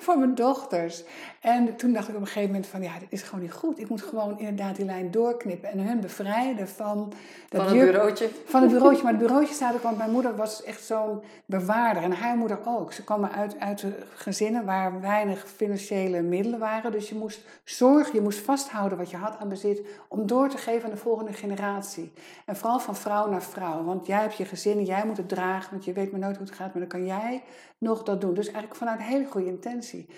voor 0.06 0.18
mijn 0.18 0.36
dochters. 0.36 1.04
En 1.42 1.76
toen 1.76 1.94
dacht 1.94 2.08
ik 2.08 2.16
op 2.16 2.22
een 2.22 2.28
gegeven 2.28 2.50
moment 2.50 2.68
van, 2.68 2.82
ja, 2.82 3.00
dit 3.00 3.12
is 3.12 3.22
gewoon 3.22 3.44
niet 3.44 3.54
goed. 3.54 3.80
Ik 3.80 3.90
moet 3.90 4.02
gewoon 4.02 4.40
inderdaad 4.40 4.76
die 4.76 4.86
lijn 4.86 5.12
doorknippen 5.12 5.70
en 5.70 5.80
hen 5.80 6.00
bevrijden 6.00 6.68
van... 6.68 7.14
Dat 7.50 7.62
van 7.62 7.78
het 7.78 7.86
bureautje? 7.86 8.30
Van 8.46 8.62
het 8.62 8.72
bureautje. 8.72 9.04
Maar 9.04 9.12
het 9.12 9.22
bureautje 9.22 9.54
staat 9.54 9.76
ook, 9.76 9.82
want 9.82 9.98
mijn 9.98 10.12
moeder 10.12 10.36
was 10.36 10.64
echt 10.64 10.84
zo'n 10.84 11.22
bewaarder. 11.46 12.04
En 12.04 12.12
haar 12.12 12.38
moeder 12.38 12.60
ook. 12.66 12.94
Ze 12.94 13.04
kwamen 13.04 13.32
uit, 13.32 13.60
uit 13.60 13.86
gezinnen 14.16 14.66
waar 14.66 15.02
weinig 15.02 15.48
financiële 15.56 16.22
middelen 16.22 16.60
waren. 16.60 16.92
Dus 16.92 17.10
je 17.10 17.16
moest 17.16 17.46
zorgen, 17.64 18.14
je 18.14 18.22
moest 18.22 18.40
vasthouden 18.40 18.98
wat 18.98 19.10
je 19.10 19.18
had 19.18 19.38
aan 19.40 19.50
bezit... 19.50 19.82
om 20.08 20.28
door 20.28 20.50
te 20.50 20.58
geven 20.58 20.84
aan 20.84 20.96
de 20.96 21.02
volgende 21.02 21.34
generatie. 21.34 22.12
En 22.46 22.56
vooral 22.56 22.80
van 22.80 22.96
vrouw 22.96 23.30
naar 23.30 23.44
vrouw. 23.44 23.84
Want 23.84 24.06
jij 24.08 24.20
hebt 24.20 24.38
je 24.38 24.46
gezin 24.46 24.78
en 24.78 24.86
jij 24.86 25.06
moet 25.06 25.18
het 25.18 25.30
dragen, 25.30 25.72
want 25.72 25.86
je 25.86 25.94
weet 25.94 26.12
maar 26.12 26.20
nooit 26.20 26.38
hoe 26.38 26.46
het 26.46 26.56
gaat. 26.56 26.74
Maar 26.74 26.80
dan 26.80 26.88
kan 26.88 27.06
jij 27.06 27.44
nog 27.86 28.04
dat 28.04 28.22
doen. 28.22 28.34
Dus 28.34 28.46
eigenlijk 28.46 28.76
vanuit 28.76 29.00
een 29.00 29.06
hele 29.06 29.26
goede 29.26 29.48
intentie. 29.48 30.10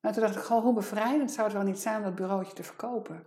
Maar 0.00 0.12
toen 0.12 0.22
dacht 0.22 0.36
ik, 0.36 0.42
gewoon 0.42 0.62
hoe 0.62 0.74
bevrijdend 0.74 1.30
zou 1.30 1.46
het 1.46 1.56
wel 1.56 1.66
niet 1.66 1.78
zijn 1.78 1.96
om 1.96 2.02
dat 2.02 2.14
bureautje 2.14 2.52
te 2.52 2.62
verkopen. 2.62 3.26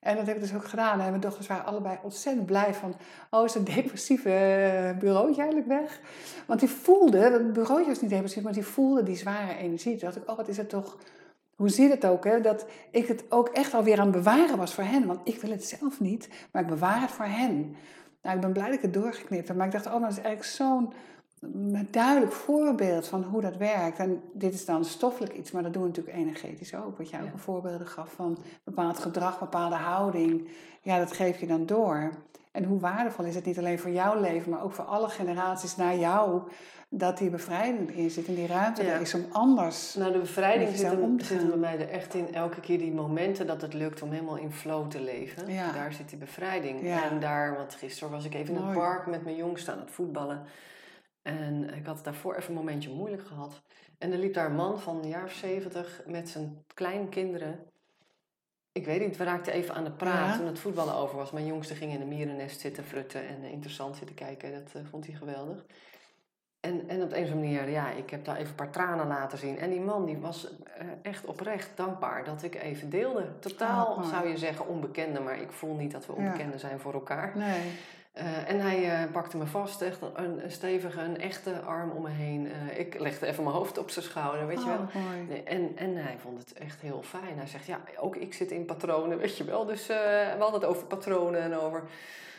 En 0.00 0.16
dat 0.16 0.26
heb 0.26 0.34
ik 0.36 0.42
dus 0.42 0.54
ook 0.54 0.64
gedaan. 0.64 1.00
En 1.00 1.08
mijn 1.08 1.20
dochters 1.20 1.46
waren 1.46 1.64
allebei 1.64 1.98
ontzettend 2.02 2.46
blij 2.46 2.74
van... 2.74 2.94
oh, 3.30 3.44
is 3.44 3.52
dat 3.52 3.66
depressieve 3.66 4.30
eh, 4.30 4.98
bureautje 4.98 5.42
eigenlijk 5.42 5.68
weg? 5.68 6.00
Want 6.46 6.60
die 6.60 6.68
voelde, 6.68 7.18
het 7.18 7.52
bureautje 7.52 7.90
was 7.90 8.00
niet 8.00 8.10
depressief... 8.10 8.42
maar 8.42 8.52
die 8.52 8.66
voelde 8.66 9.02
die 9.02 9.16
zware 9.16 9.56
energie. 9.56 9.96
Toen 9.96 10.08
dacht 10.08 10.16
ik, 10.16 10.30
oh, 10.30 10.36
wat 10.36 10.48
is 10.48 10.56
het 10.56 10.68
toch... 10.68 10.96
Hoe 11.56 11.68
zit 11.68 11.90
het 11.90 12.06
ook, 12.06 12.24
hè? 12.24 12.40
Dat 12.40 12.66
ik 12.90 13.06
het 13.06 13.24
ook 13.28 13.48
echt 13.48 13.74
alweer 13.74 13.98
aan 13.98 14.06
het 14.06 14.16
bewaren 14.16 14.56
was 14.56 14.74
voor 14.74 14.84
hen. 14.84 15.06
Want 15.06 15.20
ik 15.24 15.40
wil 15.40 15.50
het 15.50 15.64
zelf 15.64 16.00
niet, 16.00 16.28
maar 16.52 16.62
ik 16.62 16.68
bewaar 16.68 17.00
het 17.00 17.10
voor 17.10 17.24
hen. 17.24 17.76
Nou, 18.22 18.34
ik 18.34 18.40
ben 18.40 18.52
blij 18.52 18.66
dat 18.66 18.74
ik 18.74 18.82
het 18.82 18.94
doorgeknipt 18.94 19.48
heb. 19.48 19.56
Maar 19.56 19.66
ik 19.66 19.72
dacht, 19.72 19.86
oh, 19.86 20.00
dat 20.00 20.10
is 20.10 20.16
eigenlijk 20.16 20.44
zo'n 20.44 20.92
een 21.40 21.88
duidelijk 21.90 22.32
voorbeeld 22.32 23.06
van 23.08 23.22
hoe 23.22 23.40
dat 23.40 23.56
werkt. 23.56 23.98
En 23.98 24.22
dit 24.32 24.54
is 24.54 24.64
dan 24.64 24.84
stoffelijk 24.84 25.34
iets, 25.34 25.50
maar 25.50 25.62
dat 25.62 25.72
doen 25.72 25.82
we 25.82 25.88
natuurlijk 25.88 26.16
energetisch 26.16 26.74
ook. 26.74 26.98
Wat 26.98 27.10
jij 27.10 27.22
ook 27.22 27.32
een 27.32 27.38
voorbeelden 27.38 27.86
gaf 27.86 28.12
van 28.12 28.38
bepaald 28.64 28.98
gedrag, 28.98 29.38
bepaalde 29.38 29.74
houding. 29.74 30.48
Ja, 30.82 30.98
dat 30.98 31.12
geef 31.12 31.40
je 31.40 31.46
dan 31.46 31.66
door. 31.66 32.10
En 32.50 32.64
hoe 32.64 32.80
waardevol 32.80 33.24
is 33.24 33.34
het 33.34 33.44
niet 33.44 33.58
alleen 33.58 33.78
voor 33.78 33.90
jouw 33.90 34.20
leven, 34.20 34.50
maar 34.50 34.62
ook 34.62 34.72
voor 34.72 34.84
alle 34.84 35.08
generaties 35.08 35.76
na 35.76 35.94
jou, 35.94 36.42
dat 36.88 37.18
die 37.18 37.30
bevrijding 37.30 37.90
in 37.90 38.10
zit 38.10 38.26
en 38.26 38.34
die 38.34 38.46
ruimte 38.46 38.82
er 38.82 39.00
is 39.00 39.14
om 39.14 39.24
anders. 39.32 39.94
Nou, 39.94 40.12
de 40.12 40.18
bevrijding 40.18 40.76
zit, 40.76 40.90
hem, 40.90 41.20
zit 41.20 41.48
bij 41.48 41.56
mij 41.56 41.78
er 41.78 41.88
echt 41.88 42.14
in 42.14 42.34
elke 42.34 42.60
keer 42.60 42.78
die 42.78 42.92
momenten 42.92 43.46
dat 43.46 43.60
het 43.60 43.74
lukt 43.74 44.02
om 44.02 44.10
helemaal 44.10 44.36
in 44.36 44.52
flow 44.52 44.90
te 44.90 45.00
leven. 45.00 45.46
Daar 45.74 45.92
zit 45.92 46.08
die 46.08 46.18
bevrijding. 46.18 46.80
En 46.82 47.20
daar, 47.20 47.56
want 47.56 47.74
gisteren 47.74 48.10
was 48.12 48.24
ik 48.24 48.34
even 48.34 48.54
in 48.54 48.62
het 48.62 48.72
park 48.72 49.06
met 49.06 49.24
mijn 49.24 49.36
jongste 49.36 49.72
aan 49.72 49.78
het 49.78 49.90
voetballen. 49.90 50.42
En 51.26 51.74
ik 51.74 51.86
had 51.86 52.04
daarvoor 52.04 52.34
even 52.34 52.48
een 52.48 52.54
momentje 52.54 52.90
moeilijk 52.90 53.26
gehad. 53.26 53.62
En 53.98 54.12
er 54.12 54.18
liep 54.18 54.34
daar 54.34 54.46
een 54.46 54.54
man 54.54 54.80
van 54.80 54.96
een 54.96 55.08
jaar 55.08 55.24
of 55.24 55.32
zeventig 55.32 56.02
met 56.06 56.28
zijn 56.28 56.64
kleinkinderen. 56.74 57.58
Ik 58.72 58.84
weet 58.84 59.00
niet, 59.00 59.16
we 59.16 59.24
raakten 59.24 59.52
even 59.52 59.74
aan 59.74 59.84
de 59.84 59.90
praat 59.90 60.36
toen 60.36 60.46
het 60.46 60.58
voetballen 60.58 60.94
over 60.94 61.16
was. 61.16 61.30
Mijn 61.30 61.46
jongste 61.46 61.74
ging 61.74 61.92
in 61.92 62.00
een 62.00 62.08
mierennest 62.08 62.60
zitten 62.60 62.84
frutten 62.84 63.28
en 63.28 63.42
interessant 63.42 63.96
zitten 63.96 64.16
kijken. 64.16 64.52
Dat 64.52 64.72
uh, 64.76 64.82
vond 64.90 65.06
hij 65.06 65.14
geweldig. 65.14 65.64
En, 66.60 66.88
en 66.88 67.02
op 67.02 67.12
een 67.12 67.24
of 67.24 67.30
andere 67.30 67.34
manier, 67.34 67.68
ja, 67.68 67.90
ik 67.90 68.10
heb 68.10 68.24
daar 68.24 68.36
even 68.36 68.48
een 68.48 68.54
paar 68.54 68.70
tranen 68.70 69.06
laten 69.06 69.38
zien. 69.38 69.58
En 69.58 69.70
die 69.70 69.80
man 69.80 70.04
die 70.04 70.18
was 70.18 70.44
uh, 70.82 70.88
echt 71.02 71.24
oprecht 71.24 71.70
dankbaar 71.74 72.24
dat 72.24 72.42
ik 72.42 72.54
even 72.54 72.90
deelde. 72.90 73.38
Totaal, 73.38 73.86
oh, 73.86 74.08
zou 74.08 74.28
je 74.28 74.36
zeggen, 74.36 74.68
onbekende. 74.68 75.20
Maar 75.20 75.40
ik 75.40 75.52
voel 75.52 75.74
niet 75.74 75.92
dat 75.92 76.06
we 76.06 76.12
onbekenden 76.12 76.60
zijn 76.60 76.80
voor 76.80 76.92
elkaar. 76.92 77.36
Nee. 77.36 77.72
Uh, 78.18 78.50
en 78.50 78.60
hij 78.60 79.04
uh, 79.04 79.12
pakte 79.12 79.36
me 79.36 79.46
vast, 79.46 79.82
echt 79.82 80.00
een, 80.14 80.44
een, 80.44 80.50
stevige, 80.50 81.00
een 81.00 81.20
echte 81.20 81.60
arm 81.60 81.90
om 81.90 82.02
me 82.02 82.10
heen. 82.10 82.46
Uh, 82.46 82.78
ik 82.78 82.98
legde 82.98 83.26
even 83.26 83.44
mijn 83.44 83.56
hoofd 83.56 83.78
op 83.78 83.90
zijn 83.90 84.04
schouder, 84.04 84.46
weet 84.46 84.62
je 84.62 84.68
wel. 84.68 84.78
Oh, 84.94 85.28
nee, 85.28 85.42
en, 85.42 85.76
en 85.76 85.96
hij 85.96 86.16
vond 86.18 86.38
het 86.38 86.52
echt 86.52 86.80
heel 86.80 87.02
fijn. 87.02 87.36
Hij 87.36 87.46
zegt, 87.46 87.66
ja, 87.66 87.80
ook 87.98 88.16
ik 88.16 88.34
zit 88.34 88.50
in 88.50 88.64
patronen, 88.64 89.18
weet 89.18 89.36
je 89.36 89.44
wel. 89.44 89.64
Dus 89.64 89.86
we 89.86 90.36
hadden 90.38 90.60
het 90.60 90.68
over 90.68 90.86
patronen 90.86 91.40
en 91.40 91.58
over 91.58 91.82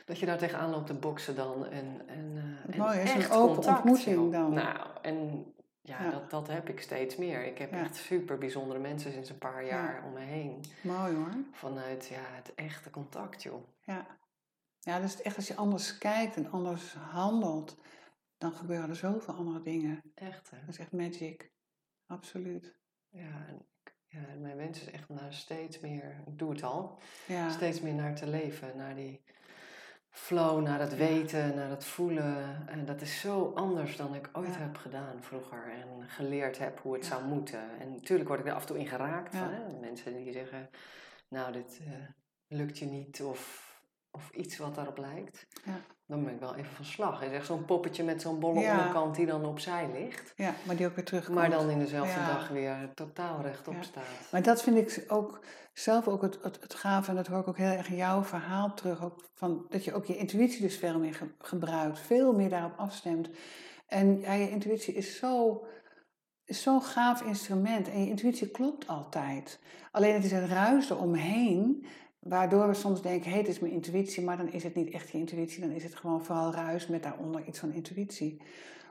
dat 0.06 0.20
je 0.20 0.26
daar 0.26 0.38
tegenaan 0.38 0.70
loopt 0.70 0.88
te 0.88 0.94
boksen 0.94 1.36
dan. 1.36 1.66
En, 1.66 2.02
en, 2.08 2.58
en 2.72 2.78
Mooi, 2.78 3.00
is 3.00 3.14
een 3.14 3.32
open 3.32 3.56
contact, 3.56 3.78
ontmoeting 3.78 4.32
dan. 4.32 4.54
Nou, 4.54 4.78
en 5.02 5.46
ja, 5.82 6.04
ja, 6.04 6.10
Dat, 6.12 6.30
dat 6.30 6.48
heb 6.48 6.70
ik 6.70 6.82
steeds 6.82 7.16
meer. 7.16 7.46
Ik 7.46 7.58
heb 7.58 7.72
echt 7.72 7.96
super 7.96 8.38
bijzondere 8.38 8.80
mensen 8.80 9.12
sinds 9.12 9.30
een 9.30 9.38
paar 9.38 9.66
jaar 9.66 10.04
om 10.06 10.14
me 10.14 10.20
heen. 10.20 10.64
Mooi 10.82 11.16
hoor. 11.16 11.34
Vanuit 11.52 12.08
ja, 12.08 12.36
het 12.36 12.52
echte 12.56 12.90
contact, 12.90 13.44
joh. 13.44 13.64
Ja. 13.84 14.06
Ja, 14.88 15.00
dus 15.00 15.22
echt 15.22 15.36
als 15.36 15.48
je 15.48 15.56
anders 15.56 15.98
kijkt 15.98 16.36
en 16.36 16.52
anders 16.52 16.94
handelt, 16.94 17.78
dan 18.38 18.52
gebeuren 18.52 18.90
er 18.90 18.96
zoveel 18.96 19.34
andere 19.34 19.62
dingen. 19.62 20.02
Echt, 20.16 20.50
hè? 20.50 20.58
Dat 20.60 20.70
is 20.70 20.78
echt 20.78 20.92
magic. 20.92 21.52
Absoluut. 22.06 22.76
Ja, 23.10 23.46
en 23.48 23.66
ja, 24.06 24.20
mijn 24.40 24.58
wens 24.58 24.82
is 24.82 24.92
echt 24.92 25.10
naar 25.10 25.34
steeds 25.34 25.80
meer, 25.80 26.24
ik 26.26 26.40
doe 26.40 26.50
het 26.50 26.64
al, 26.64 27.00
ja. 27.28 27.50
steeds 27.50 27.82
meer 27.82 27.94
naar 27.94 28.16
te 28.16 28.28
leven, 28.28 28.78
naar 28.78 28.96
die 28.96 29.24
flow, 30.10 30.62
naar 30.62 30.80
het 30.80 30.96
weten, 30.96 31.56
naar 31.56 31.70
het 31.70 31.86
voelen. 31.86 32.68
En 32.68 32.86
dat 32.86 33.02
is 33.02 33.20
zo 33.20 33.52
anders 33.56 33.98
dan 33.98 34.16
ik 34.16 34.30
ooit 34.34 34.58
heb 34.58 34.78
gedaan 34.78 35.24
vroeger 35.24 35.72
en 35.72 36.10
geleerd 36.10 36.58
heb 36.58 36.80
hoe 36.80 36.94
het 36.94 37.06
zou 37.06 37.26
moeten. 37.26 37.80
En 37.80 37.92
natuurlijk 37.92 38.30
word 38.30 38.40
ik 38.40 38.48
er 38.48 38.54
af 38.54 38.62
en 38.62 38.68
toe 38.68 38.80
in 38.80 38.88
geraakt 38.88 39.36
van 39.36 39.54
hè? 39.54 39.80
mensen 39.80 40.16
die 40.16 40.32
zeggen, 40.32 40.70
nou 41.28 41.52
dit 41.52 41.80
uh, 41.82 41.94
lukt 42.48 42.78
je 42.78 42.86
niet 42.86 43.22
of 43.22 43.67
of 44.18 44.30
iets 44.34 44.58
wat 44.58 44.76
daarop 44.76 44.98
lijkt, 44.98 45.48
ja. 45.66 45.80
dan 46.06 46.24
ben 46.24 46.34
ik 46.34 46.40
wel 46.40 46.56
even 46.56 46.72
van 46.72 46.86
slag. 46.86 47.24
Is 47.24 47.32
echt 47.32 47.46
zo'n 47.46 47.66
poppetje 47.66 48.04
met 48.04 48.22
zo'n 48.22 48.40
bolle 48.40 48.60
ja. 48.60 48.72
onderkant 48.72 49.16
die 49.16 49.26
dan 49.26 49.46
opzij 49.46 49.90
ligt. 49.94 50.34
Ja, 50.36 50.54
maar 50.66 50.76
die 50.76 50.88
ook 50.88 50.96
weer 50.96 51.06
terugkomt. 51.06 51.38
Maar 51.38 51.50
dan 51.50 51.70
in 51.70 51.80
dezelfde 51.80 52.20
dag 52.20 52.48
weer 52.48 52.92
totaal 52.94 53.42
rechtop 53.42 53.76
staat. 53.80 54.04
Maar 54.32 54.42
dat 54.42 54.64
vind 54.64 54.78
ik 54.78 55.12
ook 55.12 55.40
zelf 55.74 56.08
ook 56.08 56.22
het, 56.22 56.40
het, 56.42 56.62
het 56.62 56.74
gave, 56.74 57.10
en 57.10 57.16
dat 57.16 57.28
hoor 57.28 57.40
ik 57.40 57.48
ook 57.48 57.58
heel 57.58 57.78
erg 57.78 57.90
in 57.90 57.96
jouw 57.96 58.24
verhaal 58.24 58.74
terug, 58.74 59.04
ook 59.04 59.30
van, 59.34 59.66
dat 59.70 59.84
je 59.84 59.94
ook 59.94 60.06
je 60.06 60.18
intuïtie 60.18 60.62
dus 60.62 60.78
veel 60.78 61.00
meer 61.00 61.20
gebruikt, 61.40 62.00
veel 62.00 62.34
meer 62.34 62.50
daarop 62.50 62.78
afstemt. 62.78 63.30
En 63.88 64.20
ja, 64.20 64.34
je 64.34 64.50
intuïtie 64.50 64.94
is 64.94 65.18
zo 65.18 65.64
is 66.48 66.62
zo'n 66.62 66.82
gaaf 66.82 67.22
instrument 67.22 67.90
en 67.90 68.02
je 68.02 68.10
intuïtie 68.10 68.52
klopt 68.52 68.88
altijd. 68.88 69.60
Alleen 69.92 70.14
het 70.14 70.24
is 70.24 70.32
het 70.32 70.50
ruis 70.50 70.90
eromheen 70.90 71.86
Waardoor 72.20 72.68
we 72.68 72.74
soms 72.74 73.02
denken, 73.02 73.32
hé, 73.32 73.38
het 73.38 73.48
is 73.48 73.60
mijn 73.60 73.74
intuïtie, 73.74 74.24
maar 74.24 74.38
dan 74.38 74.52
is 74.52 74.64
het 74.64 74.76
niet 74.76 74.90
echt 74.90 75.10
je 75.10 75.18
intuïtie, 75.18 75.62
dan 75.62 75.72
is 75.72 75.84
het 75.84 75.96
gewoon 75.96 76.26
vooral 76.26 76.54
ruis 76.54 76.88
met 76.88 77.04
daaronder 77.04 77.46
iets 77.46 77.60
van 77.60 77.72
intuïtie. 77.72 78.42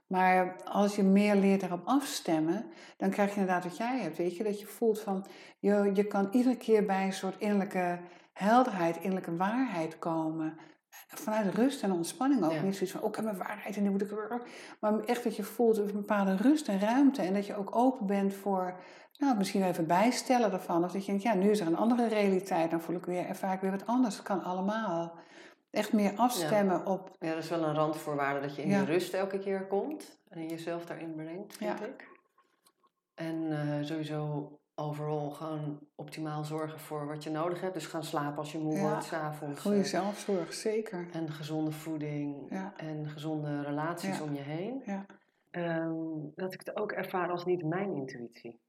Maar 0.07 0.63
als 0.65 0.97
je 0.97 1.03
meer 1.03 1.35
leert 1.35 1.63
erop 1.63 1.83
afstemmen, 1.85 2.67
dan 2.97 3.11
krijg 3.11 3.35
je 3.35 3.41
inderdaad 3.41 3.65
wat 3.65 3.77
jij 3.77 3.99
hebt. 3.99 4.17
Weet 4.17 4.37
je, 4.37 4.45
dat 4.45 4.61
je 4.61 4.67
voelt 4.67 5.01
van, 5.01 5.27
je, 5.59 5.91
je 5.95 6.05
kan 6.05 6.29
iedere 6.33 6.57
keer 6.57 6.85
bij 6.85 7.05
een 7.05 7.13
soort 7.13 7.39
innerlijke 7.39 7.99
helderheid, 8.33 8.97
innerlijke 8.97 9.37
waarheid 9.37 9.99
komen. 9.99 10.59
Vanuit 11.09 11.55
rust 11.55 11.83
en 11.83 11.93
ontspanning 11.93 12.45
ook. 12.45 12.63
Niet 12.63 12.75
zoiets 12.75 12.93
van, 12.93 13.03
oh, 13.03 13.09
ik 13.09 13.15
heb 13.15 13.25
mijn 13.25 13.37
waarheid 13.37 13.77
en 13.77 13.83
nu 13.83 13.91
moet 13.91 14.03
ik... 14.03 14.41
Maar 14.81 15.01
echt 15.01 15.25
dat 15.25 15.37
je 15.37 15.43
voelt 15.43 15.77
een 15.77 15.93
bepaalde 15.93 16.37
rust 16.37 16.69
en 16.69 16.81
ruimte. 16.81 17.23
En 17.23 17.35
dat 17.35 17.47
je 17.47 17.57
ook 17.57 17.77
open 17.77 18.07
bent 18.07 18.35
voor 18.35 18.81
nou, 19.19 19.37
misschien 19.37 19.63
even 19.63 19.87
bijstellen 19.87 20.53
ervan. 20.53 20.85
Of 20.85 20.93
dat 20.93 21.01
je 21.01 21.07
denkt, 21.07 21.23
ja, 21.23 21.35
nu 21.35 21.51
is 21.51 21.61
er 21.61 21.67
een 21.67 21.77
andere 21.77 22.09
realiteit. 22.09 22.71
Dan 22.71 22.81
voel 22.81 22.97
ik 22.97 23.05
weer, 23.05 23.27
ervaar 23.27 23.55
ik 23.55 23.61
weer 23.61 23.71
wat 23.71 23.87
anders. 23.87 24.17
Het 24.17 24.25
kan 24.25 24.43
allemaal. 24.43 25.19
Echt 25.71 25.93
meer 25.93 26.13
afstemmen 26.17 26.87
op... 26.87 27.17
Ja, 27.19 27.35
dat 27.35 27.43
is 27.43 27.49
wel 27.49 27.63
een 27.63 27.75
randvoorwaarde 27.75 28.41
dat 28.41 28.57
je 28.57 28.63
in 28.63 28.69
de 28.69 28.85
rust 28.85 29.15
elke 29.15 29.39
keer 29.39 29.67
komt. 29.67 30.19
En 30.29 30.49
jezelf 30.49 30.87
daarin 30.87 31.15
brengt, 31.15 31.57
vind 31.57 31.81
ik. 31.81 32.09
En 33.15 33.35
uh, 33.35 33.85
sowieso 33.85 34.51
overal 34.75 35.31
gewoon 35.31 35.79
optimaal 35.95 36.45
zorgen 36.45 36.81
voor 36.81 37.07
wat 37.07 37.25
je 37.25 37.31
nodig 37.31 37.61
hebt. 37.61 37.75
Dus 37.75 37.87
gaan 37.87 38.05
slapen 38.05 38.39
als 38.39 38.53
je 38.53 38.59
moe 38.59 38.79
wordt, 38.79 39.05
s'avonds. 39.05 39.61
Goede 39.61 39.85
zelfzorg, 39.85 40.53
zeker. 40.53 41.09
En 41.13 41.31
gezonde 41.33 41.73
voeding. 41.73 42.51
En 42.77 43.09
gezonde 43.09 43.63
relaties 43.63 44.21
om 44.21 44.35
je 44.35 44.43
heen. 44.43 44.83
Ja. 44.85 45.07
Um, 45.51 46.33
dat 46.35 46.53
ik 46.53 46.61
het 46.65 46.77
ook 46.77 46.93
ervaar 46.93 47.31
als 47.31 47.45
niet 47.45 47.65
mijn 47.65 47.95
intuïtie. 47.95 48.61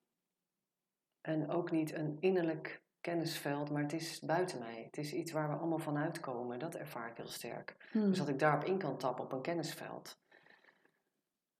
En 1.27 1.49
ook 1.49 1.71
niet 1.71 1.93
een 1.93 2.17
innerlijk 2.19 2.81
kennisveld, 3.01 3.69
maar 3.71 3.81
het 3.81 3.93
is 3.93 4.19
buiten 4.19 4.59
mij. 4.59 4.83
Het 4.83 4.97
is 4.97 5.13
iets 5.13 5.31
waar 5.31 5.49
we 5.49 5.55
allemaal 5.55 5.79
van 5.79 5.97
uitkomen. 5.97 6.59
Dat 6.59 6.75
ervaar 6.75 7.09
ik 7.09 7.17
heel 7.17 7.27
sterk. 7.27 7.75
Dus 7.91 8.01
hmm. 8.01 8.13
dat 8.13 8.27
ik 8.27 8.39
daarop 8.39 8.63
in 8.63 8.77
kan 8.77 8.97
tappen 8.97 9.23
op 9.23 9.31
een 9.31 9.41
kennisveld. 9.41 10.19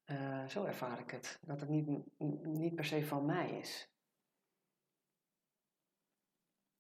Uh, 0.05 0.45
zo 0.45 0.63
ervaar 0.63 0.99
ik 0.99 1.11
het. 1.11 1.39
Dat 1.41 1.59
het 1.59 1.69
niet, 1.69 1.87
niet 2.43 2.75
per 2.75 2.85
se 2.85 3.05
van 3.05 3.25
mij 3.25 3.49
is. 3.49 3.91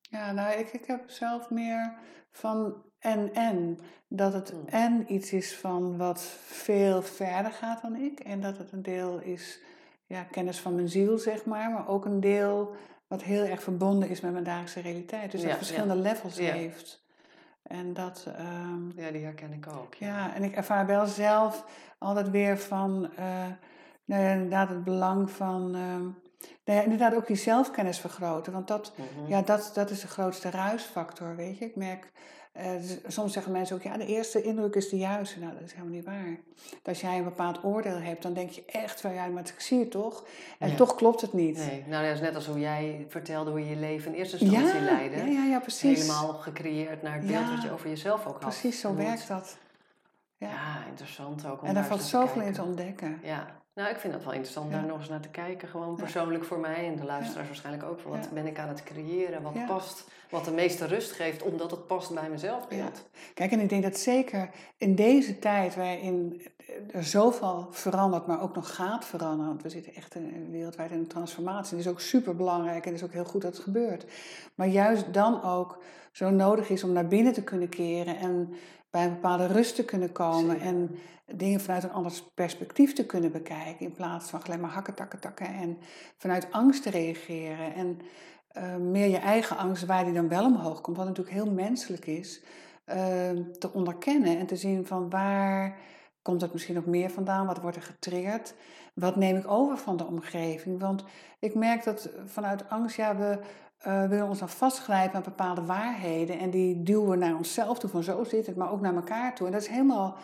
Ja, 0.01 0.31
nou, 0.31 0.59
ik, 0.59 0.73
ik 0.73 0.85
heb 0.85 1.09
zelf 1.09 1.49
meer 1.49 1.97
van 2.31 2.83
en 2.99 3.33
en. 3.33 3.79
Dat 4.07 4.33
het 4.33 4.49
Hmm. 4.49 4.65
en 4.65 5.13
iets 5.13 5.33
is 5.33 5.57
van 5.57 5.97
wat 5.97 6.21
veel 6.41 7.01
verder 7.01 7.51
gaat 7.51 7.81
dan 7.81 7.95
ik. 7.95 8.19
En 8.19 8.41
dat 8.41 8.57
het 8.57 8.71
een 8.71 8.81
deel 8.81 9.19
is, 9.19 9.61
ja, 10.07 10.23
kennis 10.23 10.59
van 10.59 10.75
mijn 10.75 10.89
ziel, 10.89 11.17
zeg 11.17 11.45
maar. 11.45 11.71
Maar 11.71 11.87
ook 11.87 12.05
een 12.05 12.19
deel 12.19 12.75
wat 13.07 13.23
heel 13.23 13.43
erg 13.43 13.63
verbonden 13.63 14.09
is 14.09 14.21
met 14.21 14.31
mijn 14.31 14.43
dagelijkse 14.43 14.81
realiteit. 14.81 15.31
Dus 15.31 15.41
dat 15.41 15.49
Ja, 15.49 15.57
het 15.57 15.65
verschillende 15.65 16.01
levels 16.01 16.37
Ja. 16.37 16.53
heeft. 16.53 17.05
En 17.63 17.93
dat, 17.93 18.25
ehm, 18.37 18.99
Ja, 18.99 19.11
die 19.11 19.23
herken 19.23 19.53
ik 19.53 19.67
ook. 19.67 19.93
ja, 19.93 20.33
en 20.35 20.43
ik 20.43 20.55
ervaar 20.55 20.85
wel 20.85 21.05
zelf 21.05 21.65
altijd 21.97 22.29
weer 22.29 22.57
van, 22.57 23.09
eh, 23.15 23.25
nou 24.05 24.23
ja, 24.23 24.31
inderdaad 24.31 24.69
het 24.69 24.83
belang 24.83 25.31
van, 25.31 25.75
ehm, 25.75 26.01
nou 26.65 26.77
ja, 26.79 26.81
inderdaad 26.81 27.15
ook 27.15 27.27
die 27.27 27.35
zelfkennis 27.35 27.99
vergroten. 27.99 28.53
Want 28.53 28.67
dat, 28.67 28.93
Mhm. 28.95 29.29
ja, 29.29 29.41
dat, 29.41 29.71
dat 29.73 29.89
is 29.89 30.01
de 30.01 30.07
grootste 30.07 30.49
ruisfactor, 30.49 31.35
weet 31.35 31.57
je. 31.57 31.65
Ik 31.65 31.75
merk, 31.75 32.11
soms 33.07 33.33
zeggen 33.33 33.51
mensen 33.51 33.75
ook, 33.75 33.81
ja, 33.81 33.97
de 33.97 34.05
eerste 34.05 34.41
indruk 34.41 34.75
is 34.75 34.89
de 34.89 34.97
juiste. 34.97 35.39
Nou, 35.39 35.53
dat 35.53 35.61
is 35.61 35.71
helemaal 35.71 35.93
niet 35.93 36.05
waar. 36.05 36.37
Dat 36.55 36.87
als 36.87 37.01
jij 37.01 37.17
een 37.17 37.23
bepaald 37.23 37.63
oordeel 37.63 37.99
hebt, 37.99 38.21
dan 38.21 38.33
denk 38.33 38.49
je 38.49 38.63
echt 38.65 39.01
van, 39.01 39.13
ja, 39.13 39.25
maar 39.27 39.43
ik 39.43 39.59
zie 39.59 39.79
het 39.79 39.91
toch. 39.91 40.25
En 40.59 40.69
Ja. 40.69 40.75
toch 40.75 40.95
klopt 40.95 41.21
het 41.21 41.33
niet. 41.33 41.57
Nee, 41.57 41.83
nou 41.87 42.05
dat 42.05 42.13
is 42.15 42.21
net 42.21 42.35
als 42.35 42.45
hoe 42.47 42.59
jij 42.59 43.05
vertelde 43.09 43.49
hoe 43.49 43.59
je 43.59 43.69
je 43.69 43.75
leven 43.75 44.11
in 44.11 44.17
eerste 44.17 44.37
instantie 44.37 44.79
ja, 44.79 44.81
leidde. 44.81 45.17
ja, 45.17 45.25
ja, 45.25 45.43
ja, 45.45 45.59
precies. 45.59 45.99
Helemaal 45.99 46.33
gecreëerd 46.33 47.01
naar 47.01 47.13
het 47.13 47.27
beeld 47.27 47.49
wat 47.49 47.61
je 47.61 47.71
over 47.71 47.89
jezelf 47.89 48.19
ook 48.25 48.33
had. 48.33 48.39
Precies, 48.39 48.79
zo 48.79 48.95
werkt 48.95 49.27
dat. 49.27 49.57
Ja. 50.37 50.85
Interessant 50.89 51.45
ook. 51.45 51.61
Om 51.61 51.67
en 51.67 51.73
daar 51.73 51.85
valt 51.85 52.01
zoveel 52.03 52.41
in 52.41 52.53
te 52.53 52.61
ontdekken. 52.61 53.19
Ja, 53.23 53.56
nou 53.77 53.89
ik 53.89 53.97
vind 53.97 54.13
het 54.13 54.23
wel 54.23 54.33
interessant 54.33 54.71
Ja. 54.71 54.77
daar 54.77 54.87
nog 54.87 54.99
eens 54.99 55.09
naar 55.09 55.19
te 55.19 55.29
kijken. 55.29 55.67
Gewoon 55.67 55.95
persoonlijk 55.95 56.43
voor 56.43 56.59
mij 56.59 56.87
en 56.87 56.95
de 56.95 57.05
luisteraars 57.05 57.47
waarschijnlijk 57.47 57.85
ook. 57.85 57.99
Van 57.99 58.11
wat 58.11 58.29
ben 58.33 58.45
ik 58.47 58.59
aan 58.59 58.67
het 58.67 58.83
creëren? 58.83 59.41
Wat 59.41 59.65
past? 59.67 60.07
Wat 60.29 60.45
de 60.45 60.51
meeste 60.51 60.85
rust 60.85 61.11
geeft, 61.11 61.41
omdat 61.43 61.71
het 61.71 61.87
past 61.87 62.13
bij 62.13 62.29
mezelf. 62.29 62.67
Kijk, 63.33 63.51
en 63.51 63.59
ik 63.59 63.69
denk 63.69 63.83
dat 63.83 63.97
zeker 63.97 64.49
in 64.77 64.95
deze 64.95 65.39
tijd 65.39 65.75
waarin 65.75 66.41
er 66.91 67.03
zoveel 67.03 67.67
verandert, 67.71 68.27
maar 68.27 68.41
ook 68.41 68.55
nog 68.55 68.75
gaat 68.75 69.05
veranderen, 69.05 69.47
want 69.47 69.61
we 69.61 69.69
zitten 69.69 69.95
echt 69.95 70.15
in, 70.15 70.47
wereldwijd 70.51 70.91
in 70.91 70.97
een 70.97 71.07
transformatie. 71.07 71.71
En 71.71 71.77
dat 71.77 71.85
is 71.85 71.91
ook 71.91 71.99
super 71.99 72.35
belangrijk 72.35 72.85
en 72.85 72.91
het 72.91 73.01
is 73.01 73.07
ook 73.07 73.13
heel 73.13 73.25
goed 73.25 73.41
dat 73.41 73.53
het 73.53 73.63
gebeurt. 73.63 74.05
Maar 74.55 74.67
juist 74.67 75.13
dan 75.13 75.43
ook 75.43 75.83
zo 76.11 76.29
nodig 76.29 76.69
is 76.69 76.83
om 76.83 76.91
naar 76.91 77.07
binnen 77.07 77.33
te 77.33 77.43
kunnen 77.43 77.69
keren 77.69 78.17
en 78.17 78.53
bij 78.97 79.05
een 79.05 79.13
bepaalde 79.13 79.47
rust 79.47 79.75
te 79.75 79.85
kunnen 79.85 80.11
komen 80.11 80.59
en 80.59 80.97
dingen 81.25 81.59
vanuit 81.59 81.83
een 81.83 81.91
ander 81.91 82.11
perspectief 82.33 82.93
te 82.93 83.05
kunnen 83.05 83.31
bekijken 83.31 83.85
in 83.85 83.93
plaats 83.93 84.29
van 84.29 84.43
alleen 84.43 84.59
maar 84.59 84.69
hakken, 84.69 84.93
takken, 84.93 85.19
takken 85.19 85.47
en 85.47 85.77
vanuit 86.17 86.51
angst 86.51 86.83
te 86.83 86.89
reageren. 86.89 87.73
En 87.73 87.99
eh, 88.47 88.75
meer 88.75 89.07
je 89.07 89.17
eigen 89.17 89.57
angst, 89.57 89.85
waar 89.85 90.03
die 90.03 90.13
dan 90.13 90.27
wel 90.27 90.45
omhoog 90.45 90.81
komt, 90.81 90.97
wat 90.97 91.05
natuurlijk 91.05 91.35
heel 91.35 91.51
menselijk 91.51 92.05
is, 92.05 92.43
eh, 92.85 92.97
te 93.59 93.73
onderkennen 93.73 94.37
en 94.37 94.45
te 94.45 94.55
zien 94.55 94.85
van 94.85 95.09
waar 95.09 95.77
komt 96.21 96.41
het 96.41 96.53
misschien 96.53 96.75
nog 96.75 96.85
meer 96.85 97.09
vandaan, 97.09 97.45
wat 97.45 97.61
wordt 97.61 97.77
er 97.77 97.83
getriggerd, 97.83 98.55
wat 98.93 99.15
neem 99.15 99.37
ik 99.37 99.51
over 99.51 99.77
van 99.77 99.97
de 99.97 100.05
omgeving. 100.05 100.79
Want 100.79 101.03
ik 101.39 101.55
merk 101.55 101.83
dat 101.83 102.09
vanuit 102.25 102.69
angst, 102.69 102.95
ja, 102.95 103.15
we 103.15 103.39
eh, 103.77 104.07
willen 104.07 104.27
ons 104.27 104.39
dan 104.39 104.49
vastgrijpen 104.49 105.15
aan 105.15 105.23
bepaalde 105.23 105.65
waarheden 105.65 106.39
en 106.39 106.49
die 106.49 106.83
duwen 106.83 107.09
we 107.09 107.15
naar 107.15 107.35
onszelf 107.35 107.79
toe 107.79 107.89
van 107.89 108.03
zo 108.03 108.23
zit 108.23 108.45
het, 108.45 108.55
maar 108.55 108.71
ook 108.71 108.81
naar 108.81 108.95
elkaar 108.95 109.35
toe. 109.35 109.45
En 109.45 109.51
dat 109.51 109.61
is 109.61 109.67
helemaal 109.67 110.17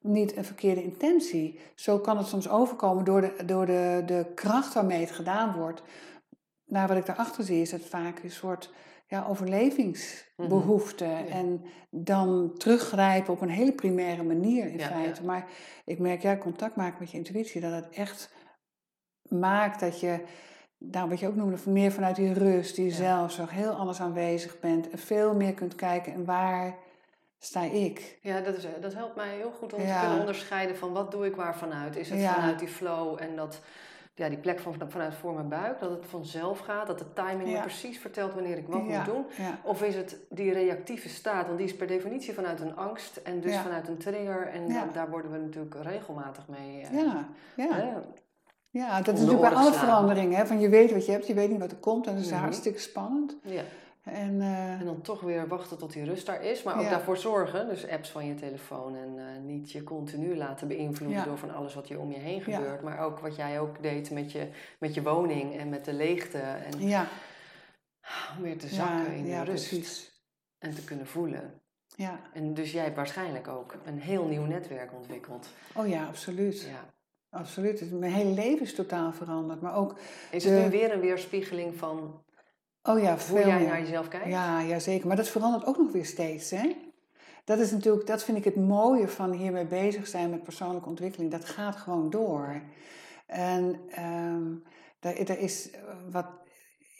niet 0.00 0.36
een 0.36 0.44
verkeerde 0.44 0.82
intentie. 0.82 1.60
Zo 1.74 1.98
kan 1.98 2.16
het 2.16 2.26
soms 2.26 2.48
overkomen 2.48 3.04
door 3.04 3.20
de, 3.20 3.44
door 3.46 3.66
de, 3.66 4.02
de 4.06 4.32
kracht 4.34 4.74
waarmee 4.74 5.00
het 5.00 5.10
gedaan 5.10 5.56
wordt. 5.56 5.82
Nou, 6.66 6.86
wat 6.86 6.96
ik 6.96 7.06
daarachter 7.06 7.44
zie 7.44 7.60
is 7.60 7.72
het 7.72 7.84
vaak 7.84 8.22
een 8.22 8.30
soort 8.30 8.72
ja, 9.06 9.26
overlevingsbehoefte. 9.28 11.04
En 11.28 11.64
dan 11.90 12.52
teruggrijpen 12.56 13.32
op 13.32 13.40
een 13.40 13.48
hele 13.48 13.72
primaire 13.72 14.22
manier 14.22 14.66
in 14.66 14.78
Ja, 14.78 14.86
feite. 14.86 15.24
Maar 15.24 15.48
ik 15.84 15.98
merk, 15.98 16.22
ja, 16.22 16.36
contact 16.36 16.76
maken 16.76 16.96
met 17.00 17.10
je 17.10 17.16
intuïtie, 17.16 17.60
dat 17.60 17.72
het 17.72 17.88
echt 17.88 18.32
maakt 19.28 19.80
dat 19.80 20.00
je, 20.00 20.24
nou, 20.90 21.08
wat 21.08 21.20
je 21.20 21.26
ook 21.26 21.34
noemde, 21.36 21.56
meer 21.66 21.92
vanuit 21.92 22.16
die 22.16 22.32
rust, 22.32 22.76
die 22.76 22.88
Ja. 22.88 22.94
zelfzorg, 22.94 23.50
heel 23.50 23.70
anders 23.72 24.00
aanwezig 24.00 24.60
bent. 24.60 24.90
En 24.90 24.98
veel 24.98 25.34
meer 25.34 25.54
kunt 25.54 25.74
kijken 25.74 26.12
en 26.12 26.24
waar 26.24 26.74
sta 27.38 27.62
ik. 27.62 28.18
Ja, 28.20 28.40
dat, 28.40 28.56
is, 28.56 28.66
dat 28.80 28.94
helpt 28.94 29.16
mij 29.16 29.36
heel 29.36 29.50
goed 29.50 29.72
om 29.72 29.80
Ja. 29.80 29.94
te 29.94 30.00
kunnen 30.00 30.18
onderscheiden 30.20 30.76
van 30.76 30.92
wat 30.92 31.10
doe 31.10 31.26
ik 31.26 31.36
waar 31.36 31.56
vanuit. 31.56 31.96
Is 31.96 32.10
het 32.10 32.20
Ja. 32.20 32.34
vanuit 32.34 32.58
die 32.58 32.68
flow 32.68 33.16
en 33.22 33.36
dat, 33.36 33.60
ja, 34.14 34.28
die 34.28 34.38
plek 34.38 34.60
van, 34.60 34.74
vanuit 34.88 35.14
voor 35.14 35.34
mijn 35.34 35.48
buik, 35.48 35.80
dat 35.80 35.90
het 35.90 36.06
vanzelf 36.06 36.58
gaat, 36.58 36.86
dat 36.86 36.98
de 36.98 37.12
timing 37.12 37.48
me 37.52 37.60
precies 37.60 37.98
vertelt 37.98 38.34
wanneer 38.34 38.56
ik 38.56 38.66
wat 38.66 38.82
moet 38.82 39.04
doen. 39.04 39.26
Of 39.62 39.82
is 39.82 39.94
het 39.94 40.16
die 40.30 40.52
reactieve 40.52 41.08
staat, 41.08 41.46
want 41.46 41.58
die 41.58 41.66
is 41.66 41.76
per 41.76 41.86
definitie 41.86 42.34
vanuit 42.34 42.60
een 42.60 42.76
angst 42.76 43.16
en 43.16 43.40
dus 43.40 43.56
vanuit 43.56 43.88
een 43.88 43.98
trigger. 43.98 44.46
En 44.46 44.72
daar 44.92 45.10
worden 45.10 45.30
we 45.30 45.38
natuurlijk 45.38 45.74
regelmatig 45.82 46.48
mee. 46.48 46.82
eh, 46.82 46.92
Ja, 47.04 47.26
ja. 47.56 48.02
Ja, 48.82 49.00
dat 49.02 49.14
is 49.14 49.20
natuurlijk 49.20 49.48
bij 49.50 49.58
alle 49.58 49.72
veranderingen. 49.72 50.36
Hè? 50.38 50.46
Van 50.46 50.60
je 50.60 50.68
weet 50.68 50.92
wat 50.92 51.06
je 51.06 51.12
hebt, 51.12 51.26
je 51.26 51.34
weet 51.34 51.50
niet 51.50 51.60
wat 51.60 51.70
er 51.70 51.76
komt. 51.76 52.06
En 52.06 52.14
dat 52.14 52.24
is 52.24 52.30
Mhm. 52.30 52.40
hartstikke 52.40 52.78
spannend. 52.78 53.36
ja. 53.42 53.62
En, 54.04 54.40
eh, 54.40 54.80
En 54.80 54.84
dan 54.84 55.00
toch 55.00 55.20
weer 55.20 55.48
wachten 55.48 55.78
tot 55.78 55.92
die 55.92 56.04
rust 56.04 56.26
daar 56.26 56.42
is, 56.44 56.62
maar 56.62 56.76
ook 56.76 56.82
Ja. 56.82 56.90
daarvoor 56.90 57.16
zorgen. 57.16 57.68
Dus 57.68 57.88
apps 57.88 58.10
van 58.10 58.26
je 58.26 58.34
telefoon 58.34 58.96
en 58.96 59.18
eh, 59.18 59.24
niet 59.42 59.72
je 59.72 59.82
continu 59.84 60.36
laten 60.36 60.68
beïnvloeden 60.68 61.18
Ja. 61.18 61.24
door 61.24 61.38
van 61.38 61.54
alles 61.54 61.74
wat 61.74 61.88
je 61.88 61.98
om 61.98 62.10
je 62.12 62.18
heen 62.18 62.42
Ja. 62.46 62.56
gebeurt. 62.56 62.82
Maar 62.82 62.98
ook 62.98 63.18
wat 63.18 63.36
jij 63.36 63.60
ook 63.60 63.82
deed 63.82 64.10
met 64.10 64.32
je, 64.32 64.48
met 64.78 64.94
je 64.94 65.02
woning 65.02 65.58
en 65.58 65.68
met 65.68 65.84
de 65.84 65.92
leegte. 65.92 66.38
En 66.38 66.88
ja, 66.88 67.06
om 68.36 68.42
weer 68.42 68.58
te 68.58 68.68
zakken 68.68 69.12
in 69.14 69.24
de 69.24 69.42
rust 69.44 69.68
precies. 69.68 70.22
en 70.58 70.74
te 70.74 70.84
kunnen 70.84 71.06
voelen. 71.06 71.60
Ja. 71.96 72.20
En 72.32 72.54
dus 72.54 72.72
jij 72.72 72.82
hebt 72.84 72.96
waarschijnlijk 72.96 73.48
ook 73.48 73.74
een 73.84 73.98
heel 74.00 74.24
nieuw 74.24 74.44
netwerk 74.44 74.92
ontwikkeld. 74.94 75.48
Oh 75.74 75.88
ja, 75.88 76.06
absoluut. 76.06 76.60
Ja. 76.60 76.92
Absoluut. 77.34 77.80
Het- 77.80 77.92
Mijn 77.98 78.12
hele 78.12 78.30
leven 78.30 78.60
is 78.60 78.74
totaal 78.74 79.12
veranderd. 79.12 79.60
Maar 79.60 79.74
ook, 79.76 79.94
Is 80.30 80.42
De- 80.42 80.48
het 80.48 80.64
nu 80.64 80.78
weer 80.78 80.92
een 80.92 81.00
weerspiegeling 81.00 81.76
van 81.76 82.22
oh 82.82 83.00
ja, 83.00 83.16
hoe 83.30 83.38
jij 83.38 83.58
meer. 83.58 83.68
naar 83.68 83.80
jezelf 83.80 84.08
kijkt? 84.08 84.26
Ja, 84.26 84.60
ja, 84.60 84.78
zeker. 84.78 85.06
Maar 85.06 85.16
dat 85.16 85.28
verandert 85.28 85.66
ook 85.66 85.78
nog 85.78 85.92
weer 85.92 86.04
steeds. 86.06 86.50
Hè? 86.50 86.76
Dat 87.44 87.58
is 87.58 87.70
natuurlijk, 87.70 88.06
dat 88.06 88.24
vind 88.24 88.36
ik 88.38 88.44
het 88.44 88.56
mooie 88.56 89.08
van 89.08 89.32
hiermee 89.32 89.64
bezig 89.66 90.06
zijn 90.06 90.30
met 90.30 90.42
persoonlijke 90.42 90.88
ontwikkeling. 90.88 91.30
Dat 91.30 91.44
gaat 91.44 91.76
gewoon 91.76 92.10
door. 92.10 92.60
En 93.26 93.80
ehm 93.90 94.42
daar, 95.00 95.14
er 95.14 95.38
is 95.38 95.70
eh, 95.70 95.80
wat, 96.10 96.26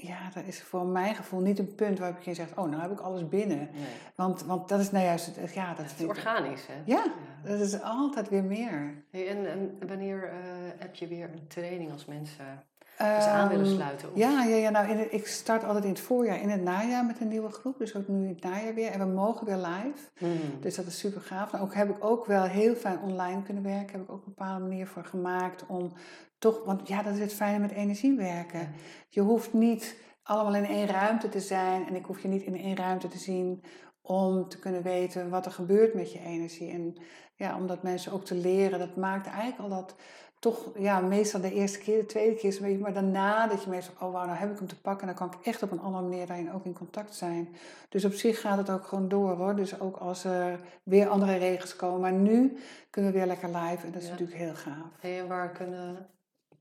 ja, 0.06 0.30
er 0.34 0.46
is 0.46 0.62
voor 0.62 0.86
mijn 0.86 1.14
gevoel 1.14 1.40
niet 1.40 1.58
een 1.58 1.74
punt 1.74 1.98
waarop 1.98 2.20
je 2.20 2.34
zegt, 2.34 2.56
oh, 2.56 2.68
nou 2.68 2.82
heb 2.82 2.90
ik 2.90 3.00
alles 3.00 3.28
binnen. 3.28 3.58
Nee. 3.58 3.84
Want, 4.14 4.42
want 4.42 4.68
dat 4.68 4.80
is 4.80 4.90
nou 4.90 5.04
juist, 5.04 5.36
het, 5.36 5.54
ja, 5.54 5.74
dat 5.74 5.90
Het 5.90 6.00
is 6.00 6.06
organisch, 6.06 6.66
hè? 6.66 6.74
Ja, 6.84 7.12
dat 7.42 7.60
is 7.60 7.82
altijd 7.82 8.28
weer 8.28 8.44
meer. 8.44 9.04
Hey, 9.10 9.28
en, 9.28 9.50
en 9.50 9.88
wanneer 9.88 10.24
eh, 10.24 10.36
heb 10.78 10.94
je 10.94 11.06
weer 11.06 11.30
een 11.32 11.46
training 11.46 11.92
als 11.92 12.04
mensen 12.04 12.64
dus 12.98 13.24
aan 13.24 13.48
willen 13.48 13.66
Ehm, 13.66 13.74
sluiten? 13.74 14.09
Of- 14.11 14.16
Ja, 14.18 14.42
ja, 14.44 14.57
ja 14.57 14.70
nou, 14.70 14.88
in 14.88 15.12
ik 15.12 15.26
start 15.26 15.64
altijd 15.64 15.85
in 15.85 15.90
het 15.90 16.00
voorjaar, 16.00 16.40
in 16.40 16.50
het 16.50 16.62
najaar 16.62 17.04
met 17.04 17.20
een 17.20 17.28
nieuwe 17.28 17.50
groep. 17.50 17.78
Dus 17.78 17.96
ook 17.96 18.09
nu 18.09 18.22
in 18.22 18.28
het 18.35 18.42
najaar 18.42 18.74
weer. 18.74 18.90
En 18.90 18.98
we 18.98 19.04
mogen 19.14 19.46
weer 19.46 19.57
live. 19.57 20.09
Mhm. 20.18 20.61
Dus 20.61 20.74
dat 20.74 20.87
is 20.87 20.98
super 20.98 21.20
gaaf. 21.20 21.52
Nou, 21.52 21.64
ook 21.64 21.74
heb 21.74 21.90
ik 21.90 22.04
ook 22.04 22.26
wel 22.26 22.42
heel 22.42 22.74
fijn 22.74 22.98
online 23.00 23.42
kunnen 23.42 23.62
werken. 23.62 23.92
Heb 23.92 24.02
ik 24.02 24.11
ook 24.11 24.26
een 24.26 24.35
bepaalde 24.37 24.61
manier 24.64 24.87
voor 24.87 25.04
gemaakt 25.04 25.66
om 25.66 25.92
toch, 26.38 26.64
want 26.64 26.88
ja, 26.88 27.02
dat 27.02 27.14
is 27.14 27.20
het 27.20 27.33
fijne 27.35 27.59
met 27.59 27.70
energie 27.70 28.16
werken. 28.16 28.72
Je 29.09 29.20
hoeft 29.20 29.52
niet 29.52 29.96
allemaal 30.22 30.54
in 30.54 30.66
één 30.66 30.87
ruimte 30.87 31.28
te 31.28 31.40
zijn 31.40 31.87
en 31.88 31.94
ik 31.94 32.04
hoef 32.04 32.20
je 32.22 32.28
niet 32.28 32.42
in 32.42 32.57
één 32.57 32.76
ruimte 32.76 33.09
te 33.09 33.18
zien 33.18 33.62
om 34.02 34.48
te 34.48 34.59
kunnen 34.59 34.83
weten 34.83 35.30
wat 35.30 35.46
er 35.46 35.52
gebeurt 35.52 35.94
met 35.94 36.12
je 36.12 36.20
energie. 36.20 36.70
En 36.70 36.96
ja, 37.37 37.57
om 37.57 37.66
dat 37.66 37.83
mensen 37.83 38.12
ook 38.12 38.24
te 38.24 38.35
leren, 38.35 38.78
dat 38.78 38.96
maakt 38.96 39.26
eigenlijk 39.26 39.59
al 39.59 39.68
dat 39.68 39.94
toch, 40.44 40.70
ja, 40.78 41.00
meestal 41.00 41.40
de 41.40 41.52
eerste 41.52 41.78
keer, 41.78 41.98
de 41.98 42.07
tweede 42.07 42.35
keer 42.35 42.48
is 42.48 42.57
een 42.57 42.62
beetje, 42.62 42.78
maar 42.78 42.92
daarna 42.92 43.46
dat 43.46 43.62
je 43.64 43.70
meestal, 43.70 43.94
oh 44.00 44.12
wauw, 44.12 44.26
nou 44.26 44.38
heb 44.38 44.50
ik 44.52 44.59
hem 44.59 44.66
te 44.68 44.80
pakken, 44.80 45.07
dan 45.07 45.16
kan 45.16 45.33
ik 45.33 45.46
echt 45.46 45.62
op 45.62 45.70
een 45.70 45.80
andere 45.80 46.02
manier 46.04 46.26
daarin 46.26 46.52
ook 46.52 46.64
in 46.64 46.72
contact 46.72 47.14
zijn. 47.14 47.48
Dus 47.88 48.04
op 48.04 48.12
zich 48.12 48.40
gaat 48.40 48.57
het 48.59 48.70
ook 48.70 48.85
gewoon 48.85 49.09
door 49.09 49.37
hoor. 49.37 49.57
Dus 49.57 49.80
ook 49.80 49.96
als 49.96 50.24
er 50.24 50.61
weer 50.83 51.09
andere 51.09 51.37
regels 51.37 51.76
komen. 51.76 52.00
Maar 52.00 52.12
nu 52.12 52.57
kunnen 52.90 53.12
we 53.12 53.18
weer 53.18 53.26
lekker 53.26 53.48
live 53.48 53.87
en 53.87 53.92
dat 53.92 54.00
is 54.02 54.09
Ja. 54.09 54.11
natuurlijk 54.11 54.38
heel 54.38 54.54
gaaf. 54.54 54.87
Hey, 55.00 55.20
en 55.20 55.26
waar 55.28 55.50
kunnen, 55.50 56.07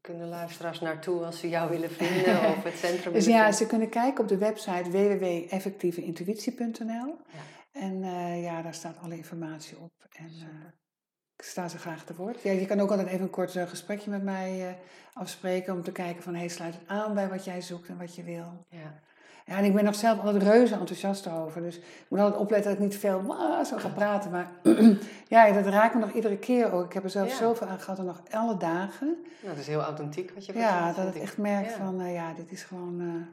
kunnen 0.02 0.28
luisteraars 0.28 0.80
naartoe 0.80 1.26
als 1.26 1.40
ze 1.40 1.50
jou 1.50 1.70
willen 1.70 1.92
vinden 1.92 2.40
of 2.58 2.64
het 2.64 2.78
centrum 2.78 3.14
Dus 3.14 3.26
ja, 3.26 3.52
ze 3.52 3.68
kunnen 3.68 3.90
kijken 3.90 4.24
op 4.24 4.30
de 4.30 4.38
website 4.38 4.92
www.effectieveintuïtie.nl. 4.92 7.16
En 7.72 8.04
eh, 8.04 8.44
ja, 8.44 8.62
daar 8.62 8.74
staat 8.74 8.96
alle 9.04 9.18
informatie 9.18 9.78
op. 9.80 9.92
En 10.12 10.26
eh, 10.26 10.48
sta 11.44 11.68
ze 11.68 11.78
graag 11.78 12.04
te 12.04 12.16
woord. 12.16 12.42
Ja, 12.42 12.52
je 12.52 12.66
kan 12.66 12.80
ook 12.80 12.90
altijd 12.90 13.08
even 13.08 13.22
een 13.22 13.30
kort 13.30 13.56
eh, 13.56 13.68
gesprekje 13.68 14.10
met 14.10 14.24
mij 14.24 14.68
eh, 14.68 14.74
afspreken 15.14 15.74
om 15.74 15.84
te 15.84 15.92
kijken 15.92 16.24
van, 16.24 16.36
hey, 16.36 16.48
sluit 16.48 16.74
het 16.74 16.88
aan 16.88 17.14
bij 17.14 17.30
wat 17.30 17.46
jij 17.46 17.62
zoekt 17.62 17.88
en 17.90 17.98
wat 17.98 18.16
je 18.16 18.24
wil. 18.24 18.66
Ja. 18.70 19.02
Ja, 19.46 19.58
en 19.58 19.64
ik 19.64 19.74
ben 19.74 19.84
nog 19.84 19.96
zelf 19.96 20.20
altijd 20.20 20.44
reuze 20.44 20.74
enthousiast 20.74 21.28
over. 21.28 21.62
Dus 21.62 21.78
ik 21.78 22.06
moet 22.08 22.20
altijd 22.20 22.42
opletten 22.42 22.72
dat 22.72 22.80
ik 22.82 22.86
niet 22.88 22.98
veel 23.00 23.36
zo 23.66 23.78
ga 23.78 23.88
praten. 23.90 24.32
Maar 24.32 24.52
ja, 25.28 25.52
dat 25.52 25.66
raakt 25.66 25.94
me 25.94 26.00
nog 26.00 26.12
iedere 26.12 26.38
keer 26.38 26.72
ook. 26.72 26.86
Ik 26.86 26.94
heb 26.94 27.04
er 27.04 27.10
zelf 27.10 27.30
Ja. 27.30 27.36
zoveel 27.36 27.68
aan 27.68 27.80
gehad 27.80 28.00
en 28.00 28.06
nog 28.06 28.22
alle 28.32 28.58
dagen. 28.58 29.08
Nou, 29.08 29.48
dat 29.54 29.58
is 29.58 29.68
heel 29.68 29.82
authentiek 29.82 30.32
wat 30.34 30.46
je 30.46 30.54
Ja, 30.58 30.94
dat 30.94 31.16
ik 31.16 31.22
echt 31.22 31.38
merk 31.38 31.66
Ja. 31.70 31.72
van, 31.76 32.02
eh, 32.02 32.14
ja, 32.14 32.34
dit 32.34 32.52
is 32.52 32.64
gewoon... 32.64 33.28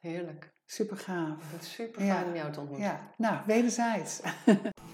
Heerlijk. 0.00 0.52
Super 0.66 0.96
gaaf. 0.96 1.42
Super 1.60 2.00
fijn 2.02 2.24
om 2.24 2.34
jou 2.34 2.52
te 2.52 2.60
ontmoeten. 2.60 2.86
Ja, 2.86 3.00
nou, 3.16 3.36
wederzijds. 3.46 4.20